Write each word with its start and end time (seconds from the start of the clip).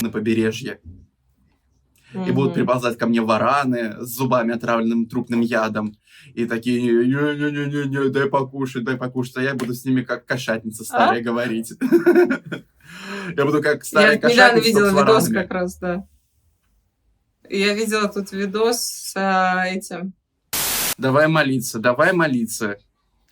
на 0.00 0.10
побережье. 0.10 0.80
И 2.14 2.30
будут 2.30 2.54
приползать 2.54 2.96
ко 2.96 3.06
мне 3.06 3.20
вараны 3.20 3.96
с 4.00 4.08
зубами, 4.08 4.54
отравленным 4.54 5.06
трупным 5.06 5.40
ядом. 5.40 5.96
И 6.34 6.46
такие, 6.46 6.80
не-не-не-не, 6.80 8.10
дай 8.10 8.28
покушать, 8.28 8.84
дай 8.84 8.96
покушать. 8.96 9.36
А 9.36 9.42
я 9.42 9.54
буду 9.54 9.74
с 9.74 9.84
ними 9.84 10.02
как 10.02 10.24
кошатница 10.24 10.84
старая 10.84 11.20
а? 11.20 11.22
говорить. 11.22 11.72
Я 13.36 13.44
буду 13.44 13.60
как 13.60 13.84
старая 13.84 14.18
кошатница 14.18 14.36
Я 14.36 14.50
недавно 14.52 14.64
видела 14.64 15.00
видос 15.00 15.28
как 15.28 15.50
раз, 15.50 15.78
да. 15.78 16.06
Я 17.50 17.74
видела 17.74 18.08
тут 18.08 18.32
видос 18.32 18.80
с 18.80 19.12
а, 19.16 19.66
этим. 19.66 20.14
Давай 20.96 21.28
молиться, 21.28 21.78
давай 21.78 22.12
молиться. 22.12 22.78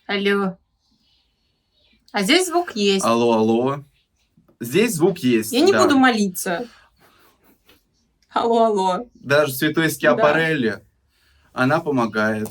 Алло. 0.06 0.58
А 2.12 2.22
здесь 2.22 2.48
звук 2.48 2.76
есть. 2.76 3.04
Алло, 3.04 3.32
алло. 3.34 3.84
Здесь 4.64 4.94
звук 4.94 5.18
есть. 5.18 5.52
Я 5.52 5.60
не 5.60 5.72
да. 5.72 5.82
буду 5.82 5.98
молиться. 5.98 6.66
Алло, 8.30 8.64
алло. 8.64 9.08
Даже 9.14 9.52
святой 9.52 9.90
Скиапарелли, 9.90 10.70
да. 10.70 10.80
она 11.52 11.80
помогает. 11.80 12.48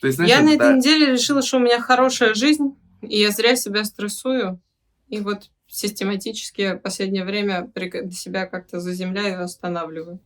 То 0.00 0.08
есть, 0.08 0.16
знаешь, 0.16 0.30
я 0.30 0.40
на 0.40 0.48
да... 0.48 0.54
этой 0.54 0.76
неделе 0.76 1.12
решила, 1.12 1.42
что 1.42 1.58
у 1.58 1.60
меня 1.60 1.80
хорошая 1.80 2.34
жизнь, 2.34 2.76
и 3.00 3.20
я 3.20 3.30
зря 3.30 3.56
себя 3.56 3.84
стрессую. 3.84 4.60
И 5.08 5.20
вот 5.20 5.50
систематически 5.68 6.74
в 6.74 6.78
последнее 6.78 7.24
время 7.24 7.70
себя 8.10 8.46
как-то 8.46 8.80
заземляю 8.80 9.40
и 9.40 9.44
останавливаю. 9.44 10.20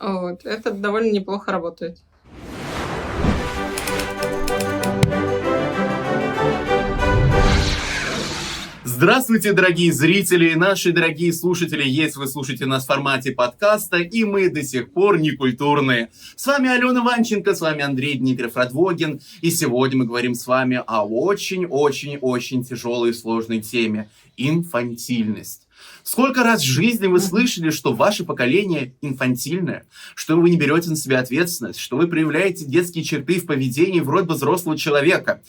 Вот. 0.00 0.44
Это 0.44 0.72
довольно 0.72 1.12
неплохо 1.12 1.52
работает. 1.52 1.98
Здравствуйте, 8.98 9.52
дорогие 9.52 9.92
зрители, 9.92 10.54
наши 10.54 10.90
дорогие 10.90 11.30
слушатели, 11.30 11.86
если 11.86 12.18
вы 12.18 12.26
слушаете 12.28 12.64
нас 12.64 12.84
в 12.84 12.86
формате 12.86 13.32
подкаста, 13.32 13.98
и 13.98 14.24
мы 14.24 14.48
до 14.48 14.62
сих 14.62 14.90
пор 14.90 15.18
не 15.18 15.32
культурные. 15.32 16.08
С 16.34 16.46
вами 16.46 16.70
Алена 16.70 17.02
Ванченко, 17.02 17.54
с 17.54 17.60
вами 17.60 17.82
Андрей 17.82 18.16
Дмитриев 18.16 18.56
Радвогин, 18.56 19.20
и 19.42 19.50
сегодня 19.50 19.98
мы 19.98 20.06
говорим 20.06 20.34
с 20.34 20.46
вами 20.46 20.82
о 20.86 21.02
очень-очень-очень 21.06 22.64
тяжелой 22.64 23.10
и 23.10 23.12
сложной 23.12 23.60
теме– 23.60 24.08
инфантильность. 24.38 25.65
Сколько 26.06 26.44
раз 26.44 26.60
в 26.62 26.66
жизни 26.66 27.08
вы 27.08 27.18
слышали, 27.18 27.70
что 27.70 27.92
ваше 27.92 28.22
поколение 28.22 28.94
инфантильное, 29.02 29.86
что 30.14 30.36
вы 30.36 30.50
не 30.50 30.56
берете 30.56 30.88
на 30.88 30.94
себя 30.94 31.18
ответственность, 31.18 31.80
что 31.80 31.96
вы 31.96 32.06
проявляете 32.06 32.64
детские 32.64 33.02
черты 33.02 33.40
в 33.40 33.46
поведении 33.46 33.98
вроде 33.98 34.28
бы 34.28 34.34
взрослого 34.34 34.78
человека. 34.78 35.42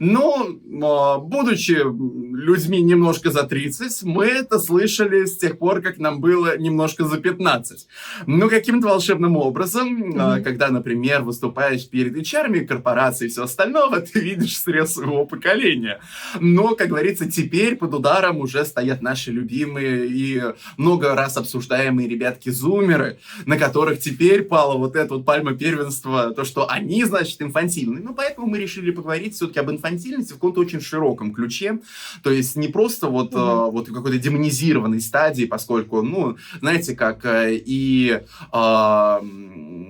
Но, 0.00 0.48
а, 0.82 1.16
будучи 1.16 1.78
людьми 1.80 2.82
немножко 2.82 3.30
за 3.30 3.44
30, 3.44 4.02
мы 4.02 4.26
это 4.26 4.58
слышали 4.58 5.24
с 5.24 5.38
тех 5.38 5.58
пор, 5.58 5.80
как 5.80 5.96
нам 5.96 6.20
было 6.20 6.58
немножко 6.58 7.06
за 7.06 7.16
15. 7.16 7.86
Но 8.26 8.50
каким-то 8.50 8.88
волшебным 8.88 9.38
образом, 9.38 10.12
mm-hmm. 10.12 10.42
когда, 10.42 10.68
например, 10.68 11.22
выступаешь 11.22 11.88
перед 11.88 12.14
HR, 12.14 12.66
корпорацией 12.66 13.30
и 13.30 13.32
все 13.32 13.44
остальное, 13.44 14.00
ты 14.12 14.20
видишь 14.20 14.58
срез 14.58 14.92
своего 14.92 15.24
поколения. 15.24 16.00
Но, 16.38 16.74
как 16.74 16.88
говорится, 16.88 17.30
теперь 17.30 17.76
под 17.76 17.94
ударом 17.94 18.40
уже 18.40 18.66
стоят 18.66 19.00
наши 19.00 19.32
любимые 19.32 20.01
и 20.04 20.42
много 20.76 21.14
раз 21.14 21.36
обсуждаемые 21.36 22.08
ребятки-зумеры, 22.08 23.18
на 23.46 23.56
которых 23.56 24.00
теперь 24.00 24.42
пала 24.42 24.76
вот 24.76 24.96
эта 24.96 25.14
вот 25.14 25.24
пальма 25.24 25.54
первенства, 25.54 26.32
то, 26.34 26.44
что 26.44 26.68
они, 26.68 27.04
значит, 27.04 27.40
инфантильные. 27.42 28.02
Ну, 28.02 28.14
поэтому 28.14 28.46
мы 28.46 28.58
решили 28.58 28.90
поговорить 28.90 29.34
все-таки 29.34 29.60
об 29.60 29.70
инфантильности 29.70 30.32
в 30.32 30.36
каком-то 30.36 30.60
очень 30.60 30.80
широком 30.80 31.32
ключе. 31.32 31.80
То 32.22 32.30
есть 32.30 32.56
не 32.56 32.68
просто 32.68 33.08
вот, 33.08 33.34
угу. 33.34 33.40
э, 33.40 33.70
вот 33.70 33.88
в 33.88 33.92
какой-то 33.92 34.18
демонизированной 34.18 35.00
стадии, 35.00 35.44
поскольку, 35.44 36.02
ну, 36.02 36.36
знаете, 36.60 36.94
как 36.94 37.24
э, 37.24 37.54
и 37.54 38.20
э, 38.52 39.20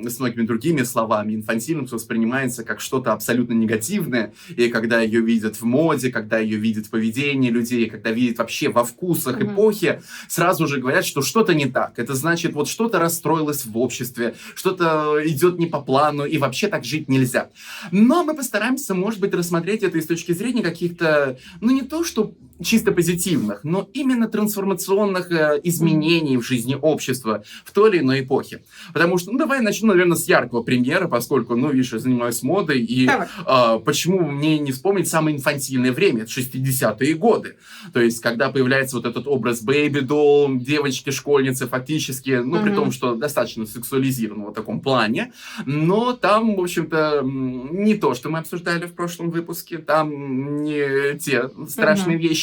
с 0.08 0.18
многими 0.18 0.46
другими 0.46 0.82
словами, 0.82 1.34
инфантильность 1.34 1.92
воспринимается 1.92 2.64
как 2.64 2.80
что-то 2.80 3.12
абсолютно 3.12 3.54
негативное, 3.54 4.34
и 4.56 4.68
когда 4.68 5.00
ее 5.00 5.20
видят 5.20 5.56
в 5.56 5.64
моде, 5.64 6.10
когда 6.10 6.38
ее 6.38 6.58
видят 6.58 6.86
в 6.86 6.90
поведении 6.90 7.50
людей, 7.50 7.88
когда 7.88 8.10
видят 8.10 8.38
вообще 8.38 8.68
во 8.68 8.84
вкусах 8.84 9.36
угу. 9.36 9.46
эпохи, 9.46 10.01
сразу 10.28 10.66
же 10.66 10.80
говорят, 10.80 11.04
что 11.04 11.22
что-то 11.22 11.54
не 11.54 11.66
так. 11.66 11.98
Это 11.98 12.14
значит, 12.14 12.52
вот 12.52 12.68
что-то 12.68 12.98
расстроилось 12.98 13.64
в 13.64 13.78
обществе, 13.78 14.34
что-то 14.54 15.18
идет 15.24 15.58
не 15.58 15.66
по 15.66 15.80
плану, 15.80 16.24
и 16.24 16.38
вообще 16.38 16.68
так 16.68 16.84
жить 16.84 17.08
нельзя. 17.08 17.50
Но 17.90 18.24
мы 18.24 18.34
постараемся, 18.34 18.94
может 18.94 19.20
быть, 19.20 19.34
рассмотреть 19.34 19.82
это 19.82 20.00
с 20.00 20.06
точки 20.06 20.32
зрения 20.32 20.62
каких-то, 20.62 21.38
ну 21.60 21.70
не 21.70 21.82
то, 21.82 22.04
что 22.04 22.32
чисто 22.62 22.92
позитивных, 22.92 23.64
но 23.64 23.88
именно 23.92 24.28
трансформационных 24.28 25.30
э, 25.30 25.60
изменений 25.64 26.36
в 26.36 26.42
жизни 26.42 26.76
общества 26.80 27.44
в 27.64 27.72
той 27.72 27.90
или 27.90 27.98
иной 28.00 28.20
эпохе. 28.20 28.62
Потому 28.92 29.18
что, 29.18 29.30
ну, 29.30 29.38
давай 29.38 29.60
начну, 29.60 29.88
наверное, 29.88 30.16
с 30.16 30.26
яркого 30.26 30.62
примера, 30.62 31.08
поскольку, 31.08 31.56
ну, 31.56 31.70
видишь, 31.70 31.92
я 31.92 31.98
занимаюсь 31.98 32.42
модой, 32.42 32.80
и 32.80 33.08
э, 33.08 33.80
почему 33.84 34.20
мне 34.28 34.58
не 34.58 34.72
вспомнить 34.72 35.08
самое 35.08 35.36
инфантильное 35.36 35.92
время, 35.92 36.22
это 36.22 36.30
60-е 36.30 37.14
годы. 37.14 37.56
То 37.92 38.00
есть, 38.00 38.20
когда 38.20 38.50
появляется 38.50 38.96
вот 38.96 39.06
этот 39.06 39.26
образ 39.26 39.62
baby, 39.62 39.92
baby-doll, 39.92 40.58
девочки-школьницы 40.58 41.66
фактически, 41.66 42.40
ну, 42.42 42.56
uh-huh. 42.56 42.62
при 42.62 42.74
том, 42.74 42.92
что 42.92 43.14
достаточно 43.14 43.66
сексуализированного 43.66 44.50
в 44.50 44.54
таком 44.54 44.80
плане, 44.80 45.32
но 45.66 46.12
там, 46.12 46.56
в 46.56 46.60
общем-то, 46.60 47.22
не 47.22 47.94
то, 47.94 48.14
что 48.14 48.30
мы 48.30 48.38
обсуждали 48.38 48.86
в 48.86 48.94
прошлом 48.94 49.30
выпуске, 49.30 49.78
там 49.78 50.62
не 50.62 51.18
те 51.18 51.50
страшные 51.68 52.16
uh-huh. 52.16 52.20
вещи, 52.20 52.41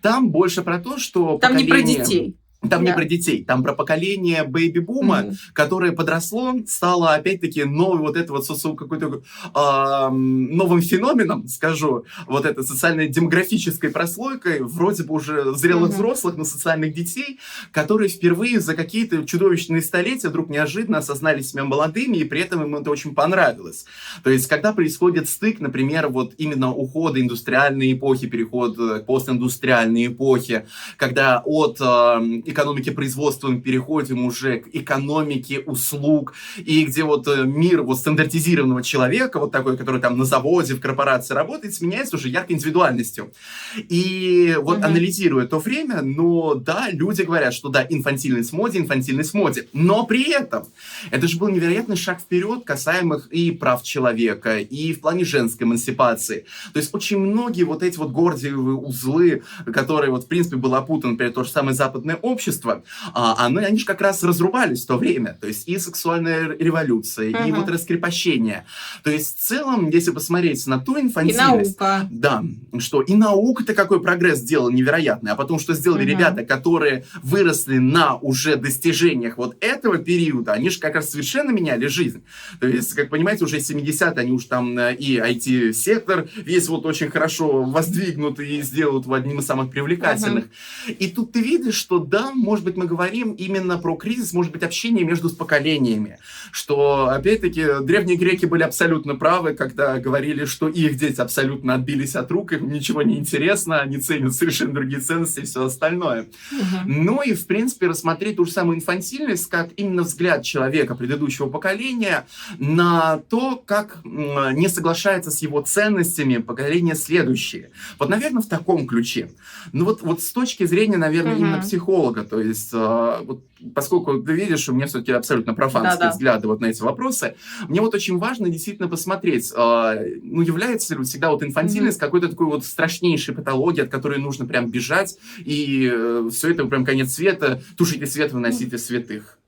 там 0.00 0.30
больше 0.30 0.62
про 0.62 0.78
то, 0.78 0.98
что 0.98 1.38
Там 1.38 1.52
поколение... 1.52 1.64
не 1.64 1.70
про 1.70 1.82
детей. 1.82 2.36
Там 2.68 2.84
да. 2.84 2.90
не 2.90 2.94
про 2.94 3.04
детей, 3.04 3.44
там 3.44 3.62
про 3.64 3.74
поколение 3.74 4.44
беби-бума, 4.44 5.20
mm-hmm. 5.20 5.36
которое 5.52 5.92
подросло, 5.92 6.54
стало 6.66 7.14
опять-таки 7.14 7.64
новый 7.64 8.00
вот 8.00 8.16
это 8.16 8.32
вот 8.32 8.46
какой-то 8.76 9.22
э, 9.54 10.08
новым 10.10 10.80
феноменом, 10.80 11.48
скажу, 11.48 12.04
вот 12.26 12.46
это 12.46 12.62
социальной 12.62 13.08
демографической 13.08 13.90
прослойкой, 13.90 14.60
вроде 14.60 15.02
бы 15.02 15.14
уже 15.14 15.54
зрелых 15.54 15.90
mm-hmm. 15.90 15.94
взрослых, 15.94 16.36
но 16.36 16.44
социальных 16.44 16.94
детей, 16.94 17.40
которые 17.72 18.08
впервые 18.08 18.60
за 18.60 18.74
какие-то 18.74 19.24
чудовищные 19.24 19.82
столетия 19.82 20.28
вдруг 20.28 20.48
неожиданно 20.48 20.98
осознали 20.98 21.42
себя 21.42 21.64
молодыми, 21.64 22.18
и 22.18 22.24
при 22.24 22.42
этом 22.42 22.62
им 22.62 22.76
это 22.76 22.90
очень 22.90 23.14
понравилось. 23.14 23.86
То 24.22 24.30
есть, 24.30 24.46
когда 24.46 24.72
происходит 24.72 25.28
стык, 25.28 25.58
например, 25.58 26.08
вот 26.08 26.34
именно 26.38 26.72
ухода 26.72 27.20
индустриальной 27.20 27.92
эпохи, 27.92 28.28
переход 28.28 28.76
к 28.76 29.04
постиндустриальной 29.06 30.06
эпохе, 30.06 30.66
когда 30.96 31.42
от 31.44 31.78
э, 31.80 32.42
экономики 32.52 32.90
производства 32.90 33.48
мы 33.48 33.60
переходим 33.60 34.24
уже 34.24 34.60
к 34.60 34.68
экономике 34.72 35.60
услуг, 35.60 36.34
и 36.56 36.84
где 36.84 37.02
вот 37.04 37.26
э, 37.28 37.44
мир 37.44 37.82
вот 37.82 37.98
стандартизированного 37.98 38.82
человека, 38.82 39.38
вот 39.38 39.52
такой, 39.52 39.76
который 39.76 40.00
там 40.00 40.18
на 40.18 40.24
заводе, 40.24 40.74
в 40.74 40.80
корпорации 40.80 41.34
работает, 41.34 41.74
сменяется 41.74 42.16
уже 42.16 42.28
яркой 42.28 42.56
индивидуальностью. 42.56 43.32
И 43.76 44.56
вот 44.60 44.78
угу. 44.78 44.86
анализируя 44.86 45.46
то 45.46 45.58
время, 45.58 46.02
но 46.02 46.54
да, 46.54 46.88
люди 46.90 47.22
говорят, 47.22 47.54
что 47.54 47.68
да, 47.68 47.86
инфантильность 47.88 48.50
в 48.50 48.52
моде, 48.54 48.78
инфантильность 48.78 49.32
в 49.32 49.34
моде, 49.34 49.68
но 49.72 50.06
при 50.06 50.30
этом 50.30 50.66
это 51.10 51.26
же 51.26 51.38
был 51.38 51.48
невероятный 51.48 51.96
шаг 51.96 52.20
вперед 52.20 52.64
касаемых 52.64 53.28
и 53.32 53.50
прав 53.50 53.82
человека, 53.82 54.58
и 54.58 54.92
в 54.92 55.00
плане 55.00 55.24
женской 55.24 55.66
эмансипации. 55.66 56.46
То 56.72 56.78
есть 56.78 56.94
очень 56.94 57.18
многие 57.18 57.64
вот 57.64 57.82
эти 57.82 57.98
вот 57.98 58.10
гордиевые 58.10 58.76
узлы, 58.76 59.42
которые 59.72 60.10
вот 60.10 60.24
в 60.24 60.28
принципе 60.28 60.56
был 60.56 60.74
опутан, 60.74 61.12
например, 61.12 61.32
то 61.32 61.44
же 61.44 61.50
самое 61.50 61.74
западное 61.74 62.16
общество, 62.16 62.41
общества, 62.42 62.82
а, 63.14 63.46
они, 63.46 63.58
они 63.58 63.78
же 63.78 63.86
как 63.86 64.00
раз 64.00 64.22
разрубались 64.22 64.84
в 64.84 64.86
то 64.86 64.96
время. 64.96 65.38
То 65.40 65.46
есть 65.46 65.68
и 65.68 65.78
сексуальная 65.78 66.56
революция, 66.58 67.30
uh-huh. 67.30 67.48
и 67.48 67.52
вот 67.52 67.68
раскрепощение. 67.68 68.64
То 69.04 69.10
есть 69.10 69.38
в 69.38 69.40
целом, 69.40 69.88
если 69.90 70.10
посмотреть 70.10 70.66
на 70.66 70.78
ту 70.78 70.98
инфантильность... 70.98 71.76
И 71.76 71.80
наука. 71.80 72.08
Да, 72.10 72.44
что 72.78 73.00
и 73.00 73.14
наука-то 73.14 73.74
какой 73.74 74.02
прогресс 74.02 74.38
сделал 74.38 74.70
невероятный. 74.70 75.32
А 75.32 75.36
потом, 75.36 75.58
что 75.58 75.74
сделали 75.74 76.04
uh-huh. 76.04 76.10
ребята, 76.10 76.44
которые 76.44 77.04
выросли 77.22 77.78
на 77.78 78.16
уже 78.16 78.56
достижениях 78.56 79.38
вот 79.38 79.56
этого 79.60 79.98
периода, 79.98 80.52
они 80.52 80.70
же 80.70 80.80
как 80.80 80.96
раз 80.96 81.10
совершенно 81.10 81.50
меняли 81.50 81.86
жизнь. 81.86 82.22
То 82.60 82.66
есть, 82.66 82.94
как 82.94 83.10
понимаете, 83.10 83.44
уже 83.44 83.58
70-е 83.58 84.12
они 84.16 84.32
уж 84.32 84.44
там 84.44 84.76
э, 84.78 84.94
и 84.94 85.16
IT-сектор 85.16 86.28
весь 86.36 86.68
вот 86.68 86.86
очень 86.86 87.10
хорошо 87.10 87.62
воздвигнут 87.62 88.40
и 88.40 88.62
сделают 88.62 89.06
одним 89.12 89.38
из 89.38 89.46
самых 89.46 89.70
привлекательных. 89.70 90.44
Uh-huh. 90.44 90.92
И 90.92 91.08
тут 91.08 91.32
ты 91.32 91.40
видишь, 91.40 91.74
что 91.74 91.98
да, 91.98 92.31
может 92.34 92.64
быть, 92.64 92.76
мы 92.76 92.86
говорим 92.86 93.32
именно 93.32 93.78
про 93.78 93.96
кризис, 93.96 94.32
может 94.32 94.52
быть, 94.52 94.62
общения 94.62 95.04
между 95.04 95.30
поколениями. 95.30 96.18
Что, 96.50 97.08
опять-таки, 97.08 97.82
древние 97.82 98.16
греки 98.16 98.46
были 98.46 98.62
абсолютно 98.62 99.14
правы, 99.14 99.54
когда 99.54 99.98
говорили, 99.98 100.44
что 100.44 100.68
их 100.68 100.96
дети 100.96 101.20
абсолютно 101.20 101.74
отбились 101.74 102.16
от 102.16 102.30
рук, 102.30 102.52
им 102.52 102.70
ничего 102.70 103.02
не 103.02 103.18
интересно, 103.18 103.80
они 103.80 103.98
ценят 103.98 104.34
совершенно 104.34 104.74
другие 104.74 105.00
ценности 105.00 105.40
и 105.40 105.44
все 105.44 105.64
остальное. 105.64 106.26
Угу. 106.52 106.66
Ну 106.86 107.22
и, 107.22 107.34
в 107.34 107.46
принципе, 107.46 107.86
рассмотреть 107.86 108.36
ту 108.36 108.44
же 108.44 108.52
самую 108.52 108.76
инфантильность, 108.78 109.46
как 109.46 109.70
именно 109.76 110.02
взгляд 110.02 110.42
человека 110.42 110.94
предыдущего 110.94 111.48
поколения 111.48 112.26
на 112.58 113.18
то, 113.28 113.56
как 113.64 113.98
не 114.04 114.68
соглашается 114.68 115.30
с 115.30 115.40
его 115.42 115.60
ценностями 115.60 116.38
поколение 116.38 116.94
следующее. 116.94 117.70
Вот, 117.98 118.08
наверное, 118.08 118.42
в 118.42 118.48
таком 118.48 118.86
ключе. 118.86 119.30
Ну 119.72 119.84
вот, 119.84 120.02
вот 120.02 120.22
с 120.22 120.32
точки 120.32 120.64
зрения, 120.64 120.96
наверное, 120.96 121.34
угу. 121.34 121.42
именно 121.42 121.58
психолога, 121.60 122.21
то 122.24 122.40
есть, 122.40 122.70
э, 122.72 123.16
вот, 123.24 123.44
поскольку 123.74 124.22
ты 124.22 124.32
видишь, 124.32 124.68
у 124.68 124.74
меня 124.74 124.86
все-таки 124.86 125.12
абсолютно 125.12 125.54
профанские 125.54 125.98
Да-да. 125.98 126.10
взгляды 126.10 126.48
вот 126.48 126.60
на 126.60 126.66
эти 126.66 126.82
вопросы, 126.82 127.36
мне 127.68 127.80
вот 127.80 127.94
очень 127.94 128.18
важно 128.18 128.48
действительно 128.48 128.88
посмотреть, 128.88 129.52
э, 129.54 130.18
ну, 130.22 130.42
является 130.42 130.96
ли 130.96 131.04
всегда 131.04 131.30
вот 131.30 131.42
инфантильность 131.42 131.98
угу. 131.98 132.06
какой-то 132.06 132.28
такой 132.28 132.46
вот 132.46 132.64
страшнейшей 132.64 133.34
патологией, 133.34 133.84
от 133.84 133.90
которой 133.90 134.18
нужно 134.18 134.46
прям 134.46 134.70
бежать, 134.70 135.18
и 135.38 135.90
э, 135.92 136.28
все 136.32 136.50
это 136.50 136.64
прям 136.66 136.84
конец 136.84 137.12
света, 137.12 137.62
тушите 137.76 138.06
свет, 138.06 138.32
выносите 138.32 138.78
святых. 138.78 139.38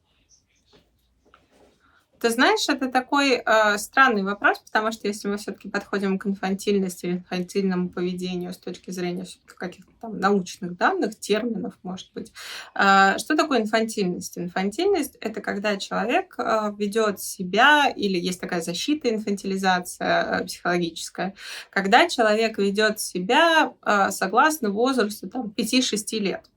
Ты 2.24 2.30
знаешь, 2.30 2.66
это 2.70 2.90
такой 2.90 3.42
э, 3.44 3.76
странный 3.76 4.22
вопрос, 4.22 4.58
потому 4.60 4.90
что 4.92 5.06
если 5.06 5.28
мы 5.28 5.36
все-таки 5.36 5.68
подходим 5.68 6.18
к 6.18 6.24
инфантильности 6.26 7.04
инфантильному 7.04 7.90
поведению 7.90 8.54
с 8.54 8.56
точки 8.56 8.90
зрения 8.92 9.26
каких-то 9.58 9.92
там 10.00 10.18
научных 10.18 10.74
данных, 10.74 11.20
терминов, 11.20 11.74
может 11.82 12.10
быть, 12.14 12.32
э, 12.74 13.18
что 13.18 13.36
такое 13.36 13.60
инфантильность? 13.60 14.38
Инфантильность 14.38 15.18
это 15.20 15.42
когда 15.42 15.76
человек 15.76 16.34
э, 16.38 16.72
ведет 16.78 17.20
себя, 17.20 17.92
или 17.94 18.18
есть 18.18 18.40
такая 18.40 18.62
защита, 18.62 19.10
инфантилизация 19.10 20.40
э, 20.40 20.44
психологическая, 20.46 21.34
когда 21.68 22.08
человек 22.08 22.56
ведет 22.56 23.00
себя 23.00 23.74
э, 23.84 24.10
согласно 24.12 24.70
возрасту 24.70 25.28
там, 25.28 25.52
5-6 25.54 26.18
лет. 26.20 26.48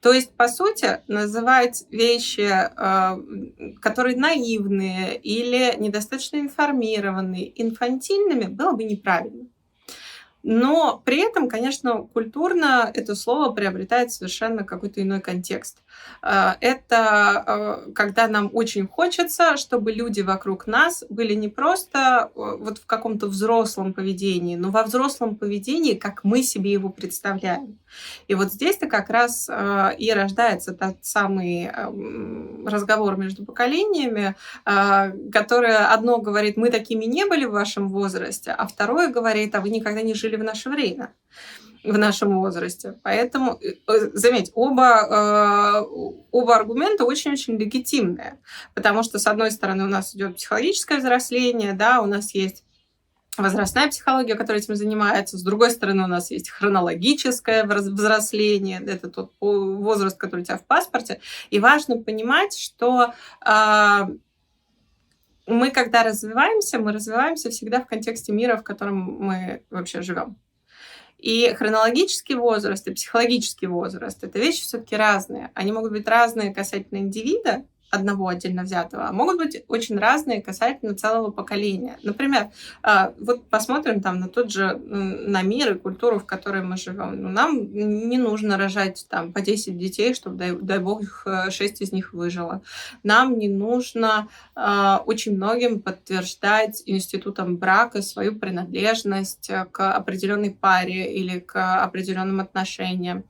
То 0.00 0.12
есть, 0.12 0.32
по 0.34 0.48
сути, 0.48 1.02
называть 1.08 1.84
вещи, 1.90 2.48
э, 2.50 3.76
которые 3.80 4.16
наивные 4.16 5.18
или 5.18 5.76
недостаточно 5.78 6.38
информированные, 6.38 7.62
инфантильными, 7.62 8.46
было 8.46 8.72
бы 8.72 8.84
неправильно. 8.84 9.49
Но 10.42 11.02
при 11.04 11.20
этом, 11.20 11.48
конечно, 11.48 12.02
культурно 12.02 12.90
это 12.92 13.14
слово 13.14 13.52
приобретает 13.52 14.10
совершенно 14.12 14.64
какой-то 14.64 15.02
иной 15.02 15.20
контекст. 15.20 15.82
Э, 16.22 16.52
это 16.60 17.44
э, 17.86 17.92
когда 17.92 18.26
нам 18.28 18.50
очень 18.52 18.86
хочется, 18.86 19.56
чтобы 19.56 19.92
люди 19.92 20.22
вокруг 20.22 20.66
нас 20.66 21.04
были 21.10 21.34
не 21.34 21.48
просто 21.48 22.30
э, 22.34 22.56
вот 22.58 22.78
в 22.78 22.86
каком-то 22.86 23.26
взрослом 23.26 23.92
поведении, 23.92 24.56
но 24.56 24.70
во 24.70 24.82
взрослом 24.82 25.36
поведении, 25.36 25.94
как 25.94 26.24
мы 26.24 26.42
себе 26.42 26.72
его 26.72 26.88
представляем. 26.88 27.78
И 28.28 28.34
вот 28.34 28.52
здесь-то 28.52 28.86
как 28.86 29.10
раз 29.10 29.50
и 29.98 30.12
рождается 30.12 30.72
тот 30.72 30.98
самый 31.02 31.64
эм, 31.64 32.64
разговор 32.66 33.16
между 33.16 33.44
поколениями, 33.44 34.36
которое 34.64 35.92
одно 35.92 36.18
говорит, 36.18 36.56
мы 36.56 36.70
такими 36.70 37.06
не 37.06 37.26
были 37.26 37.46
в 37.46 37.50
вашем 37.50 37.88
возрасте, 37.88 38.52
а 38.52 38.68
второе 38.68 39.08
говорит, 39.08 39.56
а 39.56 39.60
вы 39.60 39.70
никогда 39.70 40.02
не 40.02 40.14
жили 40.14 40.29
в 40.36 40.44
наше 40.44 40.70
время 40.70 41.14
в 41.84 41.96
нашем 41.96 42.38
возрасте. 42.40 42.98
Поэтому, 43.02 43.58
э, 43.60 43.74
э, 43.88 44.10
заметь, 44.12 44.50
оба, 44.54 45.06
э, 45.08 45.84
оба 46.30 46.56
аргумента 46.56 47.04
очень-очень 47.04 47.56
легитимные. 47.56 48.38
Потому 48.74 49.02
что, 49.02 49.18
с 49.18 49.26
одной 49.26 49.50
стороны, 49.50 49.84
у 49.84 49.88
нас 49.88 50.14
идет 50.14 50.36
психологическое 50.36 50.98
взросление, 50.98 51.72
да, 51.72 52.02
у 52.02 52.06
нас 52.06 52.34
есть 52.34 52.64
возрастная 53.36 53.88
психология, 53.88 54.34
которая 54.34 54.62
этим 54.62 54.76
занимается. 54.76 55.38
С 55.38 55.42
другой 55.42 55.70
стороны, 55.70 56.04
у 56.04 56.08
нас 56.08 56.30
есть 56.30 56.50
хронологическое 56.50 57.64
взросление, 57.64 58.82
это 58.86 59.08
тот 59.08 59.32
возраст, 59.40 60.18
который 60.18 60.42
у 60.42 60.44
тебя 60.44 60.58
в 60.58 60.66
паспорте. 60.66 61.20
И 61.50 61.60
важно 61.60 61.96
понимать, 61.96 62.56
что 62.58 63.14
э, 63.46 64.06
мы, 65.46 65.70
когда 65.70 66.02
развиваемся, 66.02 66.78
мы 66.78 66.92
развиваемся 66.92 67.50
всегда 67.50 67.80
в 67.80 67.86
контексте 67.86 68.32
мира, 68.32 68.56
в 68.56 68.62
котором 68.62 68.96
мы 68.96 69.62
вообще 69.70 70.02
живем. 70.02 70.36
И 71.18 71.52
хронологический 71.54 72.34
возраст 72.34 72.86
и 72.86 72.94
психологический 72.94 73.66
возраст– 73.66 74.22
это 74.24 74.38
вещи 74.38 74.62
все-таки 74.62 74.96
разные. 74.96 75.50
Они 75.54 75.70
могут 75.70 75.92
быть 75.92 76.08
разные 76.08 76.54
касательно 76.54 76.98
индивида, 76.98 77.64
одного 77.90 78.28
отдельно 78.28 78.62
взятого, 78.62 79.08
а 79.08 79.12
могут 79.12 79.38
быть 79.38 79.64
очень 79.68 79.98
разные 79.98 80.40
касательно 80.40 80.94
целого 80.94 81.30
поколения. 81.30 81.98
Например, 82.02 82.50
а, 82.82 83.12
вот 83.18 83.48
посмотрим 83.48 84.00
там 84.00 84.20
на 84.20 84.28
тот 84.28 84.50
же, 84.50 84.76
на 84.76 85.42
мир 85.42 85.74
и 85.74 85.78
культуру, 85.78 86.20
в 86.20 86.26
которой 86.26 86.62
мы 86.62 86.76
живем. 86.76 87.20
Ну, 87.20 87.28
нам 87.28 87.72
не 87.72 88.18
нужно 88.18 88.56
рожать 88.56 89.06
там 89.08 89.32
по 89.32 89.40
10 89.40 89.76
детей, 89.76 90.14
чтобы, 90.14 90.36
дай, 90.36 90.52
дай 90.52 90.78
бог, 90.78 91.26
6 91.50 91.82
из 91.82 91.92
них 91.92 92.12
выжило. 92.12 92.62
Нам 93.02 93.38
не 93.38 93.48
нужно 93.48 94.28
э, 94.54 94.96
очень 95.06 95.36
многим 95.36 95.80
подтверждать 95.80 96.82
институтом 96.86 97.56
брака 97.56 98.02
свою 98.02 98.36
принадлежность 98.36 99.50
к 99.72 99.92
определенной 99.92 100.50
паре 100.50 101.12
или 101.12 101.40
к 101.40 101.82
определенным 101.82 102.40
отношениям 102.40 103.24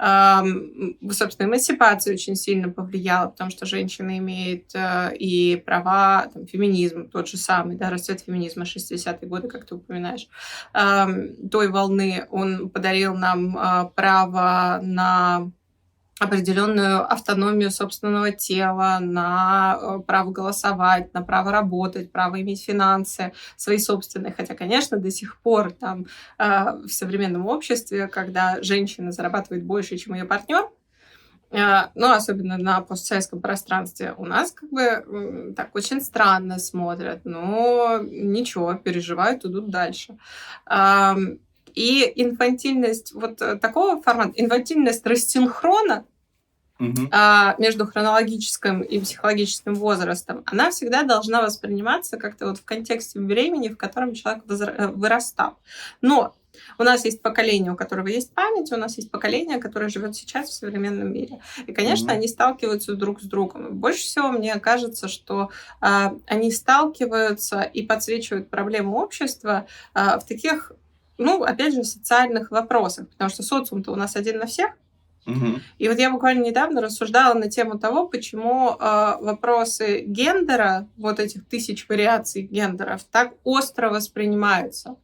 собственно, 0.00 1.48
эмансипация 1.48 2.14
очень 2.14 2.34
сильно 2.34 2.70
повлияла, 2.70 3.28
потому 3.28 3.50
что 3.50 3.66
женщина 3.66 4.16
имеет 4.16 4.74
э, 4.74 5.14
и 5.16 5.56
права, 5.56 6.28
там, 6.32 6.46
феминизм 6.46 7.10
тот 7.10 7.28
же 7.28 7.36
самый, 7.36 7.76
да, 7.76 7.90
расцвет 7.90 8.20
феминизма 8.20 8.64
60-е 8.64 9.28
годы, 9.28 9.48
как 9.48 9.66
ты 9.66 9.74
упоминаешь, 9.74 10.28
той 10.72 11.68
волны, 11.68 12.26
он 12.30 12.70
подарил 12.70 13.14
нам 13.14 13.58
э, 13.58 13.90
право 13.94 14.80
на 14.82 15.50
определенную 16.20 17.10
автономию 17.10 17.70
собственного 17.70 18.30
тела, 18.30 18.98
на 19.00 19.78
э, 19.80 20.00
право 20.06 20.30
голосовать, 20.30 21.14
на 21.14 21.22
право 21.22 21.50
работать, 21.50 22.12
право 22.12 22.38
иметь 22.42 22.62
финансы 22.62 23.32
свои 23.56 23.78
собственные. 23.78 24.34
Хотя, 24.36 24.54
конечно, 24.54 24.98
до 24.98 25.10
сих 25.10 25.40
пор 25.40 25.72
там 25.72 26.06
э, 26.38 26.72
в 26.86 26.90
современном 26.90 27.46
обществе, 27.46 28.06
когда 28.06 28.62
женщина 28.62 29.12
зарабатывает 29.12 29.64
больше, 29.64 29.96
чем 29.96 30.12
ее 30.12 30.26
партнер, 30.26 30.68
э, 31.52 31.88
ну, 31.94 32.12
особенно 32.12 32.58
на 32.58 32.82
постсоветском 32.82 33.40
пространстве, 33.40 34.14
у 34.18 34.26
нас 34.26 34.52
как 34.52 34.70
бы 34.70 35.54
так 35.56 35.74
очень 35.74 36.02
странно 36.02 36.58
смотрят, 36.58 37.24
но 37.24 37.98
ничего, 38.02 38.74
переживают, 38.74 39.46
идут 39.46 39.70
дальше. 39.70 40.18
И 41.74 42.12
инфантильность 42.16 43.12
вот 43.12 43.40
э, 43.42 43.56
такого 43.56 44.00
формата, 44.00 44.32
инфантильность 44.36 45.06
рассинхрона 45.06 46.04
угу. 46.80 47.08
а, 47.12 47.54
между 47.58 47.86
хронологическим 47.86 48.80
и 48.80 48.98
психологическим 49.00 49.74
возрастом, 49.74 50.42
она 50.46 50.70
всегда 50.70 51.02
должна 51.02 51.42
восприниматься 51.42 52.16
как-то 52.16 52.48
вот 52.48 52.58
в 52.58 52.64
контексте 52.64 53.20
времени, 53.20 53.68
в 53.68 53.76
котором 53.76 54.14
человек 54.14 54.44
возра- 54.46 54.74
э, 54.76 54.86
вырастал. 54.88 55.58
Но 56.00 56.34
у 56.78 56.82
нас 56.82 57.04
есть 57.04 57.22
поколение, 57.22 57.72
у 57.72 57.76
которого 57.76 58.08
есть 58.08 58.32
память, 58.34 58.72
у 58.72 58.76
нас 58.76 58.96
есть 58.96 59.10
поколение, 59.10 59.58
которое 59.58 59.88
живет 59.88 60.16
сейчас 60.16 60.48
в 60.48 60.54
современном 60.54 61.12
мире. 61.12 61.40
И, 61.66 61.72
конечно, 61.72 62.10
mm-hmm. 62.10 62.14
они 62.14 62.28
сталкиваются 62.28 62.94
друг 62.94 63.20
с 63.20 63.24
другом. 63.24 63.76
Больше 63.76 64.00
всего 64.00 64.30
мне 64.30 64.58
кажется, 64.58 65.08
что 65.08 65.50
э, 65.80 66.10
они 66.26 66.50
сталкиваются 66.50 67.62
и 67.62 67.82
подсвечивают 67.82 68.50
проблему 68.50 68.98
общества 68.98 69.66
э, 69.94 70.18
в 70.18 70.26
таких 70.26 70.72
ну, 71.20 71.44
опять 71.44 71.74
же, 71.74 71.84
социальных 71.84 72.50
вопросах, 72.50 73.08
потому 73.10 73.30
что 73.30 73.42
социум-то 73.42 73.92
у 73.92 73.96
нас 73.96 74.16
один 74.16 74.38
на 74.38 74.46
всех. 74.46 74.70
Угу. 75.26 75.60
И 75.78 75.88
вот 75.88 75.98
я 75.98 76.10
буквально 76.10 76.44
недавно 76.44 76.80
рассуждала 76.80 77.34
на 77.34 77.50
тему 77.50 77.78
того, 77.78 78.08
почему 78.08 78.70
э, 78.70 79.16
вопросы 79.20 80.00
гендера, 80.06 80.88
вот 80.96 81.20
этих 81.20 81.46
тысяч 81.46 81.86
вариаций 81.88 82.42
гендеров, 82.42 83.04
так 83.04 83.34
остро 83.44 83.90
воспринимаются. 83.90 84.96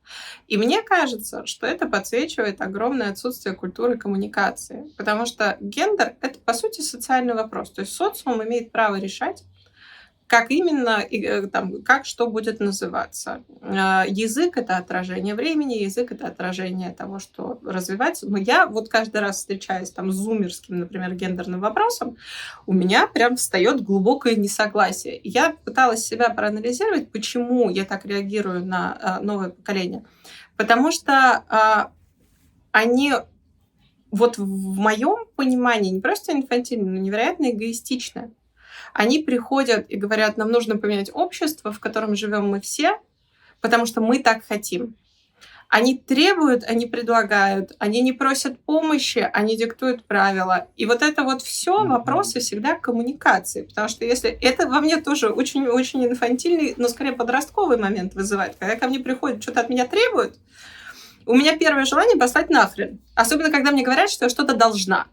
И 0.49 0.57
мне 0.57 0.83
кажется, 0.83 1.45
что 1.45 1.67
это 1.67 1.87
подсвечивает 1.87 2.63
огромное 2.63 3.11
отсутствие 3.11 3.55
культуры 3.55 3.99
коммуникации, 3.99 4.91
потому 4.97 5.27
что 5.27 5.59
гендер 5.61 6.17
это 6.23 6.39
по 6.39 6.55
сути 6.55 6.81
социальный 6.81 7.35
вопрос, 7.35 7.71
то 7.71 7.83
есть 7.83 7.93
социум 7.93 8.43
имеет 8.43 8.73
право 8.73 8.97
решать 8.97 9.45
как 10.27 10.51
именно, 10.51 11.01
э, 11.09 11.47
там, 11.47 11.83
как 11.83 12.05
что 12.05 12.27
будет 12.27 12.59
называться. 12.59 13.45
А, 13.63 14.05
язык— 14.09 14.57
это 14.59 14.77
отражение 14.77 15.35
времени, 15.35 15.75
язык— 15.75 16.11
это 16.13 16.27
отражение 16.27 16.91
того, 16.91 17.19
что 17.21 17.61
развивается. 17.65 18.29
Но 18.29 18.37
я 18.37 18.67
вот 18.67 18.89
каждый 18.89 19.21
раз 19.21 19.37
встречаясь 19.37 19.91
там 19.91 20.11
с 20.11 20.17
зумерским, 20.17 20.81
например, 20.81 21.15
гендерным 21.15 21.61
вопросом, 21.61 22.17
у 22.67 22.73
меня 22.73 23.07
прям 23.07 23.37
встает 23.37 23.83
глубокое 23.83 24.35
несогласие. 24.35 25.21
Я 25.23 25.55
пыталась 25.65 26.05
себя 26.05 26.31
проанализировать, 26.31 27.13
почему 27.13 27.71
я 27.71 27.85
так 27.85 28.05
реагирую 28.05 28.67
на 28.67 28.99
а, 29.01 29.21
новое 29.21 29.51
поколение. 29.51 30.05
Потому 30.57 30.91
что 30.91 31.45
а, 31.49 31.93
они 32.73 33.13
вот 34.11 34.39
в 34.39 34.77
моем 34.77 35.27
понимании 35.37 35.91
не 35.91 36.01
просто 36.01 36.33
инфантильно, 36.33 36.91
но 36.91 36.99
невероятно 36.99 37.51
эгоистично. 37.51 38.31
Они 38.97 39.19
приходят 39.19 39.85
и 39.91 39.97
говорят, 39.97 40.39
нам 40.39 40.51
нужно 40.51 40.79
поменять 40.79 41.11
общество, 41.13 41.71
в 41.71 41.81
котором 41.81 42.17
живем 42.17 42.49
мы 42.49 42.63
все, 42.63 42.99
потому 43.61 43.85
что 43.85 44.01
мы 44.01 44.21
так 44.21 44.43
хотим. 44.47 44.97
Они 45.69 45.99
требуют, 45.99 46.65
они 46.65 46.87
предлагают, 46.87 47.73
они 47.79 48.01
не 48.01 48.15
просят 48.15 48.59
помощи, 48.59 49.29
они 49.35 49.55
диктуют 49.55 50.07
правила. 50.07 50.69
И 50.77 50.87
вот 50.87 51.03
это 51.03 51.25
вот 51.25 51.43
все 51.43 51.85
вопросы 51.85 52.41
всегда 52.41 52.75
коммуникации. 52.75 53.65
Потому 53.65 53.91
что 53.91 54.07
если 54.07 54.31
это 54.31 54.67
во 54.67 54.81
мне 54.81 54.97
тоже 54.97 55.29
очень-очень 55.29 56.07
инфантильный, 56.07 56.73
но 56.79 56.89
скорее 56.89 57.13
подростковый 57.13 57.77
момент 57.77 58.15
вызывает. 58.15 58.57
Когда 58.59 58.77
ко 58.77 58.89
мне 58.89 59.01
приходят, 59.01 59.43
что-то 59.43 59.61
от 59.61 59.69
меня 59.69 59.87
требуют, 59.87 60.39
у 61.27 61.35
меня 61.35 61.59
первое 61.59 61.85
желание 61.85 62.17
послать 62.17 62.49
нахрен. 62.49 62.99
Особенно, 63.15 63.51
когда 63.51 63.73
мне 63.73 63.83
говорят, 63.83 64.09
что 64.09 64.25
я 64.25 64.29
что-то 64.31 64.55
должна. 64.55 65.09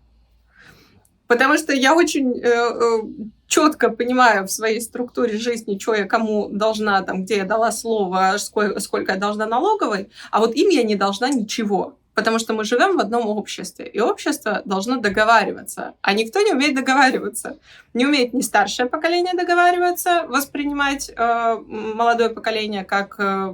Потому 1.28 1.58
что 1.58 1.74
я 1.74 1.96
очень 1.96 2.38
э, 2.38 2.48
э, 2.48 3.02
четко 3.48 3.90
понимаю 3.90 4.48
в 4.48 4.52
своей 4.52 4.82
структуре 4.82 5.38
жизни, 5.38 5.78
что 5.80 5.96
я 5.96 6.06
кому 6.06 6.50
должна, 6.50 7.02
там, 7.02 7.24
где 7.24 7.38
я 7.38 7.46
дала 7.46 7.72
слово, 7.72 8.36
сколько, 8.38 8.80
сколько 8.80 9.14
я 9.14 9.18
должна 9.18 9.46
налоговой, 9.46 10.10
а 10.32 10.40
вот 10.40 10.56
им 10.56 10.70
я 10.70 10.84
не 10.84 10.96
должна 10.96 11.30
ничего. 11.30 11.98
Потому 12.14 12.38
что 12.38 12.54
мы 12.54 12.64
живем 12.64 12.98
в 12.98 13.00
одном 13.00 13.28
обществе, 13.28 13.88
и 13.88 14.00
общество 14.00 14.62
должно 14.66 14.98
договариваться, 14.98 15.96
а 16.02 16.14
никто 16.14 16.42
не 16.42 16.52
умеет 16.54 16.76
договариваться. 16.76 17.58
Не 17.94 18.06
умеет 18.06 18.34
ни 18.34 18.42
старшее 18.42 18.88
поколение 18.88 19.34
договариваться, 19.34 20.26
воспринимать 20.28 21.10
э, 21.10 21.58
молодое 21.68 22.30
поколение 22.30 22.84
как 22.84 23.16
э, 23.18 23.54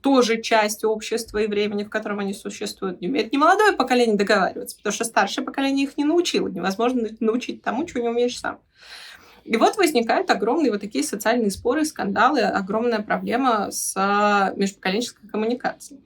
тоже 0.00 0.40
часть 0.42 0.84
общества 0.84 1.38
и 1.38 1.48
времени, 1.48 1.82
в 1.82 1.90
котором 1.90 2.20
они 2.20 2.34
существуют. 2.34 3.00
Не 3.00 3.08
умеет 3.08 3.32
ни 3.32 3.36
молодое 3.36 3.72
поколение 3.72 4.16
договариваться, 4.16 4.76
потому 4.76 4.92
что 4.92 5.04
старшее 5.04 5.44
поколение 5.44 5.86
их 5.86 5.96
не 5.96 6.04
научило. 6.04 6.48
Невозможно 6.48 7.08
научить 7.20 7.62
тому, 7.62 7.84
чего 7.84 8.00
не 8.00 8.08
умеешь 8.08 8.38
сам. 8.38 8.60
И 9.46 9.56
вот 9.56 9.76
возникают 9.76 10.30
огромные 10.30 10.72
вот 10.72 10.80
такие 10.80 11.04
социальные 11.04 11.52
споры, 11.52 11.84
скандалы, 11.84 12.40
огромная 12.40 13.00
проблема 13.00 13.70
с 13.70 13.94
э, 13.96 14.56
межпоколенческой 14.56 15.28
коммуникацией. 15.28 16.00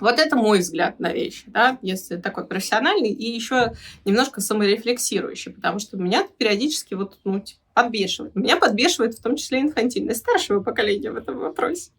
Вот 0.00 0.18
это 0.18 0.36
мой 0.36 0.60
взгляд 0.60 1.00
на 1.00 1.12
вещи, 1.12 1.44
да, 1.46 1.78
если 1.82 2.16
такой 2.16 2.46
профессиональный 2.46 3.10
и 3.10 3.30
еще 3.30 3.72
немножко 4.04 4.40
саморефлексирующий, 4.40 5.52
потому 5.52 5.78
что 5.78 5.96
меня 5.96 6.26
периодически 6.38 6.94
вот, 6.94 7.18
ну, 7.24 7.40
типа, 7.40 7.60
подбешивает. 7.74 8.34
Меня 8.34 8.56
подбешивает 8.56 9.14
в 9.14 9.22
том 9.22 9.36
числе 9.36 9.60
инфантильность 9.60 10.20
старшего 10.20 10.60
поколения 10.60 11.12
в 11.12 11.16
этом 11.16 11.38
вопросе. 11.38 11.92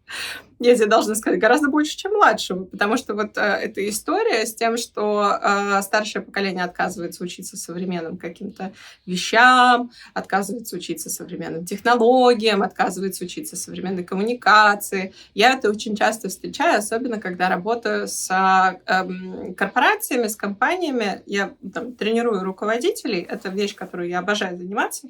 Я 0.60 0.76
тебе 0.76 0.88
должна 0.88 1.16
сказать, 1.16 1.40
гораздо 1.40 1.70
больше, 1.70 1.96
чем 1.96 2.14
младшего, 2.14 2.66
потому 2.66 2.98
что 2.98 3.14
вот 3.14 3.38
э, 3.38 3.42
эта 3.42 3.88
история 3.88 4.46
с 4.46 4.54
тем, 4.54 4.76
что 4.76 5.40
э, 5.42 5.82
старшее 5.82 6.22
поколение 6.22 6.66
отказывается 6.66 7.24
учиться 7.24 7.56
современным 7.56 8.18
каким-то 8.18 8.74
вещам, 9.06 9.92
отказывается 10.14 10.76
учиться 10.76 11.10
современным 11.10 11.66
технологиям, 11.66 12.62
отказывается 12.62 13.24
учиться 13.24 13.56
современной 13.56 14.04
коммуникации. 14.04 15.14
Я 15.34 15.54
это 15.54 15.70
очень 15.70 15.96
часто 15.96 16.28
встречаю, 16.28 16.80
особенно 16.80 17.22
когда 17.22 17.48
работаю 17.48 18.10
с 18.10 18.30
э, 18.30 19.54
корпорациями, 19.54 20.28
с 20.28 20.36
компаниями. 20.36 21.22
Я 21.26 21.54
там, 21.74 21.94
тренирую 21.94 22.44
руководителей, 22.44 23.22
это 23.22 23.48
вещь, 23.48 23.76
которую 23.76 24.10
я 24.10 24.20
обожаю 24.20 24.58
заниматься. 24.58 25.08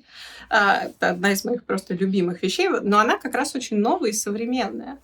А, 0.49 0.85
это 0.85 1.09
одна 1.09 1.31
из 1.31 1.43
моих 1.43 1.63
просто 1.63 1.93
любимых 1.93 2.43
вещей, 2.43 2.69
но 2.69 2.99
она 2.99 3.17
как 3.17 3.33
раз 3.35 3.55
очень 3.55 3.77
новая 3.77 4.09
и 4.09 4.13
современная. 4.13 4.97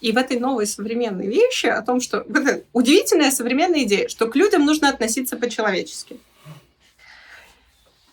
И 0.00 0.12
в 0.12 0.16
этой 0.16 0.38
новой 0.38 0.66
современной 0.66 1.26
вещи 1.26 1.66
о 1.66 1.82
том, 1.82 2.00
что... 2.00 2.24
Вот 2.26 2.64
удивительная 2.72 3.30
современная 3.30 3.82
идея, 3.82 4.08
что 4.08 4.26
к 4.26 4.36
людям 4.36 4.64
нужно 4.64 4.88
относиться 4.88 5.36
по-человечески. 5.36 6.18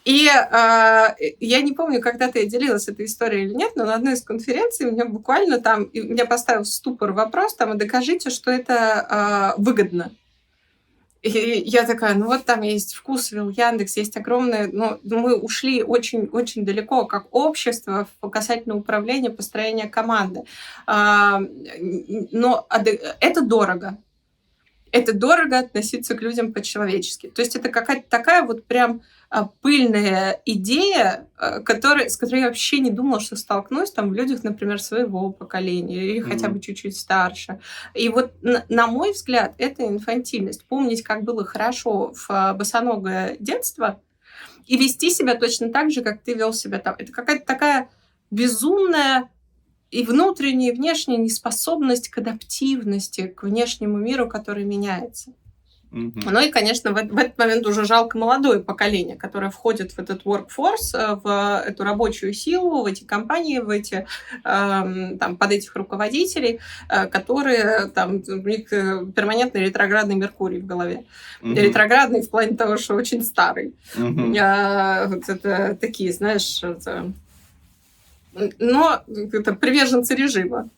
И 0.07 0.25
э, 0.27 1.15
я 1.41 1.61
не 1.61 1.73
помню, 1.73 1.99
когда-то 1.99 2.39
я 2.39 2.45
делилась 2.45 2.87
этой 2.87 3.07
историей 3.07 3.43
или 3.45 3.53
нет, 3.53 3.73
но 3.75 3.85
на 3.85 3.95
одной 3.95 4.13
из 4.13 4.21
конференций 4.21 4.89
меня 4.89 5.03
буквально 5.03 5.59
там, 5.59 5.89
меня 5.93 6.25
поставил 6.25 6.63
в 6.63 6.67
ступор 6.67 7.11
вопрос, 7.11 7.55
там, 7.55 7.73
и 7.73 7.77
докажите, 7.77 8.29
что 8.29 8.49
это 8.49 9.55
э, 9.57 9.61
выгодно. 9.61 10.11
И 11.27 11.63
я 11.69 11.85
такая, 11.85 12.15
ну 12.15 12.27
вот 12.27 12.45
там 12.45 12.61
есть 12.61 12.93
вкусвилл, 12.93 13.49
Яндекс, 13.49 13.97
есть 13.97 14.17
огромное, 14.17 14.69
но 14.71 14.99
мы 15.03 15.35
ушли 15.35 15.83
очень-очень 15.83 16.65
далеко 16.65 17.05
как 17.05 17.27
общество 17.31 18.07
касательно 18.31 18.75
управления, 18.75 19.29
построения 19.29 19.87
команды. 19.87 20.43
А, 20.85 21.41
но 22.31 22.67
это 23.19 23.41
дорого. 23.41 23.97
Это 24.91 25.13
дорого 25.13 25.59
относиться 25.59 26.15
к 26.15 26.21
людям 26.21 26.53
по-человечески. 26.53 27.27
То 27.27 27.41
есть 27.41 27.55
это 27.55 27.69
какая-то 27.69 28.09
такая 28.09 28.43
вот 28.43 28.65
прям 28.65 29.01
пыльная 29.61 30.41
идея, 30.45 31.27
а, 31.37 31.59
которая, 31.59 32.09
с 32.09 32.17
которой 32.17 32.41
я 32.41 32.47
вообще 32.47 32.79
не 32.79 32.91
думала, 32.91 33.19
что 33.19 33.35
столкнусь 33.35 33.91
там 33.91 34.09
в 34.09 34.13
людях, 34.13 34.43
например, 34.43 34.81
своего 34.81 35.31
поколения 35.31 35.97
или 35.97 36.19
mm-hmm. 36.19 36.29
хотя 36.29 36.49
бы 36.49 36.59
чуть-чуть 36.59 36.97
старше. 36.97 37.59
И 37.93 38.09
вот, 38.09 38.31
на, 38.41 38.65
на 38.69 38.87
мой 38.87 39.11
взгляд, 39.11 39.53
это 39.57 39.85
инфантильность. 39.85 40.65
Помнить, 40.65 41.03
как 41.03 41.23
было 41.23 41.43
хорошо 41.43 42.13
в 42.13 42.25
а, 42.29 42.53
босоногое 42.53 43.35
детство 43.39 44.01
и 44.65 44.77
вести 44.77 45.09
себя 45.09 45.35
точно 45.35 45.69
так 45.69 45.91
же, 45.91 46.01
как 46.01 46.21
ты 46.21 46.33
вел 46.33 46.53
себя 46.53 46.79
там. 46.79 46.95
Это 46.97 47.11
какая-то 47.11 47.45
такая 47.45 47.89
безумная 48.31 49.29
и 49.91 50.03
внутренняя, 50.03 50.71
и 50.71 50.75
внешняя 50.75 51.17
неспособность 51.17 52.09
к 52.09 52.17
адаптивности, 52.17 53.27
к 53.27 53.43
внешнему 53.43 53.97
миру, 53.97 54.27
который 54.27 54.65
меняется. 54.65 55.33
Угу. 55.97 56.29
Ну 56.29 56.39
и, 56.39 56.49
конечно, 56.51 56.91
в, 56.91 56.93
в 56.93 57.17
этот 57.17 57.37
момент 57.37 57.65
уже 57.65 57.85
жалко 57.85 58.17
молодое 58.17 58.59
поколение, 58.59 59.15
которое 59.15 59.49
входит 59.49 59.91
в 59.93 59.99
этот 59.99 60.23
workforce, 60.23 60.93
э, 60.93 61.15
в 61.15 61.63
эту 61.65 61.83
рабочую 61.83 62.33
силу, 62.33 62.83
в 62.83 62.85
эти 62.85 63.03
компании, 63.03 63.59
в 63.59 63.69
эти, 63.69 64.05
э, 64.43 65.17
там, 65.19 65.37
под 65.37 65.51
этих 65.51 65.75
руководителей, 65.75 66.59
э, 66.89 67.07
которые, 67.07 67.87
там, 67.87 68.21
у 68.27 68.47
них 68.47 68.71
э, 68.71 69.05
перманентный 69.15 69.65
ретроградный 69.65 70.15
Меркурий 70.15 70.59
в 70.59 70.67
голове. 70.67 71.05
Угу. 71.41 71.53
Ретроградный 71.53 72.21
в 72.21 72.29
плане 72.29 72.55
того, 72.55 72.77
что 72.77 72.93
очень 72.95 73.23
старый. 73.23 73.73
Угу. 73.97 74.35
Э, 74.35 75.07
вот 75.07 75.29
это 75.29 75.75
такие, 75.79 76.13
знаешь, 76.13 76.63
это... 76.63 77.11
но 78.59 79.01
это 79.07 79.53
приверженцы 79.53 80.13
режима 80.13 80.69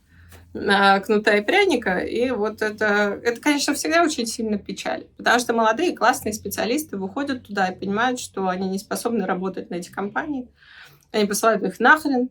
кнута 0.51 1.37
и 1.37 1.41
пряника. 1.41 1.99
И 1.99 2.31
вот 2.31 2.61
это, 2.61 3.19
это, 3.23 3.39
конечно, 3.39 3.73
всегда 3.73 4.03
очень 4.03 4.25
сильно 4.25 4.57
печалит. 4.57 5.09
Потому 5.15 5.39
что 5.39 5.53
молодые 5.53 5.95
классные 5.95 6.33
специалисты 6.33 6.97
выходят 6.97 7.45
туда 7.45 7.67
и 7.67 7.79
понимают, 7.79 8.19
что 8.19 8.47
они 8.47 8.69
не 8.69 8.79
способны 8.79 9.25
работать 9.25 9.69
на 9.69 9.75
эти 9.75 9.89
компании. 9.89 10.47
Они 11.11 11.25
посылают 11.25 11.63
их 11.63 11.79
нахрен, 11.79 12.29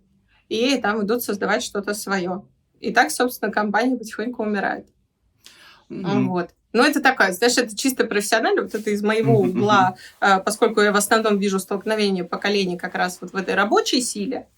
и 0.49 0.77
там 0.79 1.05
идут 1.05 1.23
создавать 1.23 1.63
что-то 1.63 1.95
свое. 1.95 2.45
И 2.81 2.93
так, 2.93 3.11
собственно, 3.11 3.53
компания 3.53 3.97
потихоньку 3.97 4.43
умирает. 4.43 4.87
Mm-hmm. 5.91 6.25
Вот. 6.27 6.51
Но 6.73 6.85
это 6.85 7.01
такая, 7.01 7.33
знаешь, 7.33 7.57
это 7.57 7.77
чисто 7.77 8.05
профессионально, 8.05 8.63
вот 8.63 8.75
это 8.75 8.91
из 8.91 9.03
моего 9.03 9.41
угла, 9.41 9.97
а, 10.21 10.39
поскольку 10.39 10.81
я 10.83 10.93
в 10.93 10.97
основном 10.97 11.39
вижу 11.39 11.59
столкновение 11.59 12.25
поколений 12.25 12.77
как 12.77 12.95
раз 12.95 13.19
вот 13.21 13.33
в 13.33 13.37
этой 13.37 13.55
рабочей 13.55 14.03
силе, 14.03 14.49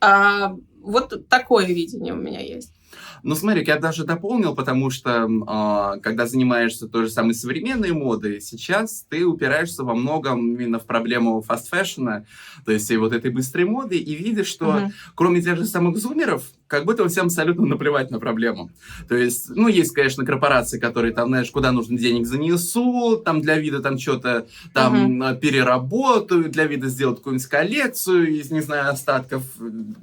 а, 0.00 0.56
вот 0.82 1.28
такое 1.28 1.66
видение 1.66 2.12
у 2.14 2.16
меня 2.16 2.40
есть. 2.40 2.72
Ну, 3.22 3.34
смотри, 3.34 3.64
я 3.66 3.78
даже 3.78 4.04
дополнил, 4.04 4.54
потому 4.54 4.90
что 4.90 5.28
э, 5.28 6.00
когда 6.00 6.26
занимаешься 6.26 6.88
той 6.88 7.04
же 7.04 7.10
самой 7.10 7.34
современной 7.34 7.92
модой, 7.92 8.40
сейчас 8.40 9.04
ты 9.08 9.24
упираешься 9.24 9.84
во 9.84 9.94
многом 9.94 10.54
именно 10.54 10.78
в 10.78 10.86
проблему 10.86 11.42
fast 11.42 11.67
fashion 11.67 12.11
а, 12.11 12.24
то 12.64 12.72
есть 12.72 12.90
и 12.90 12.96
вот 12.96 13.12
этой 13.12 13.30
быстрой 13.30 13.64
моды, 13.64 13.98
и 13.98 14.14
видишь, 14.14 14.48
что 14.48 14.66
uh-huh. 14.66 14.90
кроме 15.14 15.42
тех 15.42 15.56
же 15.56 15.64
самых 15.64 15.98
зумеров, 15.98 16.44
как 16.66 16.84
будто 16.84 17.08
всем 17.08 17.26
абсолютно 17.26 17.66
наплевать 17.66 18.10
на 18.10 18.20
проблему. 18.20 18.70
То 19.08 19.16
есть, 19.16 19.50
ну, 19.50 19.68
есть, 19.68 19.92
конечно, 19.92 20.24
корпорации, 20.24 20.78
которые 20.78 21.12
там, 21.12 21.28
знаешь, 21.28 21.50
куда 21.50 21.72
нужно 21.72 21.98
денег 21.98 22.26
занесут, 22.26 23.24
там 23.24 23.40
для 23.40 23.58
вида 23.58 23.80
там 23.80 23.98
что-то 23.98 24.46
там 24.72 25.22
uh-huh. 25.22 25.38
переработают, 25.38 26.52
для 26.52 26.66
вида 26.66 26.88
сделают 26.88 27.18
какую-нибудь 27.18 27.48
коллекцию 27.48 28.38
из, 28.38 28.50
не 28.50 28.60
знаю, 28.60 28.90
остатков 28.90 29.42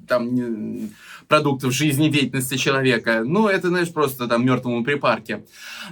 там 0.07 0.89
продуктов 1.27 1.73
жизнедеятельности 1.73 2.55
человека. 2.55 3.06
Ну, 3.07 3.47
это, 3.47 3.69
знаешь, 3.69 3.91
просто 3.91 4.27
там 4.27 4.45
мертвому 4.45 4.83
припарки. 4.83 5.43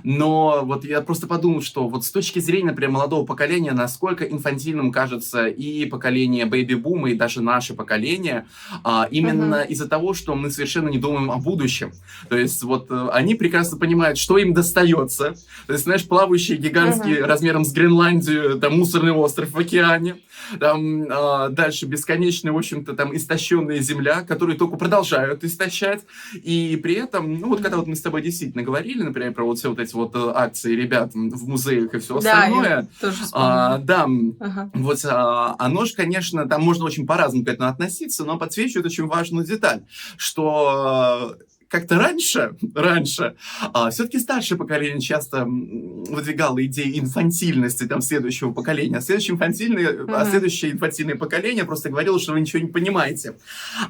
Но 0.03 0.61
вот 0.63 0.85
я 0.85 1.01
просто 1.01 1.27
подумал, 1.27 1.61
что 1.61 1.87
вот 1.87 2.05
с 2.05 2.11
точки 2.11 2.39
зрения, 2.39 2.67
например, 2.67 2.91
молодого 2.91 3.25
поколения, 3.25 3.71
насколько 3.71 4.23
инфантильным 4.23 4.91
кажется 4.91 5.47
и 5.47 5.85
поколение 5.85 6.45
беби-бума, 6.45 7.11
и 7.11 7.15
даже 7.15 7.41
наше 7.41 7.73
поколение, 7.73 8.45
а, 8.83 9.07
именно 9.09 9.55
uh-huh. 9.55 9.67
из-за 9.67 9.87
того, 9.87 10.13
что 10.13 10.35
мы 10.35 10.51
совершенно 10.51 10.89
не 10.89 10.97
думаем 10.97 11.31
о 11.31 11.37
будущем. 11.37 11.91
То 12.29 12.37
есть 12.37 12.63
вот 12.63 12.87
э, 12.89 13.09
они 13.11 13.35
прекрасно 13.35 13.77
понимают, 13.77 14.17
что 14.17 14.37
им 14.37 14.53
достается. 14.53 15.35
То 15.67 15.73
есть, 15.73 15.85
знаешь, 15.85 16.07
плавающие 16.07 16.57
гигантские 16.57 17.19
uh-huh. 17.19 17.25
размером 17.25 17.65
с 17.65 17.71
Гренландию, 17.71 18.59
там 18.59 18.77
мусорные 18.77 19.11
острова 19.11 19.51
в 19.51 19.57
океане, 19.57 20.17
там 20.59 21.05
а, 21.09 21.49
дальше 21.49 21.85
бесконечная, 21.85 22.51
в 22.51 22.57
общем-то, 22.57 22.93
там 22.93 23.15
истощенная 23.15 23.79
земля, 23.79 24.21
которую 24.21 24.57
только 24.57 24.77
продолжают 24.77 25.43
истощать, 25.43 26.03
и 26.33 26.79
при 26.81 26.95
этом, 27.05 27.39
ну 27.39 27.49
вот 27.49 27.61
когда 27.61 27.77
вот 27.77 27.87
мы 27.87 27.95
с 27.95 28.01
тобой 28.01 28.21
действительно 28.21 28.63
говорили, 28.63 29.03
например, 29.03 29.33
про 29.33 29.45
вот 29.45 29.57
все 29.57 29.69
вот 29.69 29.79
эти 29.79 29.93
вот 29.93 30.15
э, 30.15 30.31
акции 30.35 30.75
ребят 30.75 31.13
в 31.13 31.47
музеях 31.47 31.93
и 31.93 31.99
все 31.99 32.17
остальное. 32.17 32.81
Да, 32.81 32.87
тоже 33.07 33.23
а, 33.33 33.77
да, 33.77 34.07
ага. 34.39 34.69
вот 34.73 35.05
а, 35.05 35.55
оно 35.59 35.85
же, 35.85 35.95
конечно, 35.95 36.47
там 36.47 36.61
можно 36.61 36.85
очень 36.85 37.07
по-разному 37.07 37.45
к 37.45 37.47
этому 37.47 37.69
относиться, 37.69 38.25
но 38.25 38.37
подсвечивает 38.37 38.85
очень 38.85 39.05
важную 39.05 39.45
деталь, 39.45 39.83
что 40.17 41.37
как-то 41.67 41.97
раньше, 41.97 42.55
раньше, 42.73 43.35
а, 43.73 43.89
все-таки 43.89 44.19
старшее 44.19 44.57
поколение 44.57 45.01
часто 45.01 45.45
выдвигало 45.45 46.63
идеи 46.65 46.99
инфантильности 46.99 47.85
там 47.85 48.01
следующего 48.01 48.51
поколения, 48.51 48.97
а 48.97 49.01
следующее 49.01 49.33
инфантильное, 49.35 49.93
mm-hmm. 49.93 50.13
а 50.13 50.25
следующее 50.25 50.71
инфантильное 50.73 51.15
поколение 51.15 51.65
просто 51.65 51.89
говорило, 51.89 52.19
что 52.19 52.33
вы 52.33 52.41
ничего 52.41 52.61
не 52.61 52.69
понимаете. 52.69 53.35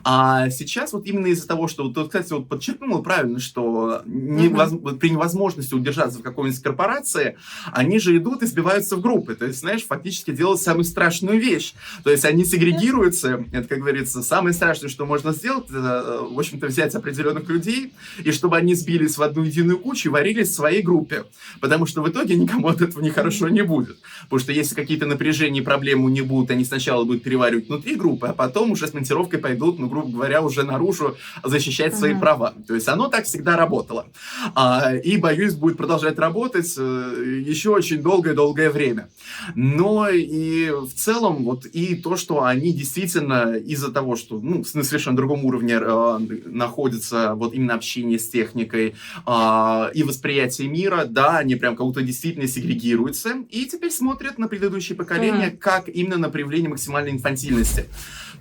А 0.04 0.50
сейчас 0.50 0.94
вот 0.94 1.06
именно 1.06 1.28
из-за 1.28 1.48
того, 1.48 1.68
что 1.68 1.84
вот, 1.84 2.08
кстати, 2.08 2.32
вот 2.34 2.48
подчеркнул 2.48 3.04
правильно, 3.04 3.40
что 3.40 4.02
невоз... 4.06 4.72
mm-hmm. 4.72 4.98
при 4.98 5.10
невозможности 5.10 5.74
удержаться 5.74 6.20
в 6.20 6.22
какой-нибудь 6.22 6.62
корпорации, 6.62 7.38
они 7.72 8.00
же 8.00 8.16
идут 8.18 8.42
и 8.44 8.46
сбиваются 8.46 8.96
в 8.96 9.02
группы, 9.02 9.36
то 9.36 9.46
есть, 9.46 9.60
знаешь, 9.60 9.84
фактически 9.86 10.32
делают 10.32 10.62
самую 10.62 10.86
страшную 10.86 11.40
вещь, 11.40 11.74
то 12.04 12.10
есть 12.10 12.26
они 12.26 12.46
сегрегируются, 12.46 13.46
это, 13.52 13.68
как 13.68 13.80
говорится, 13.80 14.24
самое 14.24 14.54
страшное, 14.54 14.90
что 14.90 15.06
можно 15.06 15.34
сделать, 15.34 15.70
это, 15.70 16.22
в 16.30 16.40
общем-то, 16.40 16.68
взять 16.68 16.96
определенных 16.96 17.48
людей 17.50 17.75
людей, 17.76 17.94
и 18.24 18.32
чтобы 18.32 18.58
они 18.58 18.76
сбились 18.76 19.18
в 19.18 19.24
одну 19.24 19.44
единую 19.44 19.80
кучу 19.80 20.10
и 20.10 20.12
варились 20.12 20.50
в 20.50 20.54
своей 20.54 20.82
группе. 20.82 21.26
Потому 21.60 21.86
что 21.86 22.02
в 22.02 22.10
итоге 22.10 22.36
никому 22.36 22.68
от 22.68 22.82
этого 22.82 23.04
нехорошо 23.04 23.50
не 23.50 23.64
будет. 23.64 23.98
Потому 24.24 24.40
что 24.40 24.52
если 24.52 24.76
какие-то 24.76 25.06
напряжения 25.06 25.60
и 25.60 25.64
проблемы 25.64 26.12
не 26.12 26.22
будут, 26.22 26.52
они 26.52 26.66
сначала 26.66 27.04
будут 27.04 27.24
переваривать 27.24 27.68
внутри 27.68 27.96
группы, 27.96 28.28
а 28.28 28.34
потом 28.34 28.72
уже 28.72 28.88
с 28.88 28.94
монтировкой 28.94 29.40
пойдут, 29.40 29.80
ну, 29.80 29.88
грубо 29.88 30.10
говоря, 30.10 30.42
уже 30.42 30.64
наружу 30.64 31.18
защищать 31.44 31.96
свои 31.96 32.14
mm-hmm. 32.14 32.20
права. 32.20 32.54
То 32.68 32.76
есть 32.76 32.88
оно 32.88 33.08
так 33.08 33.26
всегда 33.26 33.58
работало. 33.58 34.08
А, 34.54 34.96
и, 34.96 35.18
боюсь, 35.18 35.54
будет 35.54 35.78
продолжать 35.78 36.18
работать 36.20 36.74
э, 36.78 37.44
еще 37.46 37.70
очень 37.70 38.02
долгое-долгое 38.02 38.70
время. 38.70 39.10
Но 39.56 40.10
и 40.10 40.70
в 40.70 40.94
целом 40.94 41.44
вот 41.44 41.66
и 41.66 41.96
то, 41.96 42.16
что 42.16 42.44
они 42.44 42.74
действительно 42.74 43.56
из-за 43.56 43.92
того, 43.92 44.16
что 44.16 44.40
ну, 44.40 44.64
на 44.74 44.84
совершенно 44.84 45.18
другом 45.18 45.46
уровне 45.46 45.78
э, 45.80 46.20
находятся 46.46 47.34
вот 47.36 47.55
именно 47.56 47.74
общение 47.74 48.20
с 48.20 48.30
техникой 48.30 48.96
э, 49.26 49.92
и 49.94 50.04
восприятие 50.04 50.68
мира, 50.68 51.06
да, 51.06 51.40
они 51.40 51.56
прям 51.56 51.76
как 51.76 51.86
будто 51.86 52.02
действительно 52.02 52.48
сегрегируются, 52.48 53.46
и 53.50 53.66
теперь 53.66 53.92
смотрят 53.92 54.38
на 54.38 54.48
предыдущее 54.48 54.96
поколение 54.96 55.50
mm-hmm. 55.50 55.58
как 55.58 55.90
именно 55.90 56.18
на 56.18 56.30
проявление 56.30 56.70
максимальной 56.70 57.12
инфантильности. 57.12 57.86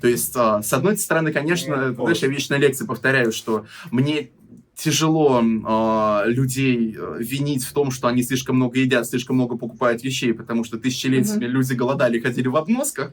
То 0.00 0.08
есть, 0.08 0.34
э, 0.36 0.60
с 0.62 0.72
одной 0.72 0.96
стороны, 0.98 1.32
конечно, 1.32 1.72
mm-hmm. 1.72 1.94
знаешь, 1.94 2.18
я 2.18 2.28
вечно 2.28 2.54
лекции 2.56 2.84
повторяю, 2.84 3.32
что 3.32 3.66
мне 3.90 4.30
тяжело 4.76 5.40
э, 5.40 6.30
людей 6.30 6.96
э, 6.98 7.16
винить 7.20 7.64
в 7.64 7.72
том, 7.72 7.90
что 7.90 8.08
они 8.08 8.22
слишком 8.22 8.56
много 8.56 8.78
едят, 8.78 9.06
слишком 9.06 9.36
много 9.36 9.56
покупают 9.56 10.02
вещей, 10.02 10.34
потому 10.34 10.64
что 10.64 10.78
тысячелетиями 10.78 11.44
mm-hmm. 11.44 11.48
люди 11.48 11.72
голодали, 11.74 12.20
ходили 12.20 12.48
в 12.48 12.56
обносках, 12.56 13.12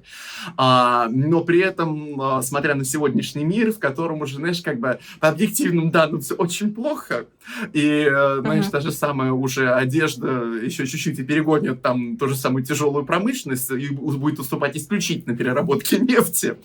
а, 0.58 1.08
но 1.10 1.44
при 1.44 1.60
этом, 1.60 2.20
а, 2.20 2.42
смотря 2.42 2.74
на 2.74 2.84
сегодняшний 2.84 3.44
мир, 3.44 3.72
в 3.72 3.80
котором 3.80 4.22
уже, 4.22 4.38
знаешь, 4.38 4.62
как 4.62 4.80
бы 4.80 5.00
по 5.20 5.30
объективным 5.30 5.92
данным 5.92 6.22
все 6.22 6.34
очень 6.34 6.74
плохо, 6.74 7.26
и, 7.74 8.08
э, 8.12 8.40
знаешь, 8.42 8.66
mm-hmm. 8.66 8.72
та 8.72 8.82
же 8.82 8.92
самая 8.92 9.32
уже 9.32 9.72
одежда 9.72 10.28
еще 10.64 10.88
чуть-чуть 10.88 11.20
и 11.20 11.24
перегонит 11.24 11.82
там 11.82 12.18
ту 12.18 12.28
же 12.28 12.36
самую 12.36 12.66
тяжелую 12.66 13.06
промышленность 13.06 13.70
и 13.72 13.90
будет 13.90 14.40
уступать 14.40 14.76
исключительно 14.76 15.36
переработке 15.36 16.00
нефти, 16.00 16.56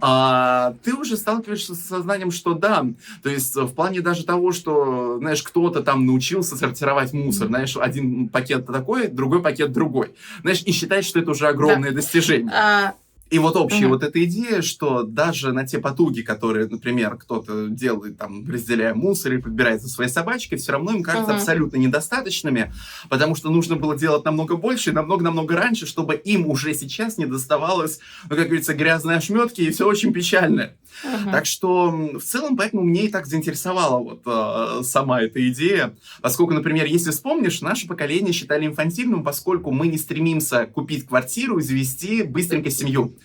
а, 0.00 0.74
ты 0.84 0.94
уже 0.94 1.16
сталкиваешься 1.16 1.74
с 1.74 1.80
сознанием, 1.80 2.30
что 2.30 2.54
да, 2.54 2.86
то 3.22 3.28
есть 3.28 3.56
в 3.56 3.74
плане 3.74 4.00
даже 4.00 4.24
того, 4.24 4.35
того, 4.36 4.52
что, 4.52 5.16
знаешь, 5.18 5.42
кто-то 5.42 5.82
там 5.82 6.04
научился 6.04 6.56
сортировать 6.56 7.14
мусор, 7.14 7.48
знаешь, 7.48 7.74
один 7.76 8.28
пакет 8.28 8.66
такой, 8.66 9.08
другой 9.08 9.42
пакет 9.42 9.72
другой, 9.72 10.12
знаешь, 10.42 10.62
и 10.66 10.72
считать, 10.72 11.06
что 11.06 11.18
это 11.18 11.30
уже 11.30 11.48
огромное 11.48 11.90
да. 11.90 11.96
достижение. 11.96 12.52
А... 12.52 12.94
И 13.28 13.40
вот 13.40 13.56
общая 13.56 13.86
mm-hmm. 13.86 13.88
вот 13.88 14.02
эта 14.04 14.24
идея, 14.24 14.62
что 14.62 15.02
даже 15.02 15.52
на 15.52 15.66
те 15.66 15.78
потуги, 15.78 16.22
которые, 16.22 16.68
например, 16.68 17.16
кто-то 17.16 17.66
делает, 17.68 18.18
там, 18.18 18.48
разделяя 18.48 18.94
мусор 18.94 19.32
и 19.32 19.38
подбирает 19.38 19.82
за 19.82 19.88
своей 19.88 20.10
собачкой, 20.10 20.58
все 20.58 20.72
равно 20.72 20.92
им 20.92 21.02
кажется 21.02 21.32
mm-hmm. 21.32 21.36
абсолютно 21.36 21.76
недостаточными, 21.76 22.72
потому 23.08 23.34
что 23.34 23.50
нужно 23.50 23.74
было 23.74 23.96
делать 23.98 24.24
намного 24.24 24.56
больше 24.56 24.90
и 24.90 24.92
намного-намного 24.92 25.56
раньше, 25.56 25.86
чтобы 25.86 26.14
им 26.14 26.46
уже 26.46 26.72
сейчас 26.74 27.18
не 27.18 27.26
доставалось, 27.26 27.98
ну, 28.30 28.36
как 28.36 28.46
говорится, 28.46 28.74
грязные 28.74 29.16
ошметки 29.16 29.60
и 29.60 29.70
все 29.70 29.86
очень 29.88 30.12
печально. 30.12 30.72
Uh-huh. 31.04 31.30
Так 31.30 31.46
что 31.46 31.90
в 31.90 32.22
целом, 32.22 32.56
поэтому 32.56 32.82
мне 32.82 33.06
и 33.06 33.08
так 33.08 33.26
заинтересовала 33.26 33.98
вот 33.98 34.22
э, 34.24 34.82
сама 34.82 35.20
эта 35.20 35.46
идея, 35.50 35.94
поскольку, 36.22 36.54
например, 36.54 36.86
если 36.86 37.10
вспомнишь, 37.10 37.60
наше 37.60 37.86
поколение 37.86 38.32
считали 38.32 38.66
инфантильным, 38.66 39.22
поскольку 39.22 39.72
мы 39.72 39.88
не 39.88 39.98
стремимся 39.98 40.66
купить 40.66 41.06
квартиру 41.06 41.58
и 41.58 41.62
завести 41.62 42.22
быстренько 42.22 42.70
семью. 42.70 43.15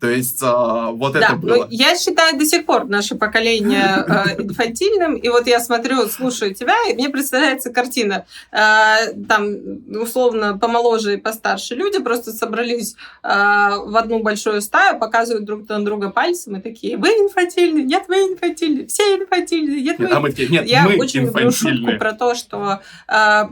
То 0.00 0.08
есть 0.08 0.40
а, 0.42 0.90
вот 0.90 1.14
да, 1.14 1.20
это 1.20 1.36
было. 1.36 1.66
Я 1.70 1.96
считаю 1.96 2.38
до 2.38 2.46
сих 2.46 2.66
пор 2.66 2.86
наше 2.86 3.16
поколение 3.16 3.84
а, 3.84 4.26
инфантильным. 4.38 5.16
И 5.16 5.28
вот 5.28 5.46
я 5.46 5.58
смотрю, 5.60 6.06
слушаю 6.06 6.54
тебя, 6.54 6.76
и 6.88 6.94
мне 6.94 7.08
представляется 7.08 7.72
картина. 7.72 8.24
А, 8.52 8.98
там, 9.28 9.48
условно, 9.88 10.56
помоложе 10.56 11.14
и 11.14 11.16
постарше 11.16 11.74
люди 11.74 11.98
просто 12.00 12.32
собрались 12.32 12.94
а, 13.22 13.78
в 13.78 13.96
одну 13.96 14.20
большую 14.20 14.62
стаю, 14.62 14.98
показывают 14.98 15.44
друг 15.44 15.68
на 15.68 15.84
друга 15.84 16.10
пальцем 16.10 16.56
и 16.56 16.60
такие, 16.60 16.96
вы 16.96 17.08
инфантильны, 17.08 17.82
нет, 17.82 18.04
вы 18.08 18.16
инфантильны, 18.32 18.86
все 18.86 19.16
инфантильны, 19.16 19.80
нет, 19.80 19.98
нет, 19.98 20.10
вы... 20.10 20.16
А 20.16 20.20
мы 20.20 20.30
такие, 20.30 20.48
нет, 20.48 20.66
я 20.66 20.84
мы 20.84 20.96
очень 20.98 21.22
люблю 21.22 21.50
шутку 21.50 21.98
про 21.98 22.12
то, 22.12 22.34
что 22.34 22.80
а, 23.08 23.50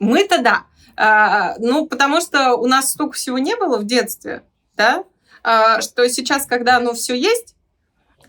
мы-то 0.00 0.42
да, 0.42 0.64
а, 0.96 1.54
ну, 1.58 1.86
потому 1.86 2.20
что 2.20 2.54
у 2.54 2.66
нас 2.66 2.90
столько 2.90 3.14
всего 3.14 3.38
не 3.38 3.54
было 3.54 3.78
в 3.78 3.84
детстве, 3.84 4.42
да, 4.78 5.04
а, 5.42 5.82
что 5.82 6.08
сейчас, 6.08 6.46
когда 6.46 6.78
оно 6.78 6.94
все 6.94 7.14
есть, 7.14 7.54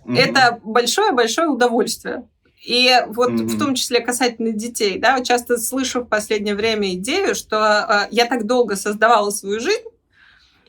mm-hmm. 0.06 0.18
это 0.18 0.60
большое-большое 0.64 1.48
удовольствие. 1.48 2.28
И 2.66 2.92
вот 3.08 3.32
mm-hmm. 3.32 3.46
в 3.46 3.60
том 3.60 3.76
числе 3.76 4.02
касательно 4.02 4.52
детей, 4.52 5.00
да, 5.00 5.24
часто 5.24 5.58
слышу 5.58 6.02
в 6.02 6.08
последнее 6.10 6.56
время 6.56 6.94
идею, 6.96 7.34
что 7.34 7.56
э, 7.58 8.08
я 8.12 8.26
так 8.26 8.46
долго 8.46 8.76
создавала 8.76 9.30
свою 9.30 9.62
жизнь 9.62 9.86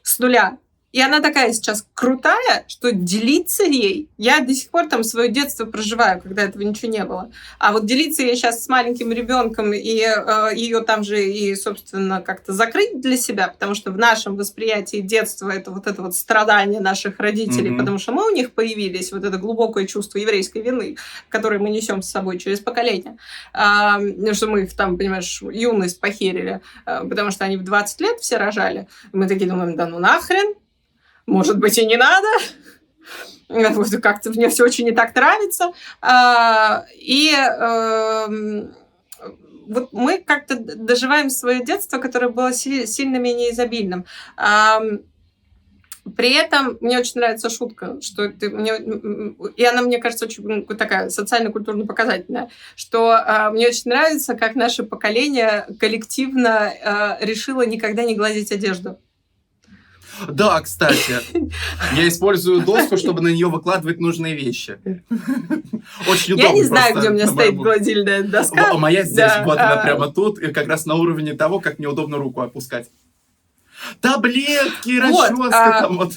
с 0.03 0.21
нуля, 0.21 0.59
и 0.93 1.01
она 1.01 1.21
такая 1.21 1.53
сейчас 1.53 1.87
крутая, 1.95 2.65
что 2.67 2.91
делиться 2.91 3.63
ей... 3.63 4.09
Я 4.19 4.41
до 4.41 4.53
сих 4.53 4.71
пор 4.71 4.89
там 4.89 5.05
свое 5.05 5.31
детство 5.31 5.65
проживаю, 5.65 6.21
когда 6.21 6.43
этого 6.43 6.63
ничего 6.63 6.91
не 6.91 7.05
было. 7.05 7.31
А 7.61 7.73
вот 7.73 7.87
делиться 7.87 8.23
ей 8.23 8.35
сейчас 8.35 8.65
с 8.65 8.69
маленьким 8.69 9.13
ребенком 9.13 9.73
и 9.73 10.01
э, 10.01 10.51
ее 10.55 10.81
там 10.81 11.05
же 11.05 11.25
и, 11.25 11.55
собственно, 11.55 12.21
как-то 12.21 12.53
закрыть 12.53 13.01
для 13.01 13.17
себя, 13.17 13.49
потому 13.49 13.77
что 13.77 13.93
в 13.93 13.99
нашем 13.99 14.37
восприятии 14.37 15.01
детства 15.01 15.51
это 15.51 15.71
вот 15.71 15.87
это 15.87 16.03
вот 16.03 16.17
страдание 16.17 16.81
наших 16.81 17.21
родителей, 17.21 17.71
mm-hmm. 17.71 17.79
потому 17.79 17.99
что 17.99 18.13
мы 18.13 18.27
у 18.27 18.35
них 18.35 18.53
появились, 18.53 19.13
вот 19.13 19.25
это 19.25 19.39
глубокое 19.39 19.87
чувство 19.87 20.19
еврейской 20.19 20.61
вины, 20.61 20.97
которое 21.29 21.61
мы 21.61 21.71
несем 21.71 22.03
с 22.03 22.11
собой 22.11 22.39
через 22.39 22.59
поколение. 22.59 23.17
Э, 23.55 24.33
что 24.33 24.49
мы 24.49 24.63
их 24.63 24.75
там, 24.75 24.99
понимаешь, 24.99 25.41
юность 25.43 26.01
похерили, 26.01 26.61
э, 26.85 27.05
потому 27.09 27.31
что 27.31 27.45
они 27.45 27.57
в 27.57 27.63
20 27.63 28.01
лет 28.01 28.19
все 28.21 28.39
рожали. 28.39 28.89
Мы 29.13 29.29
такие 29.29 29.49
думаем, 29.49 29.77
да 29.77 29.87
ну 29.87 30.01
нахрен, 30.01 30.55
может 31.27 31.59
быть, 31.59 31.79
и 31.79 31.87
не 31.87 31.97
надо. 31.97 32.29
Как-то 34.03 34.31
мне 34.31 34.49
все 34.49 34.65
очень 34.65 34.85
не 34.85 34.93
так 34.93 35.15
нравится. 35.15 35.73
А, 36.01 36.85
и 36.95 37.33
эм, 37.33 38.75
вот 39.67 39.93
мы 39.93 40.19
как-то 40.19 40.57
доживаем 40.57 41.31
свое 41.31 41.65
детство, 41.65 41.99
которое 41.99 42.29
было 42.29 42.53
сильно 42.53 43.17
менее 43.17 43.53
изобильным. 43.53 44.05
При 46.17 46.35
этом 46.35 46.79
мне 46.81 46.99
очень 46.99 47.21
нравится 47.21 47.51
шутка, 47.51 48.01
что 48.01 48.29
ты, 48.31 48.51
мне, 48.51 48.73
и 49.57 49.65
она, 49.65 49.83
мне 49.83 49.99
кажется, 49.99 50.25
очень 50.25 50.67
такая 50.67 51.11
социально-культурно 51.11 51.87
показательная, 51.87 52.51
что 52.75 53.15
э, 53.15 53.51
мне 53.51 53.69
очень 53.69 53.91
нравится, 53.91 54.35
как 54.35 54.55
наше 54.55 54.83
поколение 54.83 55.67
коллективно 55.79 56.73
э, 56.73 57.25
решило 57.25 57.65
никогда 57.67 58.03
не 58.05 58.17
гладить 58.17 58.51
одежду. 58.51 58.99
Да, 60.29 60.61
кстати. 60.61 61.21
Я 61.97 62.09
использую 62.09 62.63
доску, 62.63 62.97
чтобы 62.97 63.21
на 63.21 63.29
нее 63.29 63.49
выкладывать 63.49 64.01
нужные 64.01 64.35
вещи. 64.35 64.79
Очень 66.09 66.35
удобно. 66.35 66.49
Я 66.49 66.53
не 66.53 66.65
знаю, 66.65 66.97
где 66.97 67.09
у 67.11 67.13
меня 67.13 67.27
стоит 67.27 67.57
гладильная 67.57 68.23
доска. 68.23 68.75
Моя 68.75 69.05
здесь, 69.05 69.33
вот 69.45 69.59
она 69.59 69.81
а. 69.81 69.83
прямо 69.83 70.09
тут, 70.09 70.39
и 70.39 70.53
как 70.53 70.69
раз 70.69 70.87
на 70.87 70.95
уровне 70.95 71.35
того, 71.35 71.61
как 71.61 71.79
мне 71.79 71.89
удобно 71.89 72.19
руку 72.19 72.41
опускать. 72.41 72.89
Таблетки, 74.01 74.99
расческа 74.99 75.49
а 75.51 75.83
там 75.83 75.97
вот. 75.97 76.13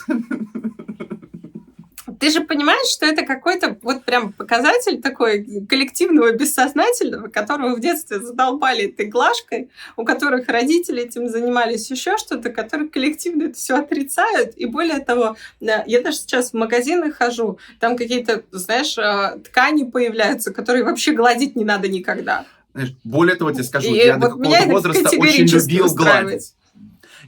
Ты 2.23 2.29
же 2.29 2.39
понимаешь, 2.39 2.87
что 2.87 3.05
это 3.05 3.25
какой-то 3.25 3.77
вот 3.81 4.05
прям 4.05 4.31
показатель 4.31 5.01
такой 5.01 5.65
коллективного 5.67 6.31
бессознательного, 6.31 7.27
которого 7.27 7.75
в 7.75 7.81
детстве 7.81 8.21
задолбали 8.21 8.85
этой 8.85 9.07
глажкой, 9.07 9.69
у 9.97 10.05
которых 10.05 10.47
родители 10.47 11.03
этим 11.03 11.27
занимались 11.27 11.91
еще 11.91 12.17
что-то, 12.17 12.49
которые 12.49 12.87
коллективно 12.87 13.43
это 13.47 13.55
все 13.55 13.75
отрицают. 13.75 14.55
И 14.55 14.65
более 14.65 15.01
того, 15.01 15.35
я 15.59 16.01
даже 16.01 16.15
сейчас 16.15 16.51
в 16.51 16.53
магазины 16.53 17.11
хожу, 17.11 17.59
там 17.81 17.97
какие-то, 17.97 18.43
знаешь, 18.51 18.97
а, 18.97 19.37
ткани 19.39 19.83
появляются, 19.83 20.53
которые 20.53 20.85
вообще 20.85 21.11
гладить 21.11 21.57
не 21.57 21.65
надо 21.65 21.89
никогда. 21.89 22.45
Знаешь, 22.73 22.93
более 23.03 23.35
того, 23.35 23.51
тебе 23.51 23.65
скажу, 23.65 23.93
и 23.93 23.97
я 23.97 24.13
вот 24.17 24.21
до 24.21 24.29
какого-то 24.29 24.69
возраста 24.69 25.09
очень 25.17 25.45
любил 25.45 25.93
гладить. 25.93 26.53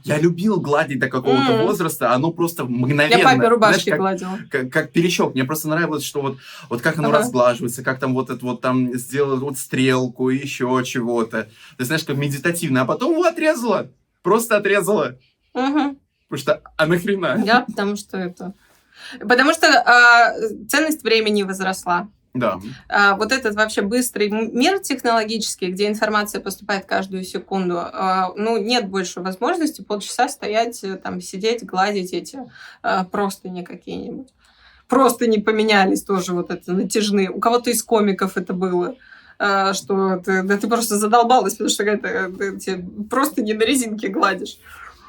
Я 0.02 0.18
любил 0.18 0.60
гладить 0.60 0.98
до 0.98 1.08
какого-то 1.08 1.52
mm. 1.52 1.62
возраста, 1.62 2.12
оно 2.12 2.30
просто 2.30 2.64
мгновенно. 2.64 3.18
Я 3.18 3.24
папе 3.24 3.48
рубашки 3.48 3.84
знаешь, 3.84 3.98
гладила. 3.98 4.38
Как, 4.50 4.70
как 4.70 4.92
перещек. 4.92 5.34
Мне 5.34 5.44
просто 5.44 5.68
нравилось, 5.68 6.04
что 6.04 6.20
вот, 6.20 6.38
вот 6.68 6.82
как 6.82 6.98
оно 6.98 7.08
ага. 7.08 7.18
разглаживается, 7.18 7.82
как 7.82 7.98
там 7.98 8.14
вот 8.14 8.30
это 8.30 8.44
вот 8.44 8.60
там 8.60 8.94
сделать 8.94 9.40
вот 9.40 9.58
стрелку, 9.58 10.28
еще 10.28 10.82
чего-то. 10.84 11.48
Ты 11.78 11.84
знаешь, 11.84 12.04
как 12.04 12.16
медитативно. 12.16 12.82
А 12.82 12.84
потом 12.84 13.12
его 13.12 13.24
отрезала. 13.24 13.90
Просто 14.22 14.56
отрезала. 14.56 15.18
Угу. 15.54 15.96
Потому 16.28 16.38
что, 16.38 16.62
а 16.76 16.86
нахрена? 16.86 17.42
Да, 17.44 17.60
потому 17.62 17.96
что 17.96 18.18
это... 18.18 18.52
Потому 19.20 19.52
что 19.52 19.66
а, 19.68 20.32
ценность 20.68 21.02
времени 21.02 21.42
возросла. 21.42 22.08
Да. 22.38 22.60
А, 22.88 23.16
вот 23.16 23.32
этот 23.32 23.54
вообще 23.54 23.82
быстрый 23.82 24.28
мир 24.28 24.78
технологический, 24.78 25.70
где 25.70 25.88
информация 25.88 26.40
поступает 26.40 26.86
каждую 26.86 27.24
секунду, 27.24 27.78
а, 27.78 28.32
ну, 28.36 28.56
нет 28.56 28.88
больше 28.88 29.20
возможности 29.20 29.82
полчаса 29.82 30.28
стоять, 30.28 30.82
э, 30.84 30.96
там, 30.96 31.20
сидеть, 31.20 31.64
гладить 31.64 32.12
эти 32.12 32.38
а, 32.82 33.04
простыни 33.04 33.62
какие-нибудь. 33.62 34.28
Просто 34.88 35.26
не 35.26 35.38
поменялись 35.38 36.02
тоже 36.02 36.32
вот 36.32 36.50
это 36.50 36.72
натяжные. 36.72 37.30
У 37.30 37.40
кого-то 37.40 37.70
из 37.70 37.82
комиков 37.82 38.36
это 38.36 38.52
было 38.52 38.96
а, 39.38 39.74
что 39.74 40.16
ты, 40.16 40.42
да 40.42 40.56
ты 40.56 40.66
просто 40.66 40.96
задолбалась, 40.96 41.54
потому 41.54 41.70
что 41.70 41.82
это, 41.84 42.32
ты 42.64 42.84
просто 43.10 43.42
не 43.42 43.52
на 43.52 43.64
резинке 43.64 44.08
гладишь. 44.08 44.58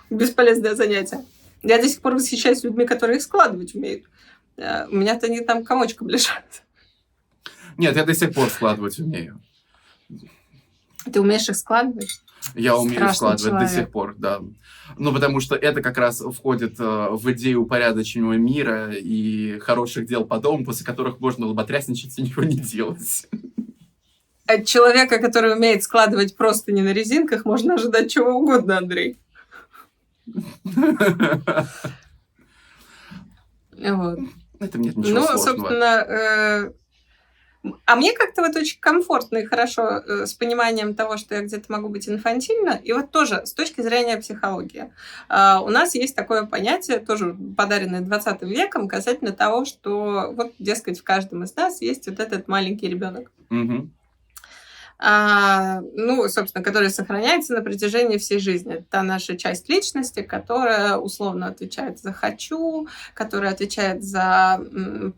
Бесполезное 0.09 0.75
занятие. 0.75 1.23
Я 1.63 1.81
до 1.81 1.87
сих 1.87 2.01
пор 2.01 2.15
восхищаюсь 2.15 2.63
людьми, 2.63 2.85
которые 2.85 3.17
их 3.17 3.23
складывать 3.23 3.75
умеют. 3.75 4.05
А, 4.57 4.87
у 4.89 4.95
меня-то 4.95 5.27
они 5.27 5.41
там 5.41 5.63
комочком 5.63 6.09
лежат. 6.09 6.63
Нет, 7.77 7.95
я 7.95 8.03
до 8.05 8.13
сих 8.13 8.33
пор 8.33 8.49
складывать 8.49 8.99
умею. 8.99 9.39
Ты 11.11 11.21
умеешь 11.21 11.47
их 11.47 11.55
складывать? 11.55 12.21
Я 12.55 12.75
умею 12.75 12.95
Страшный 12.95 13.15
складывать 13.15 13.43
человек. 13.43 13.69
до 13.69 13.75
сих 13.75 13.91
пор, 13.91 14.15
да. 14.17 14.41
Ну, 14.97 15.13
потому 15.13 15.39
что 15.39 15.55
это 15.55 15.81
как 15.81 15.97
раз 15.97 16.21
входит 16.21 16.79
э, 16.79 17.07
в 17.11 17.31
идею 17.31 17.63
упорядоченного 17.63 18.33
мира 18.33 18.91
и 18.93 19.59
хороших 19.59 20.05
дел 20.07 20.25
по 20.25 20.39
дому, 20.39 20.65
после 20.65 20.85
которых 20.85 21.19
можно 21.19 21.45
лоботрясничать 21.45 22.17
и 22.17 22.21
ничего 22.21 22.43
не 22.43 22.57
делать. 22.57 23.27
От 24.45 24.65
человека, 24.65 25.19
который 25.19 25.53
умеет 25.53 25.83
складывать 25.83 26.37
просто 26.37 26.71
не 26.71 26.81
на 26.81 26.93
резинках, 26.93 27.43
можно 27.45 27.75
ожидать 27.75 28.09
чего 28.09 28.31
угодно, 28.31 28.77
Андрей. 28.77 29.17
Вот. 33.79 34.17
Это 34.59 34.79
нет 34.79 34.97
ничего 34.97 35.19
Ну, 35.19 35.27
собственно, 35.37 36.03
э, 36.07 36.71
а 37.85 37.95
мне 37.95 38.13
как-то 38.13 38.41
вот 38.41 38.55
очень 38.55 38.79
комфортно 38.79 39.37
и 39.37 39.45
хорошо 39.45 39.83
э, 39.83 40.25
с 40.25 40.33
пониманием 40.33 40.95
того, 40.95 41.17
что 41.17 41.35
я 41.35 41.41
где-то 41.41 41.71
могу 41.71 41.89
быть 41.89 42.07
инфантильна. 42.07 42.79
И 42.83 42.93
вот 42.93 43.11
тоже 43.11 43.45
с 43.45 43.53
точки 43.53 43.81
зрения 43.81 44.17
психологии. 44.17 44.91
Э, 45.29 45.59
у 45.59 45.69
нас 45.69 45.95
есть 45.95 46.15
такое 46.15 46.45
понятие, 46.45 46.99
тоже 46.99 47.35
подаренное 47.55 48.01
20 48.01 48.41
веком, 48.43 48.87
касательно 48.87 49.31
того, 49.31 49.65
что 49.65 50.33
вот, 50.35 50.53
дескать, 50.59 50.99
в 50.99 51.03
каждом 51.03 51.43
из 51.43 51.55
нас 51.55 51.81
есть 51.81 52.07
вот 52.07 52.19
этот 52.19 52.47
маленький 52.47 52.87
ребенок. 52.87 53.31
Угу 53.49 53.89
а, 54.99 55.81
ну, 55.93 56.27
собственно, 56.27 56.63
которая 56.63 56.89
сохраняется 56.89 57.53
на 57.53 57.61
протяжении 57.61 58.17
всей 58.17 58.39
жизни. 58.39 58.75
Это 58.75 58.85
та 58.89 59.03
наша 59.03 59.37
часть 59.37 59.69
личности, 59.69 60.23
которая 60.23 60.97
условно 60.97 61.47
отвечает 61.47 61.99
за 61.99 62.13
«хочу», 62.13 62.87
которая 63.13 63.51
отвечает 63.51 64.03
за 64.03 64.59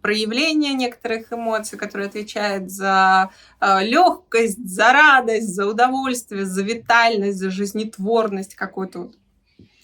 проявление 0.02 0.74
некоторых 0.74 1.32
эмоций, 1.32 1.78
которая 1.78 2.10
отвечает 2.10 2.70
за 2.70 3.30
э, 3.62 3.84
легкость, 3.86 4.68
за 4.68 4.92
радость, 4.92 5.56
за 5.56 5.66
удовольствие, 5.66 6.46
за 6.46 6.62
витальность, 6.62 7.38
за 7.38 7.50
жизнетворность 7.50 8.56
какой-то 8.56 9.00
вот 9.00 9.16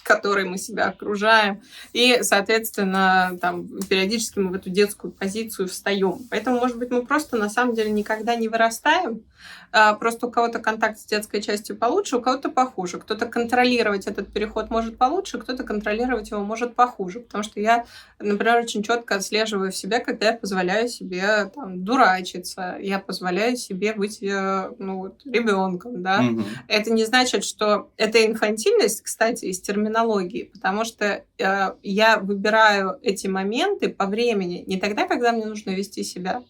которой 0.06 0.46
мы 0.46 0.60
себя 0.60 0.90
окружаем. 0.90 1.62
И, 1.92 2.20
соответственно, 2.22 3.38
там, 3.42 3.68
периодически 3.90 4.38
мы 4.38 4.52
в 4.52 4.54
эту 4.54 4.70
детскую 4.70 5.12
позицию 5.12 5.68
встаем. 5.68 6.20
Поэтому, 6.30 6.60
может 6.60 6.78
быть, 6.78 6.92
мы 6.92 7.04
просто 7.04 7.38
на 7.38 7.50
самом 7.50 7.74
деле 7.74 7.90
никогда 7.90 8.36
не 8.36 8.48
вырастаем, 8.48 9.24
а, 9.72 9.94
просто 9.94 10.28
у 10.28 10.32
кого-то 10.32 10.60
контакт 10.60 11.00
с 11.00 11.06
детской 11.06 11.42
частью 11.42 11.76
получше, 11.76 12.18
у 12.18 12.22
кого-то 12.22 12.50
похуже. 12.50 12.98
Кто-то 12.98 13.26
контролировать 13.26 14.08
этот 14.08 14.32
переход 14.32 14.70
может 14.70 14.98
получше, 14.98 15.38
кто-то 15.38 15.64
контролировать 15.64 16.32
его 16.32 16.42
может 16.42 16.76
похуже. 16.76 17.20
Потому 17.20 17.44
что 17.44 17.60
я, 17.60 17.86
например, 18.20 18.58
очень 18.58 18.84
четко 18.84 19.16
отслеживаю 19.16 19.72
в 19.72 19.76
себе, 19.76 20.00
когда 20.00 20.28
я 20.28 20.34
позволяю 20.34 20.88
себе 20.88 21.52
там, 21.54 21.84
дурачиться, 21.84 22.78
я 22.80 23.00
позволяю 23.00 23.58
себе 23.58 23.94
быть 23.94 24.22
э, 24.24 24.72
ну, 24.80 25.00
вот, 25.00 25.22
ребенком. 25.26 26.02
Да? 26.02 26.22
Угу. 26.22 26.44
Это 26.68 26.92
не 26.92 27.06
значит, 27.06 27.44
что 27.44 27.90
это 27.98 28.26
инфантильность, 28.26 29.02
кстати, 29.02 29.46
из 29.46 29.60
терминологии, 29.96 30.50
потому 30.54 30.86
что 30.86 31.24
э, 31.38 31.76
я 31.84 32.20
выбираю 32.20 33.00
эти 33.02 33.28
моменты 33.28 33.90
по 33.90 34.06
времени 34.06 34.64
не 34.68 34.78
тогда, 34.78 35.08
когда 35.08 35.32
мне 35.32 35.46
нужно 35.46 35.72
вести 35.72 36.04
себя 36.04 36.44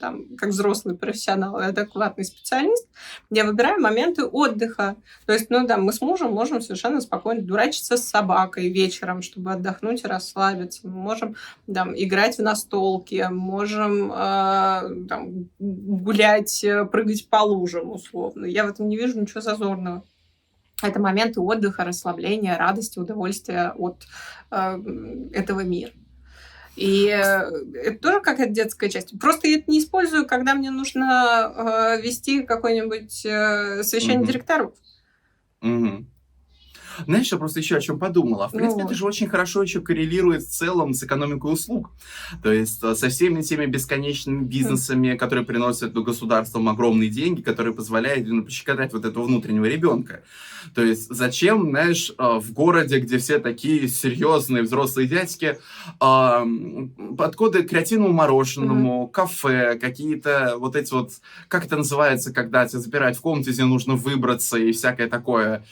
там, 0.00 0.36
как 0.36 0.50
взрослый 0.50 0.96
профессионал 0.96 1.58
и 1.58 1.64
адекватный 1.64 2.24
специалист, 2.24 2.86
я 3.30 3.44
выбираю 3.44 3.80
моменты 3.80 4.24
отдыха. 4.24 4.94
То 5.26 5.32
есть, 5.32 5.50
ну 5.50 5.66
да, 5.66 5.76
мы 5.76 5.92
с 5.92 6.00
мужем 6.00 6.32
можем 6.32 6.62
совершенно 6.62 7.00
спокойно 7.00 7.42
дурачиться 7.42 7.96
с 7.96 8.08
собакой 8.08 8.70
вечером, 8.70 9.22
чтобы 9.22 9.52
отдохнуть 9.52 10.04
и 10.04 10.06
расслабиться. 10.06 10.86
Мы 10.86 10.92
можем 10.92 11.34
там, 11.72 11.94
играть 11.96 12.38
в 12.38 12.42
настолки, 12.42 13.26
можем 13.30 14.12
э, 14.12 15.06
там, 15.08 15.48
гулять, 15.58 16.62
э, 16.62 16.84
прыгать 16.84 17.28
по 17.28 17.42
лужам 17.42 17.90
условно. 17.90 18.46
Я 18.46 18.64
в 18.64 18.70
этом 18.70 18.88
не 18.88 18.96
вижу 18.96 19.20
ничего 19.20 19.40
зазорного. 19.40 20.04
Это 20.82 21.00
моменты 21.00 21.40
отдыха, 21.40 21.84
расслабления, 21.84 22.56
радости, 22.56 22.98
удовольствия 22.98 23.72
от 23.76 24.04
э, 24.50 24.78
этого 25.32 25.60
мира. 25.60 25.92
И 26.76 27.06
э, 27.06 27.20
это 27.74 27.98
тоже 27.98 28.20
какая-то 28.20 28.52
детская 28.52 28.88
часть. 28.88 29.18
Просто 29.18 29.46
я 29.46 29.58
это 29.58 29.70
не 29.70 29.80
использую, 29.80 30.26
когда 30.26 30.54
мне 30.54 30.70
нужно 30.70 31.52
э, 31.54 32.02
вести 32.02 32.42
какой-нибудь 32.42 33.26
э, 33.26 33.82
совещание 33.82 34.22
mm-hmm. 34.22 34.26
директоров. 34.26 34.72
Mm-hmm. 35.62 36.04
Знаешь, 37.06 37.30
я 37.32 37.38
просто 37.38 37.60
еще 37.60 37.76
о 37.76 37.80
чем 37.80 37.98
подумала. 37.98 38.48
В 38.48 38.52
принципе, 38.52 38.82
ну. 38.82 38.88
это 38.88 38.94
же 38.94 39.04
очень 39.04 39.28
хорошо 39.28 39.62
еще 39.62 39.80
коррелирует 39.80 40.42
в 40.42 40.50
целом 40.50 40.94
с 40.94 41.02
экономикой 41.02 41.52
услуг. 41.52 41.90
То 42.42 42.52
есть 42.52 42.82
э, 42.82 42.94
со 42.94 43.08
всеми 43.08 43.42
теми 43.42 43.66
бесконечными 43.66 44.44
бизнесами, 44.44 45.16
которые 45.16 45.44
приносят 45.44 45.92
государствам 45.92 46.68
огромные 46.68 47.08
деньги, 47.08 47.42
которые 47.42 47.74
позволяют 47.74 48.26
ну, 48.28 48.44
пощекотать 48.44 48.92
вот 48.92 49.04
этого 49.04 49.24
внутреннего 49.24 49.66
ребенка. 49.66 50.22
То 50.74 50.82
есть 50.82 51.08
зачем, 51.10 51.70
знаешь, 51.70 52.12
э, 52.16 52.38
в 52.38 52.52
городе, 52.52 52.98
где 52.98 53.18
все 53.18 53.38
такие 53.38 53.88
серьезные 53.88 54.62
взрослые 54.62 55.08
дядьки, 55.08 55.58
подходы 55.98 57.62
к 57.62 57.68
креативному 57.68 58.12
мороженому, 58.12 59.04
mm-hmm. 59.04 59.12
кафе, 59.12 59.78
какие-то 59.78 60.54
вот 60.58 60.76
эти 60.76 60.92
вот, 60.92 61.12
как 61.48 61.66
это 61.66 61.76
называется, 61.76 62.32
когда 62.32 62.66
тебя 62.66 62.80
запирают 62.80 63.16
в 63.16 63.20
комнате, 63.20 63.50
где 63.50 63.64
нужно 63.64 63.94
выбраться 63.94 64.56
и 64.58 64.72
всякое 64.72 65.08
такое 65.08 65.64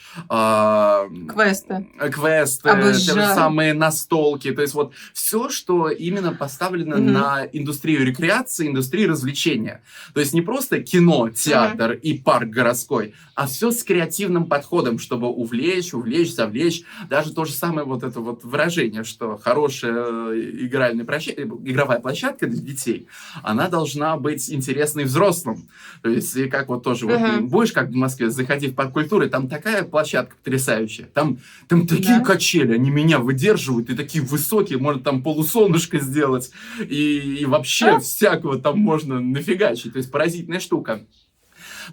Квесты. 1.27 1.87
Квесты, 2.11 2.69
Обожаю. 2.69 2.95
те 2.95 3.13
же 3.13 3.25
самые 3.35 3.73
настолки. 3.73 4.51
То 4.51 4.61
есть 4.61 4.73
вот 4.73 4.93
все, 5.13 5.49
что 5.49 5.89
именно 5.89 6.33
поставлено 6.33 6.95
mm-hmm. 6.95 7.11
на 7.11 7.47
индустрию 7.51 8.05
рекреации, 8.05 8.67
индустрию 8.67 9.09
развлечения. 9.09 9.81
То 10.13 10.19
есть 10.19 10.33
не 10.33 10.41
просто 10.41 10.81
кино, 10.81 11.29
театр 11.29 11.91
mm-hmm. 11.91 12.01
и 12.01 12.17
парк 12.19 12.49
городской, 12.49 13.13
а 13.35 13.47
все 13.47 13.71
с 13.71 13.83
креативным 13.83 14.45
подходом, 14.45 14.99
чтобы 14.99 15.27
увлечь, 15.27 15.93
увлечь, 15.93 16.33
завлечь. 16.33 16.83
Даже 17.09 17.33
то 17.33 17.45
же 17.45 17.53
самое 17.53 17.85
вот 17.85 18.03
это 18.03 18.19
вот 18.19 18.43
выражение, 18.43 19.03
что 19.03 19.37
хорошая 19.37 20.31
э, 20.31 20.51
игральная 20.65 21.05
площадка, 21.05 21.43
игровая 21.43 21.99
площадка 21.99 22.47
для 22.47 22.61
детей, 22.61 23.07
она 23.43 23.67
должна 23.67 24.17
быть 24.17 24.51
интересной 24.51 25.05
взрослым. 25.05 25.67
То 26.01 26.09
есть, 26.09 26.35
и 26.35 26.49
как 26.49 26.69
вот 26.69 26.83
тоже, 26.83 27.05
mm-hmm. 27.05 27.41
вот 27.41 27.49
будешь 27.49 27.71
как 27.71 27.89
в 27.89 27.95
Москве, 27.95 28.29
заходи 28.29 28.67
в 28.67 28.75
парк 28.75 28.93
культуры, 28.93 29.29
там 29.29 29.47
такая 29.47 29.83
площадка 29.83 30.35
потрясающая, 30.37 31.00
вообще. 31.01 31.13
Там, 31.13 31.39
там 31.67 31.87
такие 31.87 32.19
да. 32.19 32.23
качели, 32.23 32.73
они 32.73 32.89
меня 32.89 33.19
выдерживают, 33.19 33.89
и 33.89 33.95
такие 33.95 34.23
высокие, 34.23 34.77
можно 34.77 35.01
там 35.01 35.23
полусолнышко 35.23 35.99
сделать, 35.99 36.51
и, 36.79 37.37
и 37.41 37.45
вообще 37.45 37.87
а? 37.87 37.99
всякого 37.99 38.59
там 38.59 38.79
можно 38.79 39.19
нафигачить. 39.19 39.93
То 39.93 39.97
есть 39.97 40.11
поразительная 40.11 40.59
штука. 40.59 41.05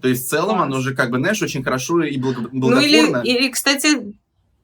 То 0.00 0.08
есть 0.08 0.26
в 0.26 0.28
целом 0.28 0.60
оно 0.60 0.80
же 0.80 0.94
как 0.94 1.10
бы, 1.10 1.18
знаешь, 1.18 1.42
очень 1.42 1.62
хорошо 1.62 2.02
и 2.02 2.16
благо- 2.18 2.48
благотворно. 2.52 2.80
Ну 2.80 3.24
или, 3.24 3.38
или, 3.38 3.48
кстати, 3.48 4.14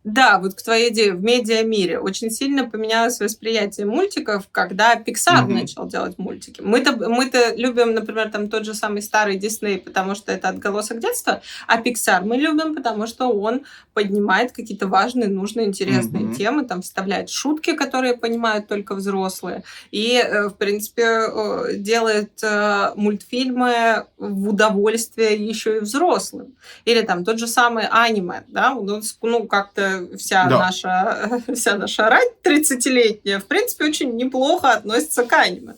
Да, 0.04 0.38
вот 0.38 0.54
к 0.54 0.62
твоей 0.62 0.92
идее, 0.92 1.14
в 1.14 1.24
медиамире 1.24 1.98
очень 1.98 2.30
сильно 2.30 2.68
поменялось 2.68 3.20
восприятие 3.20 3.86
мультиков, 3.86 4.44
когда 4.52 4.96
Pixar 4.96 5.46
mm-hmm. 5.46 5.54
начал 5.54 5.86
делать 5.86 6.18
мультики. 6.18 6.60
Мы-то, 6.60 6.92
мы-то 7.08 7.54
любим, 7.56 7.94
например, 7.94 8.30
там 8.30 8.50
тот 8.50 8.66
же 8.66 8.74
самый 8.74 9.00
старый 9.00 9.38
Дисней, 9.38 9.78
потому 9.78 10.14
что 10.14 10.30
это 10.30 10.50
отголосок 10.50 10.98
детства, 10.98 11.40
а 11.66 11.80
Pixar 11.80 12.22
мы 12.22 12.36
любим, 12.36 12.74
потому 12.74 13.06
что 13.06 13.28
он 13.28 13.62
поднимает 13.94 14.52
какие-то 14.52 14.88
важные, 14.88 15.30
нужные, 15.30 15.68
интересные 15.68 16.24
mm-hmm. 16.24 16.34
темы, 16.34 16.64
там 16.66 16.82
вставляет 16.82 17.30
шутки, 17.30 17.72
которые 17.72 18.14
понимают 18.14 18.68
только 18.68 18.94
взрослые, 18.94 19.64
и, 19.90 20.16
э, 20.22 20.48
в 20.48 20.54
принципе, 20.54 21.30
делает 21.76 22.42
э, 22.42 22.92
мультфильмы 22.94 24.04
в 24.18 24.50
удовольствие 24.50 25.34
еще 25.34 25.78
и 25.78 25.80
взрослым. 25.80 26.54
Или 26.84 27.00
там 27.00 27.24
тот 27.24 27.38
же 27.38 27.46
самый 27.46 27.86
аниме, 27.86 28.44
да, 28.48 28.74
ну, 28.74 29.46
как-то 29.46 29.93
вся 30.16 30.46
да. 30.46 30.58
наша 30.58 31.42
вся 31.54 31.76
наша 31.76 32.10
рать 32.10 32.32
30-летняя, 32.42 33.38
в 33.38 33.46
принципе, 33.46 33.86
очень 33.86 34.16
неплохо 34.16 34.72
относится 34.72 35.24
к 35.24 35.32
аниме. 35.32 35.74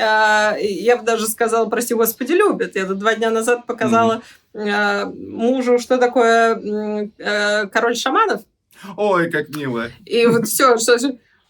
А, 0.00 0.56
я 0.58 0.96
бы 0.96 1.04
даже 1.04 1.26
сказала, 1.26 1.68
прости 1.68 1.94
господи, 1.94 2.32
любят. 2.32 2.76
Я 2.76 2.86
тут 2.86 2.98
два 2.98 3.14
дня 3.14 3.30
назад 3.30 3.66
показала 3.66 4.22
mm-hmm. 4.54 5.30
мужу, 5.30 5.78
что 5.78 5.98
такое 5.98 7.10
э, 7.18 7.66
король 7.66 7.96
шаманов. 7.96 8.42
Ой, 8.96 9.30
как 9.30 9.48
мило. 9.48 9.88
И 10.04 10.26
вот 10.26 10.46
все, 10.46 10.78
что 10.78 10.96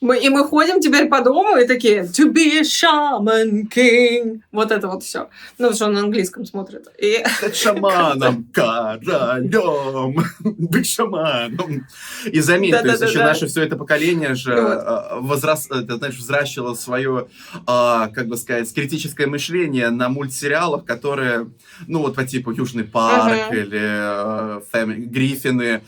мы, 0.00 0.18
и 0.18 0.28
мы 0.28 0.44
ходим 0.44 0.80
теперь 0.80 1.08
по 1.08 1.22
дому 1.22 1.56
и 1.56 1.66
такие 1.66 2.02
to 2.02 2.32
be 2.32 2.58
a 2.58 2.62
shaman 2.62 3.68
king. 3.68 4.40
Вот 4.52 4.70
это 4.70 4.86
вот 4.86 5.02
все. 5.02 5.28
Ну, 5.58 5.68
потому 5.68 5.74
что 5.74 5.86
он 5.86 5.94
на 5.94 6.00
английском 6.00 6.44
смотрит. 6.46 6.86
И... 6.98 7.24
Стать 7.38 7.56
шаманом, 7.56 8.46
королем, 8.52 10.24
быть 10.40 10.88
шаманом. 10.88 11.86
И 12.26 12.40
заметь, 12.40 12.72
да, 12.72 12.78
то 12.78 12.84
да, 12.84 12.90
есть 12.90 13.00
да, 13.00 13.06
еще 13.08 13.18
да. 13.18 13.24
наше 13.26 13.46
все 13.48 13.62
это 13.62 13.76
поколение 13.76 14.34
же 14.34 14.52
вот. 14.52 14.62
А, 14.62 15.18
возрас, 15.20 15.68
это, 15.70 15.96
знаешь, 15.96 16.16
взращивало 16.16 16.74
свое, 16.74 17.26
а, 17.66 18.08
как 18.08 18.28
бы 18.28 18.36
сказать, 18.36 18.72
критическое 18.72 19.26
мышление 19.26 19.90
на 19.90 20.08
мультсериалах, 20.08 20.84
которые, 20.84 21.50
ну, 21.88 22.00
вот 22.00 22.14
по 22.14 22.24
типу 22.24 22.52
Южный 22.52 22.84
парк 22.84 23.32
uh-huh. 23.32 23.62
или 23.62 23.80
э, 23.80 24.60
Family, 24.72 25.06
Гриффины 25.06 25.82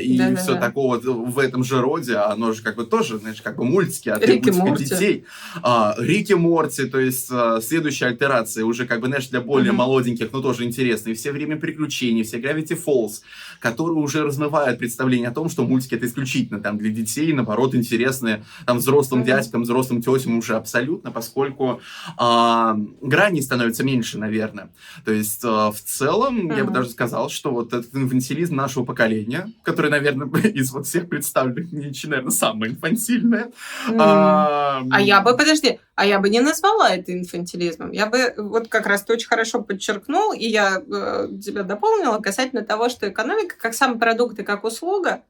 и 0.00 0.18
да, 0.18 0.36
все 0.36 0.54
да, 0.54 0.60
такого 0.60 0.98
в 0.98 1.38
этом 1.38 1.64
же 1.64 1.80
роде, 1.80 2.16
оно 2.16 2.52
же 2.52 2.62
как 2.62 2.76
бы 2.76 2.84
тоже, 2.84 3.18
знаешь, 3.18 3.33
как 3.42 3.56
бы 3.56 3.64
мультики 3.64 4.08
от 4.08 4.24
Рики 4.24 4.50
Морти. 4.50 4.84
детей. 4.84 5.24
А, 5.62 5.94
Рики 5.98 6.32
Морти, 6.32 6.86
то 6.86 6.98
есть 6.98 7.28
а, 7.30 7.60
следующая 7.60 8.06
альтерация, 8.06 8.64
уже 8.64 8.86
как 8.86 9.00
бы, 9.00 9.06
знаешь, 9.06 9.28
для 9.28 9.40
более 9.40 9.72
mm-hmm. 9.72 9.76
молоденьких, 9.76 10.32
но 10.32 10.40
тоже 10.40 10.64
интересные. 10.64 11.14
Все 11.14 11.32
время 11.32 11.56
приключений, 11.56 12.22
все 12.22 12.38
Gravity 12.38 12.78
Falls, 12.84 13.22
которые 13.60 13.96
уже 13.96 14.22
размывают 14.22 14.78
представление 14.78 15.28
о 15.28 15.32
том, 15.32 15.48
что 15.48 15.64
мультики 15.64 15.94
это 15.94 16.06
исключительно 16.06 16.60
там 16.60 16.78
для 16.78 16.90
детей, 16.90 17.32
наоборот, 17.32 17.74
интересные 17.74 18.44
там 18.66 18.78
взрослым 18.78 19.22
mm-hmm. 19.22 19.26
дядькам, 19.26 19.62
взрослым 19.62 20.02
тетям 20.02 20.38
уже 20.38 20.56
абсолютно, 20.56 21.10
поскольку 21.10 21.80
а, 22.16 22.76
грани 23.00 23.40
становятся 23.40 23.84
меньше, 23.84 24.18
наверное. 24.18 24.70
То 25.04 25.12
есть 25.12 25.42
а, 25.44 25.70
в 25.70 25.80
целом 25.80 26.50
mm-hmm. 26.50 26.56
я 26.56 26.64
бы 26.64 26.72
даже 26.72 26.90
сказал, 26.90 27.30
что 27.30 27.50
вот 27.50 27.72
этот 27.72 27.94
инфантилизм 27.94 28.54
нашего 28.54 28.84
поколения, 28.84 29.52
который, 29.62 29.90
наверное, 29.90 30.28
из 30.54 30.72
вот 30.72 30.86
всех 30.86 31.08
представленных, 31.08 31.72
наверное, 31.72 32.30
самый 32.30 32.70
инфантильный, 32.70 33.23
инфантильное. 33.24 33.52
Mm. 33.88 33.96
А, 33.98 34.82
а 34.90 35.00
я 35.00 35.20
бы, 35.20 35.36
подожди, 35.36 35.80
а 35.94 36.06
я 36.06 36.18
бы 36.18 36.28
не 36.28 36.40
назвала 36.40 36.90
это 36.90 37.12
инфантилизмом. 37.12 37.92
Я 37.92 38.06
бы, 38.06 38.34
вот 38.36 38.68
как 38.68 38.86
раз 38.86 39.04
ты 39.04 39.12
очень 39.12 39.28
хорошо 39.28 39.62
подчеркнул, 39.62 40.32
и 40.32 40.46
я 40.46 40.80
э, 40.80 41.28
тебя 41.42 41.62
дополнила 41.62 42.18
касательно 42.18 42.62
того, 42.62 42.88
что 42.88 43.08
экономика, 43.08 43.56
как 43.58 43.74
сам 43.74 43.98
продукт 43.98 44.38
и 44.38 44.44
как 44.44 44.64
услуга, 44.64 45.22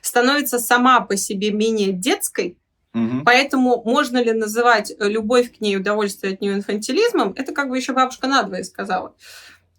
становится 0.00 0.58
сама 0.58 1.00
по 1.00 1.16
себе 1.16 1.50
менее 1.50 1.92
детской, 1.92 2.58
Угу. 2.94 3.24
Поэтому 3.24 3.82
можно 3.84 4.22
ли 4.22 4.32
называть 4.32 4.92
любовь 5.00 5.58
к 5.58 5.60
ней, 5.60 5.76
удовольствие 5.76 6.34
от 6.34 6.40
нее 6.40 6.54
инфантилизмом, 6.54 7.32
это 7.34 7.52
как 7.52 7.68
бы 7.68 7.76
еще 7.76 7.92
бабушка 7.92 8.28
надвое 8.28 8.62
сказала 8.62 9.16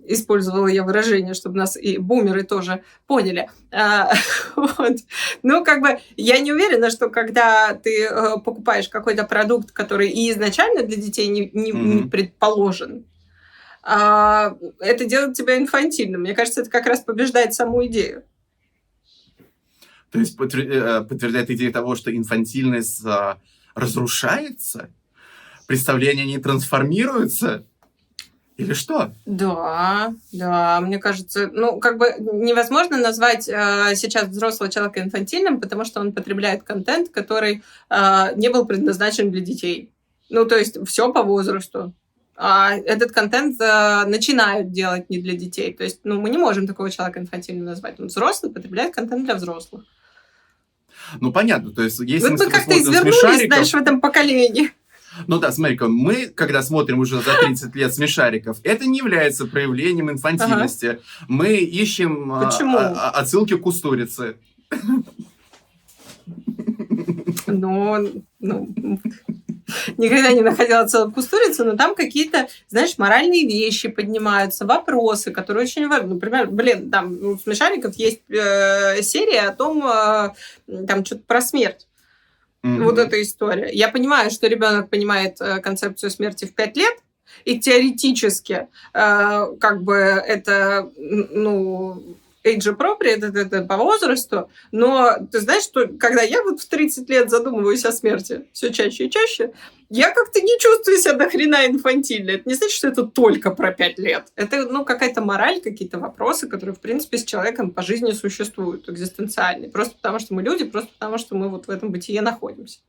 использовала 0.07 0.67
я 0.67 0.83
выражение, 0.83 1.33
чтобы 1.33 1.57
нас 1.57 1.77
и 1.77 1.97
бумеры 1.97 2.43
тоже 2.43 2.83
поняли. 3.07 3.49
А, 3.71 4.11
вот. 4.55 4.97
Ну, 5.43 5.63
как 5.63 5.81
бы 5.81 5.99
я 6.17 6.39
не 6.39 6.51
уверена, 6.51 6.89
что 6.89 7.09
когда 7.09 7.73
ты 7.73 8.05
э, 8.05 8.37
покупаешь 8.43 8.89
какой-то 8.89 9.23
продукт, 9.23 9.71
который 9.71 10.09
и 10.09 10.31
изначально 10.31 10.83
для 10.83 10.97
детей 10.97 11.27
не, 11.27 11.49
не, 11.53 11.71
mm-hmm. 11.71 12.03
не 12.03 12.09
предположен, 12.09 13.05
а, 13.83 14.57
это 14.79 15.05
делает 15.05 15.35
тебя 15.35 15.57
инфантильным. 15.57 16.21
Мне 16.21 16.33
кажется, 16.33 16.61
это 16.61 16.69
как 16.69 16.87
раз 16.87 17.01
побеждает 17.01 17.53
саму 17.53 17.85
идею. 17.85 18.23
То 20.11 20.19
есть 20.19 20.39
э, 20.39 21.01
подтверждает 21.07 21.49
идею 21.51 21.71
того, 21.71 21.95
что 21.95 22.15
инфантильность 22.15 23.05
а, 23.05 23.39
разрушается, 23.75 24.89
представления 25.67 26.25
не 26.25 26.37
трансформируются, 26.37 27.65
или 28.57 28.73
что? 28.73 29.11
Да, 29.25 30.13
да, 30.31 30.79
мне 30.79 30.97
кажется, 30.97 31.49
ну, 31.51 31.79
как 31.79 31.97
бы 31.97 32.15
невозможно 32.19 32.97
назвать 32.97 33.49
э, 33.49 33.95
сейчас 33.95 34.29
взрослого 34.29 34.71
человека 34.71 35.01
инфантильным, 35.01 35.59
потому 35.59 35.83
что 35.83 35.99
он 35.99 36.13
потребляет 36.13 36.63
контент, 36.63 37.09
который 37.09 37.63
э, 37.89 38.35
не 38.35 38.49
был 38.49 38.65
предназначен 38.65 39.29
для 39.29 39.41
детей. 39.41 39.91
Ну, 40.29 40.45
то 40.45 40.57
есть 40.57 40.77
все 40.87 41.11
по 41.11 41.21
возрасту. 41.23 41.93
А 42.37 42.75
этот 42.75 43.11
контент 43.11 43.59
э, 43.59 44.05
начинают 44.05 44.71
делать 44.71 45.09
не 45.09 45.19
для 45.19 45.35
детей. 45.35 45.73
То 45.73 45.83
есть, 45.83 46.01
ну, 46.03 46.21
мы 46.21 46.29
не 46.29 46.37
можем 46.37 46.65
такого 46.65 46.89
человека 46.89 47.19
инфантильным 47.19 47.65
назвать. 47.65 47.99
Он 47.99 48.07
взрослый, 48.07 48.51
потребляет 48.51 48.93
контент 48.93 49.25
для 49.25 49.35
взрослых. 49.35 49.83
Ну, 51.19 51.31
понятно. 51.31 51.71
То 51.71 51.83
есть, 51.83 51.99
если 51.99 52.29
вот 52.29 52.39
мы 52.39 52.49
как-то 52.49 52.77
извернулись, 52.77 53.49
дальше 53.49 53.77
в 53.77 53.81
этом 53.81 54.01
поколении. 54.01 54.71
Ну 55.27 55.39
да, 55.39 55.51
смотри-ка, 55.51 55.87
мы, 55.87 56.27
когда 56.27 56.61
смотрим 56.61 56.99
уже 56.99 57.21
за 57.21 57.35
30 57.39 57.75
лет 57.75 57.93
смешариков, 57.93 58.59
это 58.63 58.85
не 58.85 58.99
является 58.99 59.45
проявлением 59.45 60.11
инфантильности. 60.11 60.85
Ага. 60.85 60.99
Мы 61.27 61.55
ищем 61.57 62.33
а, 62.33 62.45
Почему? 62.45 62.77
А, 62.77 62.93
а, 62.93 63.09
отсылки 63.11 63.55
к 63.57 63.65
устурице. 63.65 64.35
Ну, 67.47 68.23
ну, 68.39 68.69
никогда 69.97 70.31
не 70.31 70.41
находила 70.41 70.81
отсылок 70.81 71.13
к 71.13 71.17
устурице, 71.17 71.63
но 71.63 71.75
там 71.75 71.95
какие-то, 71.95 72.47
знаешь, 72.69 72.97
моральные 72.97 73.45
вещи 73.45 73.87
поднимаются, 73.87 74.65
вопросы, 74.65 75.31
которые 75.31 75.63
очень 75.63 75.87
важны. 75.87 76.15
Например, 76.15 76.47
блин, 76.47 76.89
там 76.89 77.13
у 77.23 77.37
смешариков 77.37 77.95
есть 77.95 78.21
э, 78.29 79.01
серия 79.01 79.41
о 79.41 79.55
том, 79.55 79.85
э, 79.85 80.33
там 80.87 81.05
что-то 81.05 81.23
про 81.25 81.41
смерть. 81.41 81.87
Mm-hmm. 82.65 82.83
Вот 82.83 82.97
эта 82.97 83.21
история. 83.21 83.69
Я 83.71 83.89
понимаю, 83.89 84.31
что 84.31 84.47
ребенок 84.47 84.89
понимает 84.89 85.39
э, 85.39 85.59
концепцию 85.59 86.09
смерти 86.09 86.45
в 86.45 86.55
5 86.55 86.77
лет, 86.77 86.95
и 87.43 87.59
теоретически, 87.59 88.67
э, 88.93 89.45
как 89.59 89.83
бы 89.83 89.93
это, 89.93 90.89
ну, 90.97 92.01
age 92.45 92.75
appropriate, 92.75 93.25
это, 93.25 93.39
это 93.39 93.61
по 93.63 93.77
возрасту, 93.77 94.49
но 94.71 95.17
ты 95.31 95.39
знаешь, 95.39 95.63
что 95.63 95.87
когда 95.87 96.21
я 96.21 96.43
вот 96.43 96.61
в 96.61 96.69
30 96.69 97.09
лет 97.09 97.29
задумываюсь 97.29 97.85
о 97.85 97.91
смерти 97.91 98.45
все 98.53 98.71
чаще 98.71 99.05
и 99.05 99.09
чаще, 99.09 99.53
я 99.89 100.11
как-то 100.11 100.41
не 100.41 100.59
чувствую 100.59 100.97
себя 100.97 101.13
до 101.13 101.29
хрена 101.29 101.67
инфантильно. 101.67 102.31
Это 102.31 102.49
не 102.49 102.55
значит, 102.55 102.75
что 102.75 102.87
это 102.87 103.03
только 103.03 103.51
про 103.51 103.71
5 103.71 103.99
лет. 103.99 104.31
Это, 104.35 104.67
ну, 104.67 104.83
какая-то 104.83 105.21
мораль, 105.21 105.61
какие-то 105.61 105.99
вопросы, 105.99 106.47
которые, 106.47 106.75
в 106.75 106.79
принципе, 106.79 107.17
с 107.17 107.23
человеком 107.23 107.71
по 107.71 107.81
жизни 107.81 108.11
существуют, 108.11 108.89
экзистенциальные. 108.89 109.69
Просто 109.69 109.95
потому, 109.95 110.19
что 110.19 110.33
мы 110.33 110.41
люди, 110.41 110.65
просто 110.65 110.91
потому, 110.93 111.17
что 111.17 111.35
мы 111.35 111.49
вот 111.49 111.67
в 111.67 111.69
этом 111.69 111.91
бытие 111.91 112.21
находимся. 112.21 112.79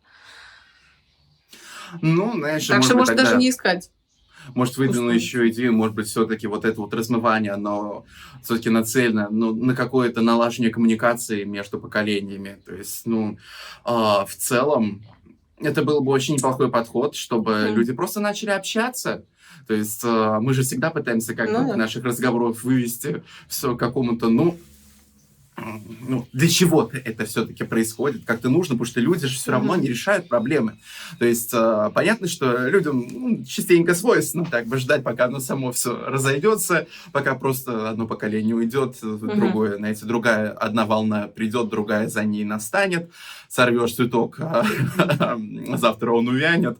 Ну, 2.02 2.32
знаешь, 2.32 2.66
так 2.66 2.82
что, 2.82 2.96
может, 2.96 3.14
тогда... 3.14 3.24
даже 3.24 3.36
не 3.36 3.50
искать. 3.50 3.90
Может, 4.54 4.76
выдвину 4.76 5.10
еще 5.10 5.48
идею, 5.48 5.72
может 5.72 5.94
быть, 5.94 6.06
все-таки 6.06 6.46
вот 6.46 6.64
это 6.64 6.80
вот 6.80 6.94
размывание, 6.94 7.52
оно 7.52 8.04
все-таки 8.42 8.70
нацелено 8.70 9.28
ну, 9.30 9.54
на 9.54 9.74
какое-то 9.74 10.20
налаживание 10.20 10.72
коммуникации 10.72 11.44
между 11.44 11.78
поколениями. 11.78 12.58
То 12.64 12.74
есть, 12.74 13.06
ну, 13.06 13.38
э, 13.84 13.90
в 13.90 14.34
целом, 14.36 15.02
это 15.58 15.82
был 15.82 16.00
бы 16.00 16.12
очень 16.12 16.34
неплохой 16.34 16.70
подход, 16.70 17.14
чтобы 17.14 17.52
mm. 17.52 17.74
люди 17.74 17.92
просто 17.92 18.20
начали 18.20 18.50
общаться. 18.50 19.24
То 19.66 19.74
есть 19.74 20.04
э, 20.04 20.38
мы 20.40 20.54
же 20.54 20.62
всегда 20.62 20.90
пытаемся 20.90 21.34
как-то 21.34 21.62
ну, 21.62 21.68
да. 21.68 21.76
наших 21.76 22.04
разговоров 22.04 22.62
вывести 22.62 23.22
все 23.48 23.74
к 23.74 23.78
какому-то, 23.78 24.28
ну, 24.28 24.58
ну, 25.56 26.26
для 26.32 26.48
чего 26.48 26.90
это 26.92 27.24
все-таки 27.24 27.64
происходит, 27.64 28.24
как-то 28.24 28.50
нужно, 28.50 28.74
потому 28.74 28.86
что 28.86 29.00
люди 29.00 29.26
же 29.26 29.36
все 29.36 29.52
равно 29.52 29.74
не 29.76 29.88
решают 29.88 30.28
проблемы. 30.28 30.78
То 31.18 31.24
есть 31.24 31.50
э, 31.54 31.90
понятно, 31.94 32.28
что 32.28 32.68
людям 32.68 33.06
ну, 33.10 33.44
частенько 33.44 33.94
свойственно 33.94 34.44
так 34.44 34.66
бы 34.66 34.76
ждать, 34.76 35.02
пока 35.02 35.26
оно 35.26 35.40
само 35.40 35.72
все 35.72 35.96
разойдется, 35.96 36.86
пока 37.12 37.34
просто 37.34 37.88
одно 37.88 38.06
поколение 38.06 38.54
уйдет, 38.54 38.98
другое, 39.00 39.76
знаете, 39.76 40.04
другая 40.04 40.50
одна 40.50 40.84
волна 40.84 41.28
придет, 41.28 41.68
другая 41.70 42.08
за 42.08 42.24
ней 42.24 42.44
настанет, 42.44 43.10
сорвешь 43.48 43.94
цветок, 43.94 44.38
а 44.40 44.66
завтра 45.76 46.12
он 46.12 46.28
увянет. 46.28 46.78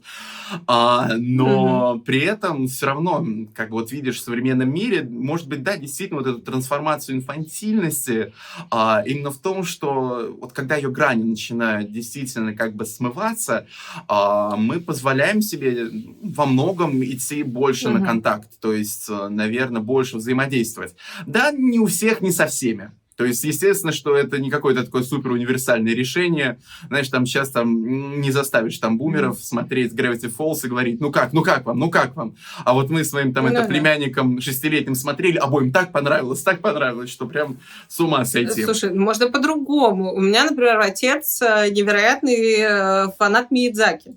А, 0.67 1.15
но 1.17 1.99
при 2.05 2.21
этом 2.21 2.69
все 2.69 2.87
равно, 2.87 3.27
как 3.55 3.71
вот 3.71 3.91
видишь, 3.93 4.19
в 4.19 4.25
современном 4.25 4.73
мире, 4.73 5.03
может 5.03 5.49
быть, 5.49 5.63
да, 5.63 5.77
действительно, 5.77 6.21
вот 6.21 6.29
эту 6.29 6.41
трансформацию 6.41 7.17
инфантильности, 7.17 8.33
а, 8.71 9.03
именно 9.07 9.31
в 9.31 9.39
том, 9.39 9.65
что 9.65 10.37
вот 10.41 10.53
когда 10.53 10.77
ее 10.77 10.91
грани 10.91 11.23
начинают 11.23 11.93
действительно 11.93 12.55
как 12.55 12.75
бы 12.75 12.85
смываться, 12.85 13.67
а, 14.09 14.57
мы 14.57 14.81
позволяем 14.81 15.43
себе 15.43 15.89
во 16.23 16.47
многом 16.47 17.03
идти 17.05 17.43
больше 17.43 17.89
угу. 17.89 17.99
на 17.99 18.07
контакт, 18.07 18.59
то 18.61 18.73
есть, 18.73 19.07
э, 19.09 19.29
наверное, 19.29 19.81
больше 19.81 20.17
взаимодействовать. 20.17 20.95
Да, 21.27 21.51
не 21.53 21.79
у 21.79 21.87
всех, 21.87 22.21
не 22.21 22.33
со 22.33 22.47
всеми. 22.47 22.91
То 23.17 23.25
есть, 23.25 23.45
естественно, 23.45 23.93
что 23.93 24.15
это 24.15 24.39
не 24.39 24.51
какое-то 24.51 24.85
такое 24.85 25.03
супер 25.03 25.33
универсальное 25.33 25.95
решение. 25.95 26.59
Знаешь, 26.89 27.09
там 27.09 27.25
сейчас 27.25 27.51
там 27.51 28.21
не 28.21 28.31
заставишь 28.31 28.79
там 28.79 28.99
бумеров 28.99 29.41
смотреть 29.43 29.93
Gravity 29.93 30.33
Falls 30.37 30.61
и 30.65 30.69
говорить, 30.69 31.01
ну 31.01 31.11
как, 31.11 31.33
ну 31.33 31.43
как 31.43 31.65
вам, 31.65 31.79
ну 31.79 31.91
как 31.91 32.15
вам. 32.15 32.37
А 32.65 32.75
вот 32.75 32.91
мы 32.91 33.05
своим 33.05 33.33
там 33.33 33.45
ну, 33.45 33.53
это 33.53 33.63
да. 33.63 33.69
племянником 33.69 34.41
шестилетним 34.41 34.95
смотрели, 34.95 35.39
обоим 35.39 35.73
так 35.73 35.93
понравилось, 35.93 36.43
так 36.43 36.61
понравилось, 36.61 37.11
что 37.11 37.27
прям 37.27 37.57
с 37.89 37.99
ума 38.01 38.25
сойти. 38.25 38.63
Слушай, 38.65 38.93
можно 38.93 39.31
по-другому. 39.31 40.13
У 40.15 40.21
меня, 40.21 40.45
например, 40.45 40.79
отец 40.79 41.41
э, 41.41 41.71
невероятный 41.71 42.57
э, 42.61 43.09
фанат 43.19 43.51
Миядзаки. 43.51 44.17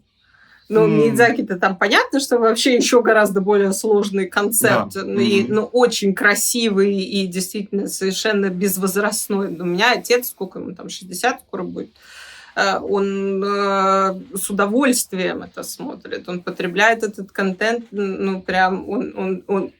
Ну, 0.69 0.87
mm. 0.87 1.09
Мидзаки-то 1.11 1.57
там 1.57 1.75
понятно, 1.75 2.19
что 2.19 2.37
вообще 2.37 2.75
еще 2.75 3.01
гораздо 3.01 3.41
более 3.41 3.73
сложный 3.73 4.27
концепт. 4.27 4.93
Да. 4.93 5.01
И, 5.01 5.45
ну, 5.47 5.63
очень 5.63 6.13
красивый 6.13 6.95
и 6.95 7.25
действительно 7.25 7.87
совершенно 7.87 8.49
безвозрастной. 8.49 9.47
У 9.47 9.65
меня 9.65 9.93
отец, 9.93 10.29
сколько 10.29 10.59
ему 10.59 10.75
там, 10.75 10.89
60 10.89 11.41
скоро 11.41 11.63
будет, 11.63 11.89
э, 12.55 12.77
он 12.77 13.43
э, 13.43 14.19
с 14.35 14.49
удовольствием 14.51 15.41
это 15.41 15.63
смотрит, 15.63 16.29
он 16.29 16.41
потребляет 16.41 17.01
этот 17.01 17.31
контент, 17.31 17.85
ну, 17.89 18.39
прям, 18.39 18.87
он, 18.87 19.13
он, 19.17 19.43
он 19.47 19.71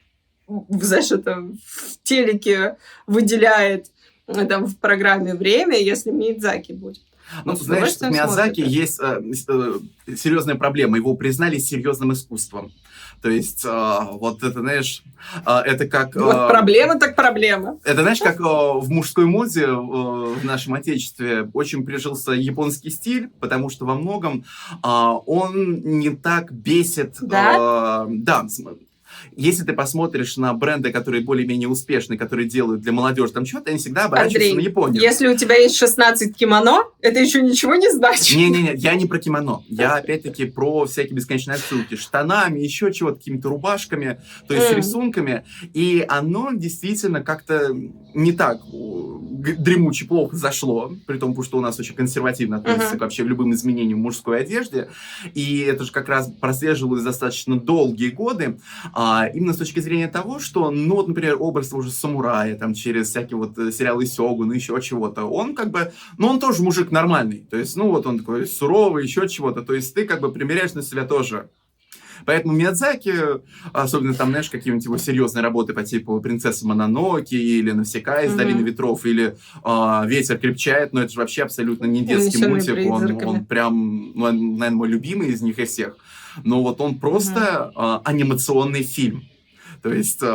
знаешь, 0.70 1.12
это 1.12 1.36
в 1.36 2.02
телеке 2.02 2.76
выделяет 3.06 3.86
там, 4.26 4.66
в 4.66 4.76
программе 4.76 5.34
время, 5.34 5.78
если 5.78 6.10
Мидзаки 6.10 6.72
будет. 6.72 7.02
Ну, 7.44 7.56
знаешь, 7.56 7.96
в 7.96 8.02
Миязаки 8.02 8.60
есть 8.60 9.00
э, 9.00 9.20
э, 9.48 9.78
серьезная 10.16 10.54
проблема. 10.54 10.96
Его 10.96 11.14
признали 11.14 11.58
серьезным 11.58 12.12
искусством. 12.12 12.72
То 13.22 13.28
есть, 13.28 13.64
э, 13.64 13.98
вот 14.12 14.42
это, 14.42 14.60
знаешь, 14.60 15.02
э, 15.44 15.50
это 15.66 15.86
как... 15.86 16.16
Э, 16.16 16.20
вот 16.20 16.48
проблема 16.48 16.98
так 16.98 17.16
проблема. 17.16 17.78
Это, 17.84 18.02
знаешь, 18.02 18.18
как 18.18 18.40
э, 18.40 18.42
в 18.42 18.88
мужской 18.88 19.26
моде 19.26 19.64
э, 19.64 19.74
в 19.74 20.44
нашем 20.44 20.74
отечестве 20.74 21.48
очень 21.52 21.84
прижился 21.84 22.32
японский 22.32 22.90
стиль, 22.90 23.28
потому 23.40 23.68
что 23.68 23.84
во 23.84 23.94
многом 23.94 24.44
э, 24.82 24.88
он 25.26 25.82
не 25.82 26.10
так 26.10 26.50
бесит... 26.52 27.16
Да? 27.20 28.06
Э, 28.06 28.10
да, 28.10 28.46
если 29.36 29.64
ты 29.64 29.72
посмотришь 29.72 30.36
на 30.36 30.52
бренды, 30.54 30.92
которые 30.92 31.22
более-менее 31.22 31.68
успешные, 31.68 32.18
которые 32.18 32.48
делают 32.48 32.80
для 32.80 32.92
молодежи 32.92 33.32
там 33.32 33.46
что-то, 33.46 33.70
они 33.70 33.78
всегда 33.78 34.04
оборачиваются 34.04 34.50
Андрей, 34.50 34.64
на 34.64 34.68
Японию. 34.68 35.02
если 35.02 35.28
у 35.28 35.36
тебя 35.36 35.56
есть 35.56 35.76
16 35.76 36.36
кимоно, 36.36 36.84
это 37.02 37.20
еще 37.20 37.42
ничего 37.42 37.74
не 37.74 37.90
значит. 37.90 38.36
Не-не-не, 38.36 38.74
я 38.76 38.94
не 38.94 39.06
про 39.06 39.18
кимоно. 39.18 39.62
Я 39.68 39.94
опять-таки 39.94 40.46
про 40.46 40.86
всякие 40.86 41.14
бесконечные 41.14 41.56
отсылки. 41.56 41.96
Штанами, 41.96 42.60
еще 42.60 42.92
чего-то, 42.92 43.16
какими-то 43.18 43.48
рубашками, 43.48 44.20
то 44.46 44.54
есть 44.54 44.70
mm. 44.70 44.76
рисунками. 44.76 45.44
И 45.74 46.04
оно 46.08 46.50
действительно 46.52 47.22
как-то 47.22 47.74
не 48.14 48.32
так 48.32 48.60
дремуче 49.40 50.06
плохо 50.06 50.36
зашло, 50.36 50.92
при 51.06 51.18
том, 51.18 51.40
что 51.42 51.58
у 51.58 51.60
нас 51.60 51.78
очень 51.78 51.94
консервативно 51.94 52.58
относится 52.58 52.94
uh-huh. 52.94 52.98
к 52.98 53.00
вообще 53.00 53.22
любым 53.22 53.52
изменениям 53.54 54.00
в 54.00 54.02
мужской 54.02 54.40
одежде. 54.40 54.88
И 55.34 55.60
это 55.60 55.84
же 55.84 55.92
как 55.92 56.08
раз 56.08 56.30
прослеживалось 56.40 57.02
достаточно 57.02 57.58
долгие 57.58 58.10
годы. 58.10 58.58
А, 58.92 59.26
именно 59.32 59.54
с 59.54 59.56
точки 59.56 59.80
зрения 59.80 60.08
того, 60.08 60.38
что, 60.38 60.70
ну 60.70 60.96
вот, 60.96 61.08
например, 61.08 61.36
образ 61.40 61.72
уже 61.72 61.90
самурая, 61.90 62.56
там, 62.56 62.74
через 62.74 63.08
всякие 63.08 63.38
вот 63.38 63.56
э, 63.58 63.72
сериалы 63.72 64.04
Сёгун, 64.06 64.52
еще 64.52 64.78
чего-то, 64.82 65.24
он 65.24 65.54
как 65.54 65.70
бы, 65.70 65.92
ну 66.18 66.28
он 66.28 66.40
тоже 66.40 66.62
мужик 66.62 66.89
нормальный. 66.90 67.46
То 67.50 67.56
есть, 67.56 67.76
ну 67.76 67.88
вот 67.88 68.06
он 68.06 68.18
такой 68.18 68.46
суровый, 68.46 69.04
еще 69.04 69.28
чего-то. 69.28 69.62
То 69.62 69.74
есть 69.74 69.94
ты 69.94 70.04
как 70.04 70.20
бы 70.20 70.32
примеряешь 70.32 70.74
на 70.74 70.82
себя 70.82 71.04
тоже 71.04 71.48
Поэтому 72.26 72.54
Миядзаки, 72.54 73.14
особенно 73.72 74.14
там, 74.14 74.30
знаешь, 74.30 74.50
какие-нибудь 74.50 74.84
его 74.84 74.98
серьезные 74.98 75.42
работы 75.42 75.72
по 75.72 75.82
типу 75.82 76.20
«Принцесса 76.20 76.66
Мононоки» 76.66 77.34
или 77.34 77.70
«Навсекая 77.72 78.26
из 78.26 78.32
mm-hmm. 78.32 78.36
долины 78.36 78.60
ветров» 78.62 79.04
или 79.06 79.36
э, 79.64 80.02
«Ветер 80.06 80.38
крепчает», 80.38 80.92
но 80.92 81.02
это 81.02 81.12
же 81.12 81.20
вообще 81.20 81.42
абсолютно 81.42 81.86
не 81.86 82.02
детский 82.02 82.46
мультик, 82.46 82.90
он, 82.90 83.24
он 83.24 83.44
прям, 83.44 84.12
ну, 84.14 84.24
наверное, 84.30 84.70
мой 84.70 84.88
любимый 84.88 85.28
из 85.28 85.42
них 85.42 85.58
из 85.58 85.70
всех. 85.70 85.96
Но 86.44 86.62
вот 86.62 86.80
он 86.80 86.98
просто 86.98 87.72
mm-hmm. 87.74 87.98
э, 87.98 88.00
анимационный 88.04 88.82
фильм. 88.82 89.24
То 89.82 89.92
есть 89.92 90.22
э, 90.22 90.26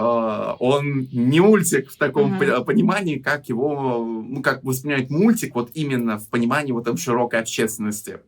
он 0.59 1.07
не 1.11 1.39
мультик 1.39 1.91
в 1.91 1.97
таком 1.97 2.41
uh-huh. 2.41 2.65
понимании, 2.65 3.19
как 3.19 3.47
его, 3.47 4.03
ну, 4.03 4.41
как 4.41 4.63
воспринимать 4.63 5.09
мультик, 5.09 5.55
вот 5.55 5.71
именно 5.73 6.17
в 6.17 6.29
понимании 6.29 6.71
вот 6.71 6.85
там 6.85 6.97
широкой 6.97 7.39
общественности. 7.41 8.19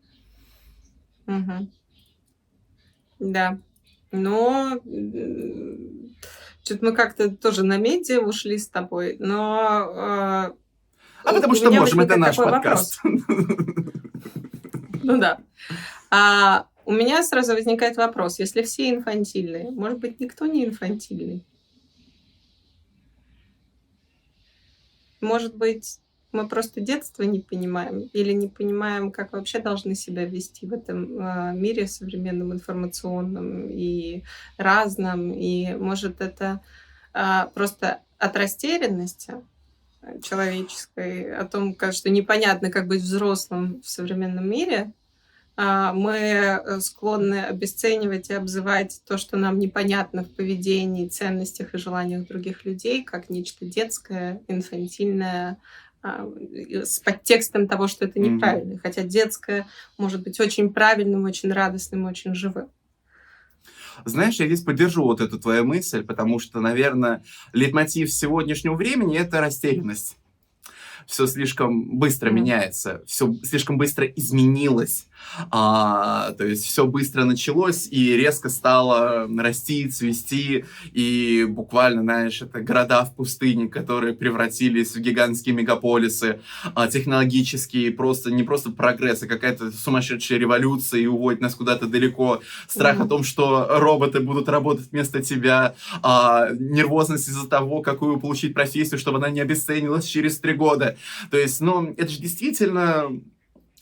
Uh-huh. 1.26 1.68
Да. 3.20 3.58
Но 4.12 4.80
что-то 6.64 6.86
мы 6.86 6.92
как-то 6.92 7.30
тоже 7.30 7.64
на 7.64 7.78
медиа 7.78 8.20
ушли 8.20 8.58
с 8.58 8.68
тобой, 8.68 9.18
но... 9.20 9.92
Э, 9.96 10.52
а 11.24 11.34
потому 11.34 11.56
что 11.56 11.72
можем, 11.72 12.00
это 12.00 12.18
наш 12.18 12.36
подкаст. 12.36 13.02
Ну 15.04 15.18
да. 15.20 15.40
А 16.10 16.68
у 16.88 16.94
меня 16.94 17.22
сразу 17.22 17.54
возникает 17.54 17.98
вопрос, 17.98 18.40
если 18.40 18.62
все 18.62 18.90
инфантильные, 18.90 19.72
может 19.72 20.00
быть, 20.00 20.22
никто 20.22 20.46
не 20.46 20.64
инфантильный? 20.64 21.46
Может 25.20 25.54
быть, 25.54 26.00
мы 26.32 26.48
просто 26.48 26.80
детство 26.80 27.24
не 27.24 27.42
понимаем 27.42 28.10
или 28.14 28.32
не 28.32 28.48
понимаем, 28.48 29.12
как 29.12 29.34
вообще 29.34 29.60
должны 29.60 29.96
себя 29.96 30.24
вести 30.24 30.66
в 30.66 30.72
этом 30.72 31.20
э, 31.20 31.54
мире 31.56 31.88
современном 31.88 32.54
информационном 32.54 33.68
и 33.68 34.24
разном. 34.58 35.34
И 35.34 35.74
может 35.74 36.22
это 36.22 36.62
э, 37.14 37.48
просто 37.54 38.00
от 38.18 38.38
растерянности 38.38 39.34
человеческой, 40.24 41.36
о 41.36 41.44
том, 41.44 41.76
что 41.92 42.10
непонятно, 42.10 42.72
как 42.72 42.88
быть 42.88 43.02
взрослым 43.02 43.82
в 43.82 43.90
современном 43.90 44.50
мире, 44.50 44.94
а, 44.94 44.97
мы 45.58 46.14
э, 46.14 46.80
склонны 46.82 47.42
обесценивать 47.42 48.30
и 48.30 48.34
обзывать 48.34 49.02
то, 49.08 49.18
что 49.18 49.38
нам 49.38 49.58
непонятно 49.58 50.24
в 50.24 50.30
поведении, 50.30 51.08
ценностях 51.08 51.74
и 51.74 51.80
желаниях 51.80 52.28
других 52.28 52.64
людей, 52.64 53.04
как 53.04 53.32
нечто 53.32 53.66
детское, 53.66 54.42
инфантильное, 54.48 55.58
а, 56.04 56.30
с 56.84 57.00
подтекстом 57.00 57.68
того, 57.68 57.88
что 57.88 58.06
это 58.06 58.20
неправильно. 58.20 58.74
Mm-hmm. 58.74 58.82
Хотя 58.84 59.04
детское 59.04 59.68
может 59.98 60.24
быть 60.24 60.40
очень 60.40 60.72
правильным, 60.72 61.26
очень 61.26 61.52
радостным, 61.52 62.06
очень 62.06 62.36
живым. 62.36 62.70
Знаешь, 64.06 64.36
я 64.36 64.46
здесь 64.46 64.62
поддержу 64.62 65.04
вот 65.04 65.22
эту 65.22 65.40
твою 65.40 65.66
мысль, 65.66 66.04
потому 66.04 66.40
что, 66.40 66.60
наверное, 66.60 67.24
лейтмотив 67.54 68.12
сегодняшнего 68.12 68.76
времени— 68.76 69.18
это 69.20 69.42
растерянность. 69.42 70.18
Все 71.08 71.26
слишком 71.26 71.98
быстро 71.98 72.30
mm-hmm. 72.30 72.34
меняется, 72.34 73.04
все 73.08 73.34
слишком 73.44 73.78
быстро 73.78 74.06
изменилось. 74.06 75.08
А, 75.52 76.32
то 76.34 76.46
есть 76.46 76.66
все 76.66 76.86
быстро 76.86 77.24
началось 77.24 77.88
и 77.90 78.16
резко 78.18 78.50
стало 78.50 79.28
расти, 79.38 79.88
цвести, 79.90 80.66
и 80.92 81.46
буквально, 81.48 82.02
знаешь, 82.02 82.42
это 82.42 82.62
города 82.62 83.04
в 83.06 83.16
пустыне, 83.16 83.68
которые 83.68 84.14
превратились 84.14 84.96
в 84.96 85.00
гигантские 85.00 85.56
мегаполисы, 85.56 86.40
а, 86.74 86.88
технологические, 86.88 87.92
просто 87.92 88.32
не 88.32 88.44
просто 88.44 88.72
прогресс, 88.72 89.24
а 89.24 89.28
какая-то 89.28 89.72
сумасшедшая 89.72 90.40
революция 90.40 91.02
и 91.02 91.06
уводит 91.08 91.42
нас 91.42 91.56
куда-то 91.56 91.88
далеко. 91.88 92.42
Страх 92.68 92.98
mm-hmm. 92.98 93.06
о 93.06 93.08
том, 93.08 93.24
что 93.24 93.68
роботы 93.70 94.20
будут 94.20 94.50
работать 94.50 94.92
вместо 94.92 95.22
тебя, 95.22 95.76
а, 96.02 96.50
нервозность 96.52 97.28
из-за 97.28 97.48
того, 97.48 97.82
какую 97.82 98.20
получить 98.20 98.54
профессию, 98.54 99.00
чтобы 99.00 99.18
она 99.18 99.30
не 99.30 99.40
обесценилась 99.40 100.06
через 100.06 100.40
три 100.40 100.54
года. 100.54 100.98
То 101.32 101.38
есть, 101.38 101.62
ну, 101.62 101.94
это 101.98 102.10
же 102.10 102.20
действительно 102.20 103.22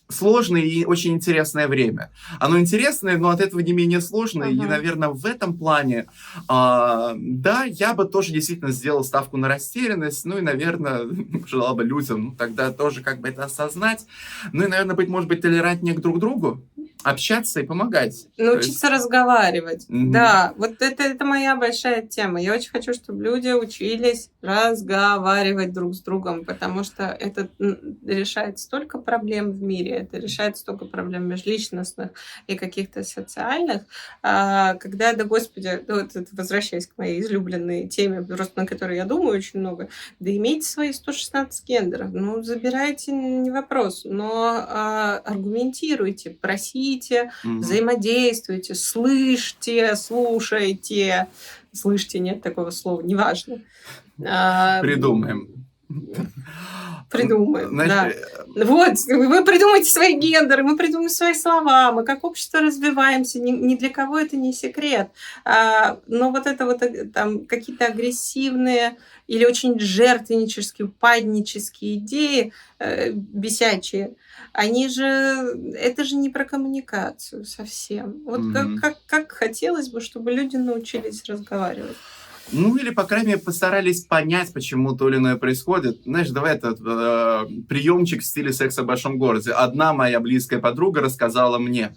сложное 0.10 0.62
и 0.62 0.86
очень 0.86 1.14
интересное 1.14 1.68
время. 1.68 2.12
Оно 2.40 2.60
интересное, 2.60 3.18
но 3.18 3.30
от 3.30 3.42
этого 3.42 3.60
не 3.60 3.74
менее 3.74 4.02
сложное. 4.02 4.50
Uh-huh. 4.50 4.66
И, 4.66 4.68
наверное, 4.68 5.10
в 5.10 5.26
этом 5.26 5.58
плане, 5.58 6.06
э, 6.38 6.46
да, 6.48 7.64
я 7.64 7.94
бы 7.94 8.06
тоже 8.06 8.32
действительно 8.32 8.72
сделал 8.72 9.04
ставку 9.04 9.38
на 9.38 9.48
растерянность. 9.48 10.26
Ну 10.26 10.38
и, 10.38 10.42
наверное, 10.42 11.08
желал 11.48 11.76
бы 11.76 11.84
людям 11.84 12.26
ну, 12.26 12.36
тогда 12.36 12.72
тоже 12.72 13.02
как 13.02 13.20
бы 13.20 13.30
это 13.30 13.46
осознать. 13.46 14.06
Ну 14.52 14.64
и, 14.64 14.68
наверное, 14.68 14.96
быть, 14.96 15.10
может 15.10 15.30
быть, 15.30 15.42
толерантнее 15.42 15.96
к 15.96 16.02
друг 16.02 16.20
другу. 16.20 16.62
Общаться 17.06 17.60
и 17.60 17.64
помогать. 17.64 18.28
Научиться 18.36 18.88
есть... 18.88 19.04
разговаривать. 19.04 19.86
Mm-hmm. 19.88 20.12
Да, 20.12 20.54
вот 20.58 20.82
это, 20.82 21.04
это 21.04 21.24
моя 21.24 21.56
большая 21.56 22.02
тема. 22.02 22.42
Я 22.42 22.56
очень 22.56 22.72
хочу, 22.72 22.96
чтобы 22.96 23.24
люди 23.24 23.50
учились 23.50 24.32
разговаривать 24.42 25.72
друг 25.72 25.94
с 25.94 26.02
другом, 26.02 26.46
потому 26.46 26.84
что 26.84 27.04
это 27.04 27.48
решает 28.04 28.58
столько 28.58 28.98
проблем 28.98 29.52
в 29.52 29.62
мире, 29.62 29.92
это 29.92 30.18
решает 30.18 30.58
столько 30.58 30.86
проблем 30.86 31.28
межличностных 31.28 32.10
и 32.48 32.56
каких-то 32.56 33.04
социальных. 33.04 33.84
А, 34.24 34.74
когда, 34.74 35.14
да 35.14 35.26
господи, 35.26 35.84
вот 35.88 36.10
возвращаясь 36.32 36.88
к 36.88 36.98
моей 36.98 37.22
излюбленной 37.22 37.88
теме, 37.88 38.24
просто 38.24 38.62
на 38.62 38.66
которой 38.66 38.98
я 38.98 39.06
думаю 39.06 39.38
очень 39.38 39.60
много, 39.60 39.90
да 40.20 40.36
имейте 40.36 40.68
свои 40.68 40.92
116 40.92 41.68
гендеров, 41.68 42.12
ну, 42.12 42.42
забирайте, 42.42 43.12
не 43.12 43.52
вопрос, 43.52 44.06
но 44.06 44.66
а, 44.68 45.22
аргументируйте, 45.24 46.32
просите, 46.32 46.95
говорите, 46.96 47.32
угу. 47.44 47.60
взаимодействуйте, 47.60 48.76
слышите, 48.76 49.96
слушайте. 49.96 51.28
Слышите, 51.72 52.20
нет 52.20 52.42
такого 52.42 52.70
слова, 52.70 53.02
неважно. 53.02 53.60
А, 54.26 54.82
Придумаем. 54.82 55.65
Придумаем, 57.12 57.70
Значит, 57.70 58.18
да. 58.56 58.66
Вот, 58.66 58.94
вы 59.08 59.44
придумайте 59.46 59.92
свои 59.92 60.16
гендеры, 60.16 60.64
мы 60.64 60.76
придумаем 60.76 61.10
свои 61.10 61.34
слова, 61.34 61.92
мы 61.92 62.04
как 62.04 62.24
общество 62.24 62.62
развиваемся, 62.62 63.40
ни, 63.40 63.52
ни 63.52 63.76
для 63.76 63.90
кого 63.90 64.18
это 64.18 64.36
не 64.36 64.54
секрет. 64.54 65.10
А, 65.44 66.00
но 66.08 66.32
вот 66.32 66.48
это 66.48 66.66
вот 66.66 66.82
э, 66.82 67.06
там 67.06 67.46
какие-то 67.46 67.86
агрессивные 67.86 68.98
или 69.28 69.46
очень 69.46 69.80
жертвеннические, 69.80 70.88
упаднические 70.88 71.98
идеи, 71.98 72.54
э, 72.80 73.12
бесячие, 73.12 74.16
они 74.52 74.88
же, 74.90 75.04
это 75.78 76.04
же 76.04 76.16
не 76.16 76.30
про 76.30 76.46
коммуникацию 76.46 77.46
совсем. 77.46 78.24
Вот 78.26 78.40
mm-hmm. 78.40 78.80
как, 78.80 78.82
как, 78.82 79.06
как 79.06 79.32
хотелось 79.32 79.90
бы, 79.90 80.02
чтобы 80.02 80.32
люди 80.32 80.56
научились 80.56 81.26
разговаривать. 81.26 81.98
Ну, 82.52 82.78
или, 82.78 82.92
по 82.92 83.04
крайней 83.04 83.30
мере, 83.30 83.40
постарались 83.40 84.02
понять, 84.06 84.54
почему 84.54 84.96
то 84.96 85.10
или 85.10 85.18
иное 85.18 85.36
происходит. 85.36 86.02
Знаешь, 86.06 86.30
давай 86.30 86.56
этот 86.56 86.80
э, 86.80 87.46
приемчик 87.68 88.22
в 88.22 88.26
стиле 88.26 88.54
секса 88.54 88.84
в 88.84 88.86
большом 88.86 89.18
городе. 89.18 89.52
Одна 89.52 89.94
моя 89.94 90.20
близкая 90.20 90.60
подруга 90.60 91.02
рассказала 91.02 91.58
мне, 91.58 91.96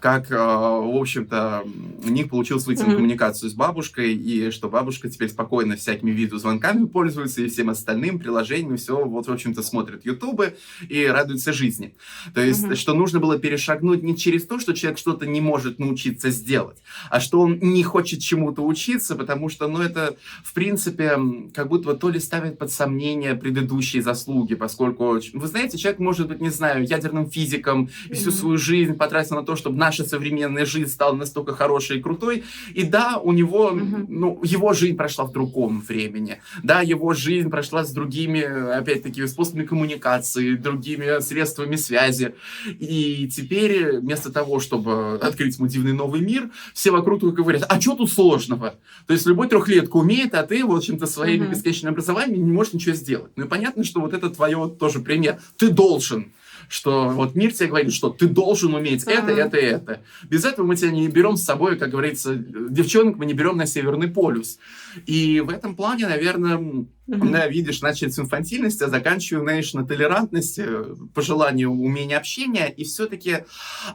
как, 0.00 0.30
э, 0.30 0.36
в 0.36 0.96
общем-то, 0.96 1.64
у 2.04 2.08
них 2.08 2.28
получилось 2.28 2.66
выйти 2.66 2.82
mm-hmm. 2.82 2.88
на 2.88 2.94
коммуникацию 2.94 3.50
с 3.50 3.54
бабушкой, 3.54 4.14
и 4.14 4.50
что 4.50 4.68
бабушка 4.68 5.08
теперь 5.08 5.28
спокойно 5.28 5.76
всякими 5.76 6.10
видеозвонками 6.10 6.86
пользуется 6.86 7.42
и 7.42 7.48
всем 7.48 7.70
остальным 7.70 8.18
приложениями, 8.18 8.76
все, 8.76 9.04
вот, 9.04 9.26
в 9.26 9.32
общем-то, 9.32 9.62
смотрит 9.62 10.04
ютубы 10.04 10.56
и 10.88 11.04
радуется 11.06 11.52
жизни. 11.52 11.94
То 12.34 12.40
есть, 12.40 12.64
mm-hmm. 12.64 12.76
что 12.76 12.94
нужно 12.94 13.20
было 13.20 13.38
перешагнуть 13.38 14.02
не 14.02 14.16
через 14.16 14.46
то, 14.46 14.58
что 14.58 14.74
человек 14.74 14.98
что-то 14.98 15.26
не 15.26 15.40
может 15.40 15.78
научиться 15.78 16.30
сделать, 16.30 16.78
а 17.10 17.20
что 17.20 17.40
он 17.40 17.58
не 17.60 17.82
хочет 17.82 18.20
чему-то 18.20 18.62
учиться, 18.62 19.16
потому 19.16 19.48
что, 19.48 19.68
ну, 19.68 19.80
это, 19.80 20.16
в 20.44 20.52
принципе, 20.54 21.18
как 21.54 21.68
будто 21.68 21.94
то 21.94 22.08
ли 22.08 22.20
ставит 22.20 22.58
под 22.58 22.70
сомнение 22.70 23.34
предыдущие 23.34 24.02
заслуги, 24.02 24.54
поскольку, 24.54 25.20
вы 25.32 25.46
знаете, 25.46 25.78
человек 25.78 26.00
может 26.00 26.28
быть, 26.28 26.40
не 26.40 26.50
знаю, 26.50 26.86
ядерным 26.86 27.30
физиком 27.30 27.90
и 28.08 28.14
всю 28.14 28.30
mm-hmm. 28.30 28.32
свою 28.32 28.58
жизнь 28.58 28.94
потратил 28.94 29.36
на 29.36 29.42
то, 29.42 29.56
чтобы 29.56 29.76
наша 29.86 30.04
современная 30.04 30.66
жизнь 30.66 30.90
стала 30.90 31.14
настолько 31.14 31.54
хорошей 31.54 31.98
и 31.98 32.02
крутой. 32.02 32.42
И 32.74 32.82
да, 32.82 33.18
у 33.22 33.32
него, 33.32 33.66
угу. 33.66 34.06
ну, 34.08 34.40
его 34.42 34.72
жизнь 34.72 34.96
прошла 34.96 35.24
в 35.24 35.32
другом 35.32 35.80
времени. 35.80 36.40
Да, 36.64 36.80
его 36.80 37.14
жизнь 37.14 37.50
прошла 37.50 37.84
с 37.84 37.92
другими, 37.92 38.42
опять-таки, 38.80 39.24
способами 39.28 39.64
коммуникации, 39.64 40.56
другими 40.56 41.20
средствами 41.20 41.76
связи. 41.76 42.34
И 42.66 43.30
теперь 43.32 43.98
вместо 43.98 44.32
того, 44.32 44.58
чтобы 44.58 45.18
открыть 45.22 45.56
ему 45.58 45.68
дивный 45.68 45.92
новый 45.92 46.20
мир, 46.20 46.50
все 46.74 46.90
вокруг 46.90 47.20
только 47.20 47.42
говорят, 47.42 47.64
а 47.68 47.80
что 47.80 47.94
тут 47.94 48.10
сложного? 48.10 48.74
То 49.06 49.12
есть 49.12 49.26
любой 49.26 49.48
трехлетка 49.48 49.96
умеет, 49.96 50.34
а 50.34 50.42
ты, 50.42 50.64
в 50.64 50.74
общем-то, 50.74 51.06
своим 51.06 51.42
uh 51.42 51.50
бесконечным 51.50 51.92
образованием 51.92 52.44
не 52.44 52.50
можешь 52.50 52.72
ничего 52.72 52.94
сделать. 52.96 53.30
Ну 53.36 53.44
и 53.44 53.48
понятно, 53.48 53.84
что 53.84 54.00
вот 54.00 54.12
это 54.14 54.30
твое 54.30 54.68
тоже 54.80 54.98
пример. 54.98 55.38
Ты 55.56 55.68
должен 55.68 56.32
что 56.68 57.08
вот 57.08 57.34
мир 57.34 57.52
тебе 57.52 57.68
говорит, 57.68 57.92
что 57.92 58.10
ты 58.10 58.26
должен 58.26 58.74
уметь 58.74 59.04
это, 59.04 59.32
это, 59.32 59.56
это. 59.56 60.00
Без 60.24 60.44
этого 60.44 60.66
мы 60.66 60.76
тебя 60.76 60.90
не 60.90 61.08
берем 61.08 61.36
с 61.36 61.44
собой, 61.44 61.76
как 61.76 61.90
говорится, 61.90 62.34
девчонок 62.34 63.16
мы 63.16 63.26
не 63.26 63.34
берем 63.34 63.56
на 63.56 63.66
Северный 63.66 64.08
полюс. 64.08 64.58
И 65.06 65.40
в 65.40 65.50
этом 65.50 65.76
плане, 65.76 66.06
наверное, 66.06 66.56
mm-hmm. 66.56 67.30
да, 67.30 67.46
видишь, 67.48 67.80
начать 67.80 68.14
с 68.14 68.18
инфантильности, 68.18 68.84
а 68.84 68.88
заканчиваю, 68.88 69.44
знаешь, 69.44 69.74
на 69.74 69.86
толерантности, 69.86 70.66
по 71.14 71.22
желанию 71.22 71.70
умения 71.70 72.16
общения 72.16 72.68
и 72.68 72.84
все-таки 72.84 73.44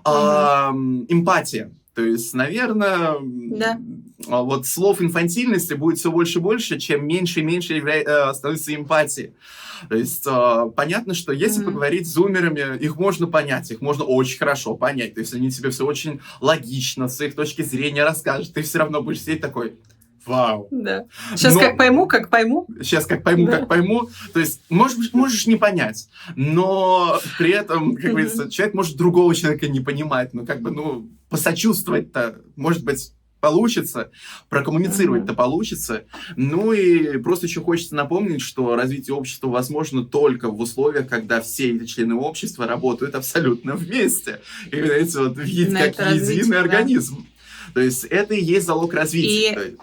mm-hmm. 0.05 1.05
э, 1.07 1.13
эмпатия. 1.13 1.71
То 1.93 2.03
есть, 2.03 2.33
наверное, 2.33 3.17
да. 3.21 3.79
Вот 4.27 4.67
слов 4.67 5.01
инфантильности 5.01 5.73
будет 5.73 5.97
все 5.97 6.11
больше 6.11 6.39
и 6.39 6.41
больше, 6.41 6.79
чем 6.79 7.07
меньше 7.07 7.39
и 7.39 7.43
меньше 7.43 7.73
явля... 7.73 8.33
становится 8.33 8.73
эмпатии. 8.75 9.33
То 9.89 9.95
есть 9.95 10.25
э, 10.27 10.71
понятно, 10.75 11.13
что 11.13 11.31
если 11.31 11.61
mm-hmm. 11.61 11.65
поговорить 11.65 12.07
с 12.07 12.13
зумерами, 12.13 12.77
их 12.77 12.97
можно 12.97 13.27
понять, 13.27 13.71
их 13.71 13.81
можно 13.81 14.03
очень 14.03 14.37
хорошо 14.37 14.75
понять. 14.75 15.15
То 15.15 15.21
есть 15.21 15.33
они 15.33 15.49
тебе 15.49 15.71
все 15.71 15.85
очень 15.85 16.21
логично, 16.39 17.07
с 17.07 17.19
их 17.21 17.35
точки 17.35 17.63
зрения 17.63 18.03
расскажут. 18.03 18.53
Ты 18.53 18.61
все 18.61 18.79
равно 18.79 19.01
будешь 19.01 19.21
сидеть 19.21 19.41
такой, 19.41 19.73
Вау. 20.25 20.67
Да. 20.71 21.05
Сейчас 21.35 21.55
но... 21.55 21.59
как 21.59 21.77
пойму, 21.77 22.05
как 22.05 22.29
пойму. 22.29 22.67
Сейчас 22.81 23.05
как 23.05 23.23
пойму, 23.23 23.47
да. 23.47 23.59
как 23.59 23.67
пойму. 23.67 24.09
То 24.33 24.39
есть 24.39 24.61
можешь, 24.69 25.13
можешь 25.13 25.47
не 25.47 25.55
понять, 25.55 26.09
но 26.35 27.19
при 27.37 27.51
этом, 27.51 27.95
как 27.95 28.11
говорится, 28.11 28.49
человек 28.49 28.75
может 28.75 28.97
другого 28.97 29.33
человека 29.33 29.67
не 29.67 29.79
понимать, 29.79 30.33
но 30.33 30.45
как 30.45 30.61
бы, 30.61 30.71
ну, 30.71 31.09
посочувствовать-то, 31.29 32.41
может 32.55 32.83
быть, 32.83 33.13
получится, 33.41 34.11
прокоммуницировать-то 34.49 35.33
получится. 35.33 36.05
Ну 36.37 36.71
и 36.71 37.17
просто 37.17 37.47
еще 37.47 37.59
хочется 37.61 37.95
напомнить, 37.95 38.41
что 38.41 38.75
развитие 38.75 39.15
общества 39.15 39.49
возможно 39.49 40.05
только 40.05 40.49
в 40.49 40.59
условиях, 40.61 41.07
когда 41.07 41.41
все 41.41 41.75
эти 41.75 41.85
члены 41.85 42.15
общества 42.15 42.67
работают 42.67 43.15
абсолютно 43.15 43.75
вместе. 43.75 44.41
И, 44.71 44.81
знаете, 44.81 45.19
вот 45.19 45.37
видеть 45.37 45.73
как 45.73 46.13
единый 46.13 46.51
да. 46.51 46.61
организм. 46.61 47.27
То 47.73 47.81
есть 47.81 48.05
это 48.05 48.33
и 48.35 48.43
есть 48.43 48.67
залог 48.67 48.93
развития. 48.93 49.75
И... 49.75 49.77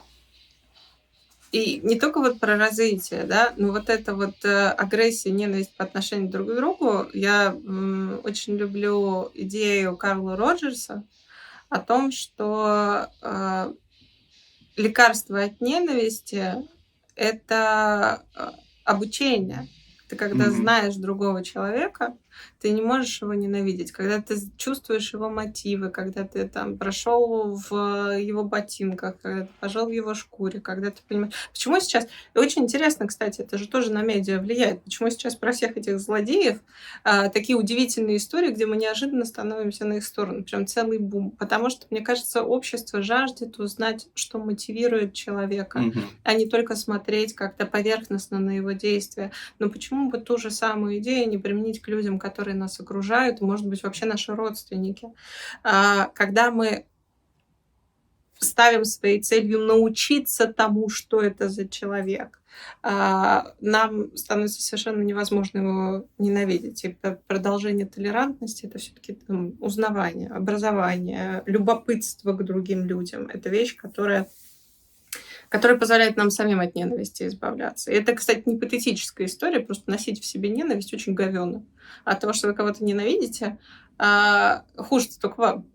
И 1.51 1.81
не 1.83 1.99
только 1.99 2.21
вот 2.21 2.39
про 2.39 2.59
развитие, 2.59 3.25
да, 3.25 3.55
но 3.57 3.73
вот 3.73 3.89
это 3.89 4.15
вот 4.15 4.45
э, 4.45 4.69
агрессия, 4.69 5.31
ненависть 5.31 5.75
по 5.79 5.85
отношению 5.85 6.31
друг 6.31 6.51
к 6.51 6.55
другу. 6.55 7.07
Я 7.15 7.57
очень 8.23 8.57
люблю 8.59 9.31
идею 9.33 9.97
Карла 9.97 10.37
Роджерса, 10.37 11.05
о 11.69 11.81
том, 11.81 12.11
что 12.11 13.09
э, 13.23 13.73
лекарство 14.77 15.43
от 15.43 15.61
ненависти 15.61 16.55
это 17.14 18.25
э, 18.35 18.51
обучение. 18.85 19.69
Ты 20.09 20.16
когда 20.16 20.47
mm-hmm. 20.47 20.51
знаешь 20.51 20.95
другого 20.95 21.45
человека, 21.45 22.16
ты 22.61 22.70
не 22.70 22.82
можешь 22.82 23.22
его 23.22 23.34
ненавидеть. 23.34 23.93
Когда 23.93 24.20
ты 24.20 24.36
чувствуешь 24.57 25.12
его 25.12 25.30
мотивы, 25.30 25.91
когда 25.91 26.24
ты 26.24 26.49
там 26.49 26.76
прошел 26.76 27.55
в 27.55 28.16
его 28.18 28.45
ботинках, 28.45 29.16
когда 29.20 29.43
ты 29.43 29.53
пожал 29.61 29.86
в 29.86 29.93
его 29.93 30.14
шкуре, 30.14 30.61
когда 30.61 30.91
ты 30.91 31.01
понимаешь... 31.07 31.34
Почему 31.53 31.80
сейчас... 31.80 32.07
И 32.34 32.39
очень 32.39 32.62
интересно, 32.62 33.07
кстати, 33.07 33.41
это 33.41 33.59
же 33.59 33.68
тоже 33.68 33.93
на 33.93 34.03
медиа 34.03 34.39
влияет. 34.41 34.82
Почему 34.82 35.11
сейчас 35.11 35.36
про 35.36 35.53
всех 35.53 35.76
этих 35.76 36.01
злодеев 36.01 36.59
а, 37.05 37.28
такие 37.28 37.57
удивительные 37.57 38.16
истории, 38.16 38.51
где 38.51 38.66
мы 38.66 38.76
неожиданно 38.76 39.24
становимся 39.24 39.84
на 39.84 39.95
их 39.95 40.05
сторону. 40.05 40.45
Прям 40.45 40.66
целый 40.66 40.99
бум. 40.99 41.30
Потому 41.32 41.70
что, 41.70 41.86
мне 41.91 42.01
кажется, 42.01 42.43
общество 42.43 43.03
жаждет 43.03 43.59
узнать, 43.59 44.09
что 44.14 44.39
мотивирует 44.39 45.12
человека, 45.12 45.78
угу. 45.78 46.01
а 46.24 46.34
не 46.34 46.47
только 46.47 46.76
смотреть 46.76 47.34
как-то 47.34 47.66
поверхностно 47.66 48.39
на 48.39 48.51
его 48.51 48.72
действия. 48.72 49.32
Но 49.59 49.68
почему 49.68 50.11
бы 50.11 50.18
ту 50.18 50.39
же 50.39 50.51
самую 50.51 50.99
идею 50.99 51.28
не 51.28 51.39
применить 51.39 51.80
к 51.80 51.89
людям, 51.89 52.18
которые 52.18 52.28
нас 52.55 52.81
окружают, 52.81 53.41
может 53.41 53.66
быть, 53.66 53.83
вообще 53.83 54.07
наши 54.07 54.35
родственники. 54.35 55.09
А, 55.62 56.07
когда 56.14 56.51
мы 56.51 56.87
ставим 58.39 58.85
своей 58.85 59.20
целью 59.20 59.61
научиться 59.61 60.47
тому, 60.47 60.89
что 60.89 61.20
это 61.20 61.49
за 61.49 61.66
человек, 61.68 62.41
а, 62.83 63.55
нам 63.61 64.16
становится 64.16 64.62
совершенно 64.62 65.03
невозможно 65.03 65.59
его 65.59 66.07
ненавидеть. 66.18 66.85
И 66.85 66.97
продолжение 67.26 67.87
толерантности 67.87 68.66
это 68.66 68.79
все-таки 68.79 69.18
узнавание, 69.61 70.31
образование, 70.31 71.43
любопытство 71.47 72.33
к 72.33 72.45
другим 72.45 72.85
людям. 72.85 73.26
Это 73.26 73.49
вещь, 73.49 73.76
которая 73.76 74.29
который 75.49 75.78
позволяет 75.78 76.16
нам 76.16 76.30
самим 76.30 76.61
от 76.61 76.74
ненависти 76.74 77.26
избавляться. 77.26 77.90
И 77.90 77.94
это, 77.94 78.14
кстати, 78.14 78.42
не 78.46 78.57
патетическая 78.57 79.26
история, 79.26 79.61
просто 79.61 79.90
носить 79.90 80.20
в 80.20 80.26
себе 80.26 80.51
ненависть 80.51 80.92
очень 80.92 81.14
говенно. 81.14 81.64
От 82.05 82.20
того, 82.20 82.32
что 82.32 82.49
вы 82.49 82.55
кого-то 82.55 82.84
ненавидите, 82.84 83.59
а, 83.99 84.64
хуже 84.76 85.09
только 85.20 85.38
вам. 85.40 85.66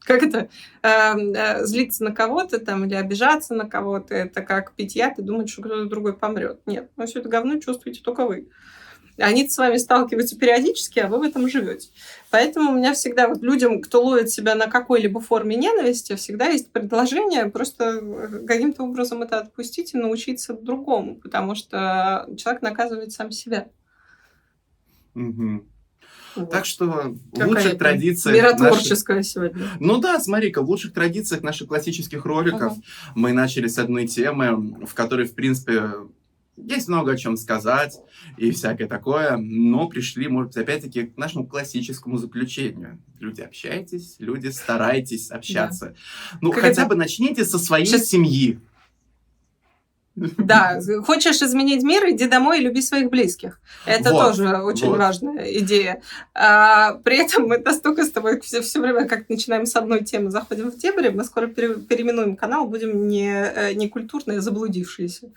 Как 0.00 0.22
это? 0.22 0.48
А, 0.82 1.14
а, 1.14 1.64
злиться 1.64 2.04
на 2.04 2.12
кого-то 2.12 2.58
там 2.58 2.84
или 2.84 2.94
обижаться 2.94 3.54
на 3.54 3.68
кого-то, 3.68 4.14
это 4.14 4.42
как 4.42 4.72
пить 4.72 4.96
яд 4.96 5.18
и 5.18 5.22
думать, 5.22 5.48
что 5.48 5.62
кто-то 5.62 5.86
другой 5.86 6.16
помрет. 6.16 6.60
Нет, 6.66 6.90
ну 6.96 7.06
все 7.06 7.20
это 7.20 7.28
говно 7.28 7.58
чувствуете 7.58 8.02
только 8.02 8.26
вы. 8.26 8.48
Они 9.18 9.48
с 9.48 9.58
вами 9.58 9.76
сталкиваются 9.76 10.38
периодически, 10.38 11.00
а 11.00 11.08
вы 11.08 11.18
в 11.18 11.22
этом 11.22 11.48
живете. 11.48 11.88
Поэтому 12.30 12.70
у 12.70 12.74
меня 12.74 12.94
всегда 12.94 13.28
вот 13.28 13.42
людям, 13.42 13.80
кто 13.80 14.02
ловит 14.02 14.30
себя 14.30 14.54
на 14.54 14.66
какой-либо 14.66 15.20
форме 15.20 15.56
ненависти, 15.56 16.14
всегда 16.14 16.46
есть 16.46 16.70
предложение 16.70 17.46
просто 17.46 18.00
э, 18.00 18.46
каким-то 18.46 18.84
образом 18.84 19.22
это 19.22 19.40
отпустить 19.40 19.94
и 19.94 19.98
научиться 19.98 20.54
другому, 20.54 21.16
потому 21.16 21.54
что 21.54 22.28
человек 22.36 22.62
наказывает 22.62 23.12
сам 23.12 23.30
себя. 23.30 23.68
Угу. 25.14 25.64
Вот. 26.36 26.50
Так 26.50 26.64
что 26.66 27.14
в 27.32 27.46
лучших 27.46 27.78
традициях... 27.78 28.36
Миротворческая 28.36 29.18
наших... 29.18 29.32
сегодня. 29.32 29.64
Ну 29.80 29.98
да, 29.98 30.20
смотри-ка, 30.20 30.62
в 30.62 30.68
лучших 30.68 30.92
традициях 30.92 31.42
наших 31.42 31.68
классических 31.68 32.24
роликов 32.24 32.74
uh 32.74 32.82
мы 33.14 33.32
начали 33.32 33.66
с 33.66 33.78
одной 33.78 34.06
темы, 34.06 34.86
в 34.86 34.94
которой, 34.94 35.26
в 35.26 35.34
принципе, 35.34 35.92
есть 36.64 36.88
много 36.88 37.12
о 37.12 37.16
чем 37.16 37.36
сказать 37.36 37.98
и 38.36 38.50
всякое 38.50 38.88
такое, 38.88 39.36
но 39.36 39.88
пришли, 39.88 40.28
может 40.28 40.48
быть, 40.48 40.56
опять-таки 40.56 41.04
к 41.04 41.16
нашему 41.16 41.46
классическому 41.46 42.18
заключению. 42.18 42.98
Люди, 43.20 43.40
общайтесь, 43.40 44.16
люди, 44.18 44.48
старайтесь 44.48 45.30
общаться. 45.30 45.86
Да. 46.32 46.38
Ну, 46.40 46.50
как 46.50 46.62
хотя 46.62 46.82
это? 46.82 46.90
бы 46.90 46.96
начните 46.96 47.44
со 47.44 47.58
своей 47.58 47.86
Сейчас... 47.86 48.06
семьи. 48.06 48.60
Да, 50.38 50.80
хочешь 51.04 51.42
изменить 51.42 51.82
мир, 51.82 52.08
иди 52.08 52.26
домой 52.26 52.58
и 52.58 52.62
люби 52.62 52.82
своих 52.82 53.10
близких. 53.10 53.60
Это 53.86 54.12
вот, 54.12 54.28
тоже 54.28 54.48
очень 54.58 54.88
вот. 54.88 54.98
важная 54.98 55.44
идея. 55.58 56.02
А, 56.34 56.94
при 57.04 57.18
этом 57.18 57.46
мы 57.48 57.58
настолько 57.58 58.04
с 58.04 58.10
тобой 58.10 58.40
все, 58.40 58.60
все 58.62 58.80
время, 58.80 59.06
как 59.06 59.28
начинаем 59.28 59.66
с 59.66 59.76
одной 59.76 60.04
темы, 60.04 60.30
заходим 60.30 60.70
в 60.70 60.76
дебри, 60.76 61.08
мы 61.08 61.24
скоро 61.24 61.46
пере, 61.46 61.74
переименуем 61.74 62.36
канал, 62.36 62.66
будем 62.66 63.08
не, 63.08 63.30
э, 63.30 63.74
не 63.74 63.88
культурные, 63.88 64.38
а 64.38 64.40
заблудившиеся. 64.40 65.30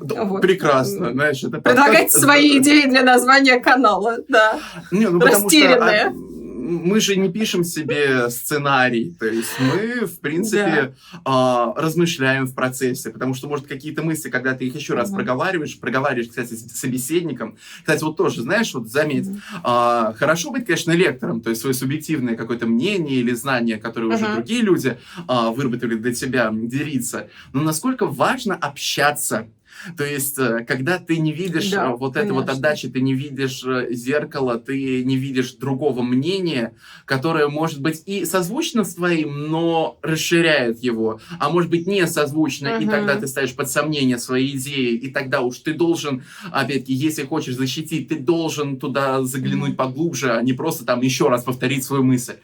Да, 0.00 0.24
вот. 0.24 0.42
Прекрасно, 0.42 1.12
знаешь, 1.12 1.42
это 1.42 1.60
Предлагайте 1.60 2.12
подкаст... 2.12 2.24
свои 2.24 2.58
идеи 2.58 2.86
для 2.88 3.02
названия 3.02 3.60
канала, 3.60 4.18
да. 4.28 4.58
Не, 4.90 5.08
ну, 5.08 5.20
Растерянные. 5.20 6.06
Потому 6.06 6.24
что, 6.24 6.39
мы 6.70 7.00
же 7.00 7.16
не 7.16 7.28
пишем 7.28 7.64
себе 7.64 8.30
сценарий, 8.30 9.14
то 9.18 9.26
есть 9.26 9.50
мы, 9.58 10.06
в 10.06 10.20
принципе, 10.20 10.94
да. 11.24 11.72
э, 11.76 11.80
размышляем 11.80 12.46
в 12.46 12.54
процессе, 12.54 13.10
потому 13.10 13.34
что, 13.34 13.48
может, 13.48 13.66
какие-то 13.66 14.02
мысли, 14.02 14.30
когда 14.30 14.54
ты 14.54 14.66
их 14.66 14.74
еще 14.74 14.94
раз 14.94 15.08
угу. 15.08 15.16
проговариваешь, 15.16 15.78
проговариваешь, 15.78 16.28
кстати, 16.28 16.54
с 16.54 16.78
собеседником, 16.78 17.56
кстати, 17.80 18.02
вот 18.02 18.16
тоже, 18.16 18.42
знаешь, 18.42 18.72
вот 18.72 18.88
заметь, 18.88 19.26
угу. 19.26 19.38
э, 19.64 20.12
хорошо 20.16 20.50
быть, 20.50 20.66
конечно, 20.66 20.92
лектором, 20.92 21.40
то 21.40 21.50
есть 21.50 21.60
свое 21.60 21.74
субъективное 21.74 22.36
какое-то 22.36 22.66
мнение 22.66 23.16
или 23.16 23.32
знание, 23.32 23.78
которое 23.78 24.06
угу. 24.06 24.14
уже 24.14 24.34
другие 24.34 24.62
люди 24.62 24.96
э, 25.28 25.50
выработали 25.50 25.96
для 25.96 26.14
тебя, 26.14 26.50
делиться, 26.52 27.28
но 27.52 27.62
насколько 27.62 28.06
важно 28.06 28.54
общаться 28.54 29.48
то 29.96 30.04
есть, 30.04 30.38
э, 30.38 30.64
когда 30.66 30.98
ты 30.98 31.18
не 31.18 31.32
видишь 31.32 31.70
да, 31.70 31.90
э, 31.90 31.96
вот 31.96 32.16
этой 32.16 32.32
вот 32.32 32.48
отдачи, 32.48 32.88
ты 32.88 33.00
не 33.00 33.14
видишь 33.14 33.62
э, 33.64 33.88
зеркало, 33.92 34.58
ты 34.58 35.04
не 35.04 35.16
видишь 35.16 35.54
другого 35.54 36.02
мнения, 36.02 36.74
которое 37.04 37.48
может 37.48 37.80
быть 37.80 38.02
и 38.06 38.24
созвучно 38.24 38.84
с 38.84 38.94
твоим, 38.94 39.48
но 39.48 39.98
расширяет 40.02 40.82
его, 40.82 41.20
а 41.38 41.50
может 41.50 41.70
быть 41.70 41.86
не 41.86 42.06
созвучно, 42.06 42.76
угу. 42.76 42.84
и 42.84 42.86
тогда 42.86 43.16
ты 43.16 43.26
ставишь 43.26 43.54
под 43.54 43.70
сомнение 43.70 44.18
свои 44.18 44.56
идеи, 44.56 44.94
и 44.94 45.10
тогда 45.10 45.40
уж 45.40 45.58
ты 45.58 45.74
должен, 45.74 46.24
опять-таки, 46.50 46.92
если 46.92 47.24
хочешь 47.24 47.56
защитить, 47.56 48.08
ты 48.08 48.18
должен 48.18 48.78
туда 48.78 49.22
заглянуть 49.22 49.76
поглубже, 49.76 50.32
а 50.32 50.42
не 50.42 50.52
просто 50.52 50.84
там 50.84 51.00
еще 51.00 51.28
раз 51.28 51.44
повторить 51.44 51.84
свою 51.84 52.02
мысль 52.02 52.36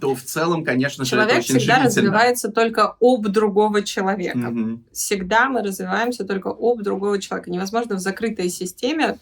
то 0.00 0.14
в 0.14 0.22
целом, 0.22 0.64
конечно 0.64 1.04
же, 1.04 1.10
Человек 1.10 1.30
это 1.30 1.38
очень 1.40 1.58
всегда 1.58 1.82
развивается 1.82 2.50
только 2.50 2.96
об 3.00 3.28
другого 3.28 3.82
человека. 3.82 4.48
Угу. 4.48 4.80
Всегда 4.92 5.48
мы 5.48 5.62
развиваемся 5.62 6.24
только 6.24 6.48
об 6.48 6.82
другого 6.82 7.20
человека. 7.20 7.50
Невозможно 7.50 7.96
в 7.96 8.00
закрытой 8.00 8.48
системе 8.48 9.18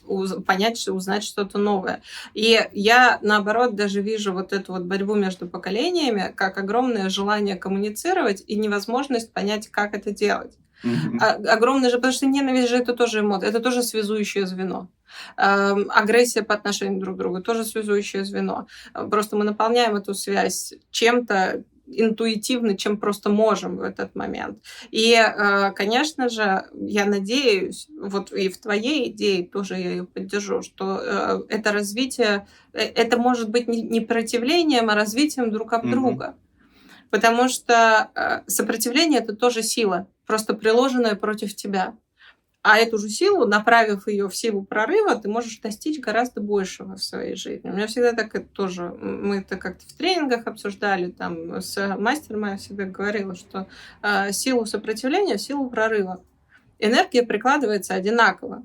понять, 0.47 0.87
узнать 0.89 1.25
что-то 1.25 1.59
новое. 1.59 2.03
И 2.35 2.61
я, 2.73 3.19
наоборот, 3.23 3.75
даже 3.75 4.01
вижу 4.01 4.33
вот 4.33 4.53
эту 4.53 4.73
вот 4.73 4.83
борьбу 4.83 5.15
между 5.15 5.47
поколениями 5.47 6.33
как 6.35 6.59
огромное 6.59 7.09
желание 7.09 7.57
коммуницировать 7.57 8.43
и 8.47 8.57
невозможность 8.57 9.33
понять, 9.33 9.69
как 9.69 9.95
это 9.95 10.11
делать. 10.11 10.53
Mm-hmm. 10.83 11.19
А, 11.21 11.55
огромное 11.55 11.91
же, 11.91 11.97
потому 11.97 12.13
что 12.13 12.27
ненависть 12.27 12.69
же 12.69 12.77
это 12.77 12.95
тоже 12.95 13.21
эмоция, 13.21 13.49
это 13.49 13.61
тоже 13.61 13.83
связующее 13.83 14.47
звено. 14.47 14.89
Эм, 15.37 15.91
агрессия 15.91 16.43
по 16.43 16.55
отношению 16.55 17.01
друг 17.01 17.17
к 17.17 17.19
другу 17.19 17.41
тоже 17.41 17.65
связующее 17.65 18.25
звено. 18.25 18.67
Просто 19.11 19.37
мы 19.37 19.45
наполняем 19.45 19.97
эту 19.97 20.15
связь 20.15 20.75
чем-то 20.91 21.65
интуитивно, 21.87 22.77
чем 22.77 22.97
просто 22.97 23.31
можем 23.31 23.77
в 23.77 23.83
этот 23.83 24.15
момент. 24.15 24.59
И, 24.91 25.13
э, 25.13 25.71
конечно 25.73 26.29
же, 26.29 26.65
я 26.75 27.05
надеюсь, 27.05 27.89
вот 28.01 28.33
и 28.33 28.49
в 28.49 28.59
твоей 28.59 29.11
идее 29.11 29.47
тоже 29.47 29.75
я 29.75 29.91
ее 29.91 30.05
поддержу, 30.05 30.63
что 30.63 30.99
э, 31.01 31.41
это 31.49 31.73
развитие, 31.73 32.47
э, 32.73 32.81
это 32.81 33.19
может 33.19 33.51
быть 33.51 33.69
не 33.69 34.01
противлением, 34.01 34.91
а 34.91 34.95
развитием 34.95 35.51
друг 35.51 35.73
об 35.73 35.85
mm-hmm. 35.85 35.91
друга. 35.91 36.37
Потому 37.11 37.49
что 37.49 38.43
сопротивление 38.49 39.21
это 39.21 39.37
тоже 39.37 39.63
сила, 39.63 40.09
просто 40.27 40.55
приложенная 40.55 41.15
против 41.15 41.55
тебя. 41.55 41.97
А 42.63 42.79
эту 42.79 42.97
же 42.97 43.11
силу, 43.11 43.47
направив 43.47 44.09
ее 44.09 44.27
в 44.27 44.35
силу 44.35 44.63
прорыва, 44.63 45.17
ты 45.17 45.29
можешь 45.29 45.59
достичь 45.59 46.01
гораздо 46.01 46.41
большего 46.41 46.97
в 46.97 47.03
своей 47.03 47.37
жизни. 47.37 47.69
У 47.69 47.75
меня 47.75 47.87
всегда 47.87 48.13
так 48.15 48.35
это 48.35 48.47
тоже, 48.47 48.89
мы 49.03 49.41
это 49.41 49.57
как-то 49.57 49.85
в 49.87 49.93
тренингах 49.93 50.47
обсуждали, 50.47 51.11
там 51.11 51.61
с 51.61 51.95
мастером 51.99 52.47
я 52.47 52.57
всегда 52.57 52.85
говорила, 52.85 53.35
что 53.35 53.69
э, 54.03 54.33
силу 54.33 54.65
сопротивления, 54.65 55.37
силу 55.37 55.69
прорыва. 55.69 56.23
Энергия 56.79 57.23
прикладывается 57.23 57.93
одинаково. 57.93 58.65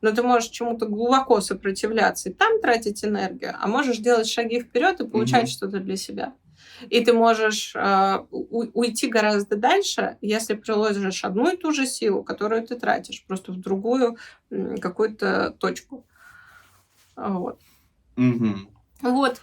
Но 0.00 0.12
ты 0.12 0.22
можешь 0.22 0.50
чему-то 0.50 0.86
глубоко 0.86 1.40
сопротивляться 1.40 2.30
и 2.30 2.32
там 2.32 2.60
тратить 2.60 3.04
энергию, 3.04 3.56
а 3.60 3.66
можешь 3.66 3.98
делать 3.98 4.28
шаги 4.28 4.60
вперед 4.60 5.00
и 5.00 5.06
получать 5.06 5.44
mm-hmm. 5.44 5.52
что-то 5.52 5.80
для 5.80 5.96
себя. 5.96 6.34
И 6.88 7.04
ты 7.04 7.12
можешь 7.12 7.72
э, 7.74 8.18
уйти 8.30 9.08
гораздо 9.08 9.56
дальше, 9.56 10.16
если 10.20 10.54
приложишь 10.54 11.24
одну 11.24 11.52
и 11.52 11.56
ту 11.56 11.72
же 11.72 11.86
силу, 11.86 12.22
которую 12.22 12.66
ты 12.66 12.76
тратишь, 12.76 13.24
просто 13.26 13.52
в 13.52 13.60
другую 13.60 14.16
какую-то 14.80 15.54
точку. 15.58 16.06
Вот. 17.16 17.60
Угу. 18.16 18.54
Вот. 19.02 19.40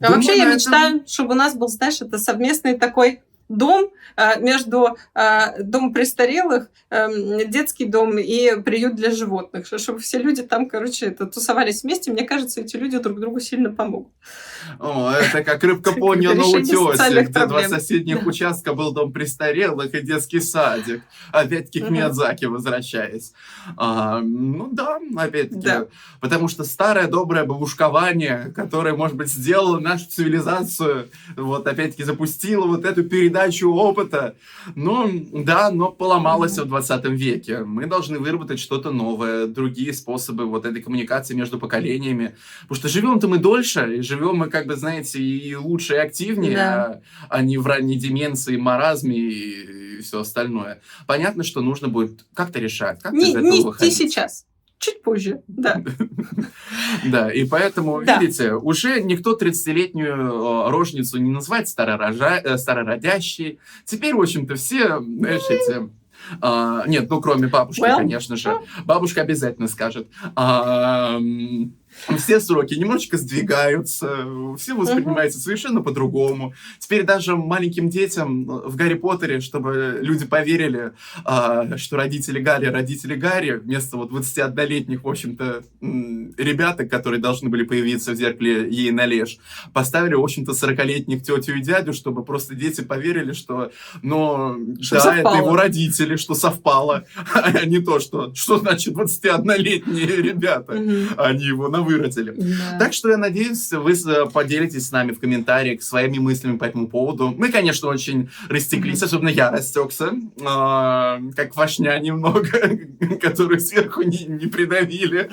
А 0.00 0.06
Думаю, 0.06 0.16
вообще 0.16 0.38
я 0.38 0.52
мечтаю, 0.52 0.96
этом... 0.96 1.06
чтобы 1.06 1.32
у 1.32 1.36
нас 1.36 1.56
был, 1.56 1.68
знаешь, 1.68 2.00
это 2.00 2.18
совместный 2.18 2.78
такой 2.78 3.22
дом 3.48 3.90
э, 4.16 4.40
между 4.40 4.96
э, 5.14 5.62
домом 5.62 5.92
престарелых, 5.92 6.70
эм, 6.90 7.50
детский 7.50 7.84
дом 7.84 8.18
и 8.18 8.60
приют 8.62 8.94
для 8.94 9.10
животных, 9.10 9.66
чтобы 9.66 9.98
все 9.98 10.18
люди 10.18 10.42
там, 10.42 10.68
короче, 10.68 11.06
это, 11.06 11.26
тусовались 11.26 11.82
вместе. 11.82 12.12
Мне 12.12 12.24
кажется, 12.24 12.60
эти 12.60 12.76
люди 12.76 12.98
друг 12.98 13.20
другу 13.20 13.40
сильно 13.40 13.70
помогут. 13.70 14.12
О, 14.78 15.10
это 15.10 15.44
как 15.44 15.62
рыбка 15.62 15.92
поняла 15.92 16.34
на 16.34 16.46
утесе, 16.46 17.22
где 17.22 17.46
два 17.46 17.68
соседних 17.68 18.26
участка 18.26 18.74
был 18.74 18.92
дом 18.92 19.12
престарелых 19.12 19.94
и 19.94 20.00
детский 20.00 20.40
садик. 20.40 21.02
Опять-таки 21.32 21.80
к 21.80 21.90
Миядзаки 21.90 22.46
возвращаясь. 22.46 23.32
А, 23.76 24.20
ну 24.20 24.68
да, 24.72 24.98
опять-таки. 25.16 25.88
Потому 26.20 26.48
что 26.48 26.64
старое 26.64 27.08
доброе 27.08 27.44
бабушкование, 27.44 28.52
которое, 28.54 28.94
может 28.94 29.16
быть, 29.16 29.28
сделало 29.28 29.78
нашу 29.78 30.06
цивилизацию, 30.08 31.10
вот 31.36 31.66
опять-таки 31.66 32.04
запустило 32.04 32.66
вот 32.66 32.84
эту 32.84 33.04
передачу 33.04 33.34
передачу 33.44 33.72
опыта. 33.72 34.34
Ну, 34.74 35.26
да, 35.32 35.70
но 35.70 35.90
поломалось 35.90 36.58
в 36.58 36.64
20 36.64 37.04
веке. 37.06 37.60
Мы 37.60 37.86
должны 37.86 38.18
выработать 38.18 38.58
что-то 38.58 38.90
новое, 38.90 39.46
другие 39.46 39.92
способы 39.92 40.46
вот 40.46 40.64
этой 40.64 40.82
коммуникации 40.82 41.34
между 41.34 41.58
поколениями. 41.58 42.34
Потому 42.62 42.76
что 42.76 42.88
живем-то 42.88 43.28
мы 43.28 43.38
дольше, 43.38 43.96
и 43.96 44.00
живем 44.02 44.36
мы, 44.36 44.50
как 44.50 44.66
бы, 44.66 44.76
знаете, 44.76 45.20
и 45.20 45.54
лучше, 45.54 45.94
и 45.94 45.98
активнее, 45.98 46.56
да. 46.56 47.00
а, 47.28 47.38
а 47.38 47.42
не 47.42 47.58
в 47.58 47.66
ранней 47.66 47.96
деменции, 47.96 48.56
маразме 48.56 49.16
и, 49.16 49.98
и 49.98 50.02
все 50.02 50.20
остальное. 50.20 50.80
Понятно, 51.06 51.44
что 51.44 51.60
нужно 51.60 51.88
будет 51.88 52.24
как-то 52.34 52.58
решать, 52.58 53.00
как 53.02 53.12
не, 53.12 53.30
из 53.30 53.34
этого 53.34 53.50
не, 53.50 53.62
выходить. 53.62 53.98
Не 53.98 54.06
сейчас. 54.06 54.46
Чуть 54.78 55.02
позже, 55.02 55.42
да. 55.48 55.82
Да, 57.04 57.30
и 57.30 57.44
поэтому, 57.44 58.00
видите, 58.00 58.54
уже 58.54 59.02
никто 59.02 59.36
30-летнюю 59.36 60.70
рожницу 60.70 61.18
не 61.18 61.30
называет 61.30 61.66
э, 61.66 62.58
старородящей. 62.58 63.58
Теперь, 63.84 64.14
в 64.14 64.20
общем-то, 64.20 64.54
все, 64.54 65.00
знаешь, 65.00 65.42
эти... 65.50 65.88
Uh, 66.40 66.88
нет, 66.88 67.10
ну 67.10 67.20
кроме 67.20 67.48
бабушки, 67.48 67.82
well, 67.82 67.96
конечно 67.96 68.36
же. 68.36 68.58
Бабушка 68.86 69.20
обязательно 69.20 69.68
скажет. 69.68 70.08
Все 72.18 72.40
сроки 72.40 72.74
немножечко 72.74 73.16
сдвигаются, 73.16 74.26
все 74.58 74.74
воспринимается 74.74 75.38
совершенно 75.38 75.80
по-другому. 75.80 76.54
Теперь 76.78 77.04
даже 77.04 77.36
маленьким 77.36 77.88
детям 77.88 78.46
в 78.46 78.76
Гарри 78.76 78.94
Поттере, 78.94 79.40
чтобы 79.40 79.98
люди 80.00 80.26
поверили, 80.26 80.92
а, 81.24 81.76
что 81.76 81.96
родители 81.96 82.40
Гарри, 82.40 82.66
родители 82.66 83.14
Гарри, 83.14 83.52
вместо 83.52 83.96
вот 83.96 84.10
21-летних, 84.10 85.04
в 85.04 85.08
общем-то, 85.08 85.62
ребяток, 85.80 86.90
которые 86.90 87.20
должны 87.20 87.48
были 87.48 87.64
появиться 87.64 88.12
в 88.12 88.16
зеркале 88.16 88.68
ей 88.70 88.90
на 88.90 89.06
леж, 89.06 89.38
поставили, 89.72 90.14
в 90.14 90.22
общем-то, 90.22 90.52
40-летних 90.52 91.22
тетю 91.22 91.54
и 91.54 91.60
дядю, 91.60 91.92
чтобы 91.92 92.24
просто 92.24 92.54
дети 92.54 92.80
поверили, 92.80 93.32
что, 93.32 93.70
ну, 94.02 94.76
что 94.80 94.96
да, 94.96 95.00
совпало. 95.02 95.34
это 95.34 95.44
его 95.44 95.56
родители, 95.56 96.16
что 96.16 96.34
совпало, 96.34 97.04
а 97.34 97.64
не 97.64 97.78
то, 97.78 98.00
что, 98.00 98.34
что 98.34 98.58
значит 98.58 98.94
21-летние 98.94 100.16
ребята, 100.22 100.72
они 101.16 101.44
его 101.44 101.68
на 101.68 101.83
выродили. 101.84 102.32
Да. 102.32 102.78
Так 102.78 102.92
что 102.92 103.10
я 103.10 103.16
надеюсь, 103.16 103.70
вы 103.72 103.92
э, 103.92 104.26
поделитесь 104.32 104.88
с 104.88 104.92
нами 104.92 105.12
в 105.12 105.20
комментариях 105.20 105.82
своими 105.82 106.18
мыслями 106.18 106.56
по 106.56 106.64
этому 106.64 106.88
поводу. 106.88 107.34
Мы, 107.36 107.50
конечно, 107.50 107.88
очень 107.88 108.30
растеклись, 108.48 109.02
mm-hmm. 109.02 109.04
особенно 109.04 109.28
я 109.28 109.50
растекся, 109.50 110.12
э, 110.12 111.32
как 111.36 111.56
вашня 111.56 111.98
немного, 111.98 112.48
которую 113.20 113.60
сверху 113.60 114.02
не, 114.02 114.24
не 114.24 114.46
придавили. 114.46 115.30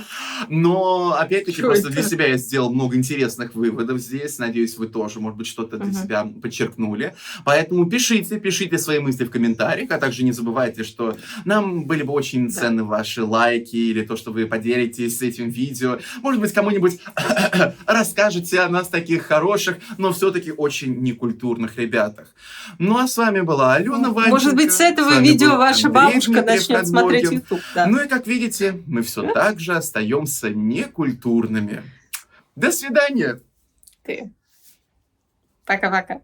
Но, 0.50 1.16
опять-таки, 1.18 1.62
просто 1.62 1.88
это? 1.88 1.96
для 1.96 2.04
себя 2.04 2.28
я 2.28 2.38
сделал 2.38 2.72
много 2.74 2.96
интересных 2.96 3.56
выводов 3.56 4.00
здесь. 4.00 4.38
Надеюсь, 4.40 4.78
вы 4.78 4.88
тоже, 4.88 5.20
может 5.20 5.38
быть, 5.38 5.48
что-то 5.48 5.78
для 5.78 5.92
mm-hmm. 5.92 6.04
себя 6.04 6.32
подчеркнули. 6.42 7.16
Поэтому 7.46 7.90
пишите, 7.90 8.40
пишите 8.40 8.78
свои 8.78 9.00
мысли 9.00 9.24
в 9.26 9.32
комментариях, 9.32 9.92
а 9.92 9.98
также 9.98 10.24
не 10.24 10.32
забывайте, 10.32 10.84
что 10.84 11.16
нам 11.46 11.86
были 11.86 12.04
бы 12.04 12.14
очень 12.14 12.50
ценны 12.50 12.84
да. 12.84 12.84
ваши 12.84 13.24
лайки 13.24 13.76
или 13.76 14.04
то, 14.04 14.16
что 14.16 14.32
вы 14.32 14.46
поделитесь 14.46 15.22
этим 15.22 15.50
видео. 15.50 16.00
Может 16.22 16.41
быть, 16.42 16.54
кому-нибудь 16.54 17.00
расскажете 17.86 18.62
о 18.62 18.70
нас 18.70 18.88
таких 18.88 19.26
хороших, 19.26 19.78
но 19.98 20.12
все-таки 20.12 20.52
очень 20.52 21.02
некультурных 21.02 21.78
ребятах. 21.78 22.28
Ну, 22.78 22.98
а 22.98 23.08
с 23.08 23.18
вами 23.18 23.42
была 23.42 23.76
Алена 23.76 24.10
Ванченко. 24.10 24.30
Может 24.30 24.56
быть, 24.56 24.72
с 24.74 24.80
этого 24.80 25.12
с 25.12 25.20
видео 25.20 25.58
ваша 25.58 25.88
Андрей 25.88 26.04
бабушка 26.04 26.32
Дмитриев 26.32 26.48
начнет 26.48 26.88
смотреть 26.88 27.32
YouTube. 27.32 27.62
Да. 27.76 27.88
Ну 27.88 28.04
и, 28.04 28.08
как 28.08 28.28
видите, 28.28 28.82
мы 28.88 29.02
все 29.02 29.22
да? 29.24 29.34
так 29.34 29.60
же 29.60 29.76
остаемся 29.76 30.50
некультурными. 30.50 31.84
До 32.56 32.72
свидания. 32.72 33.40
Ты. 34.04 34.32
Пока-пока. 35.66 36.22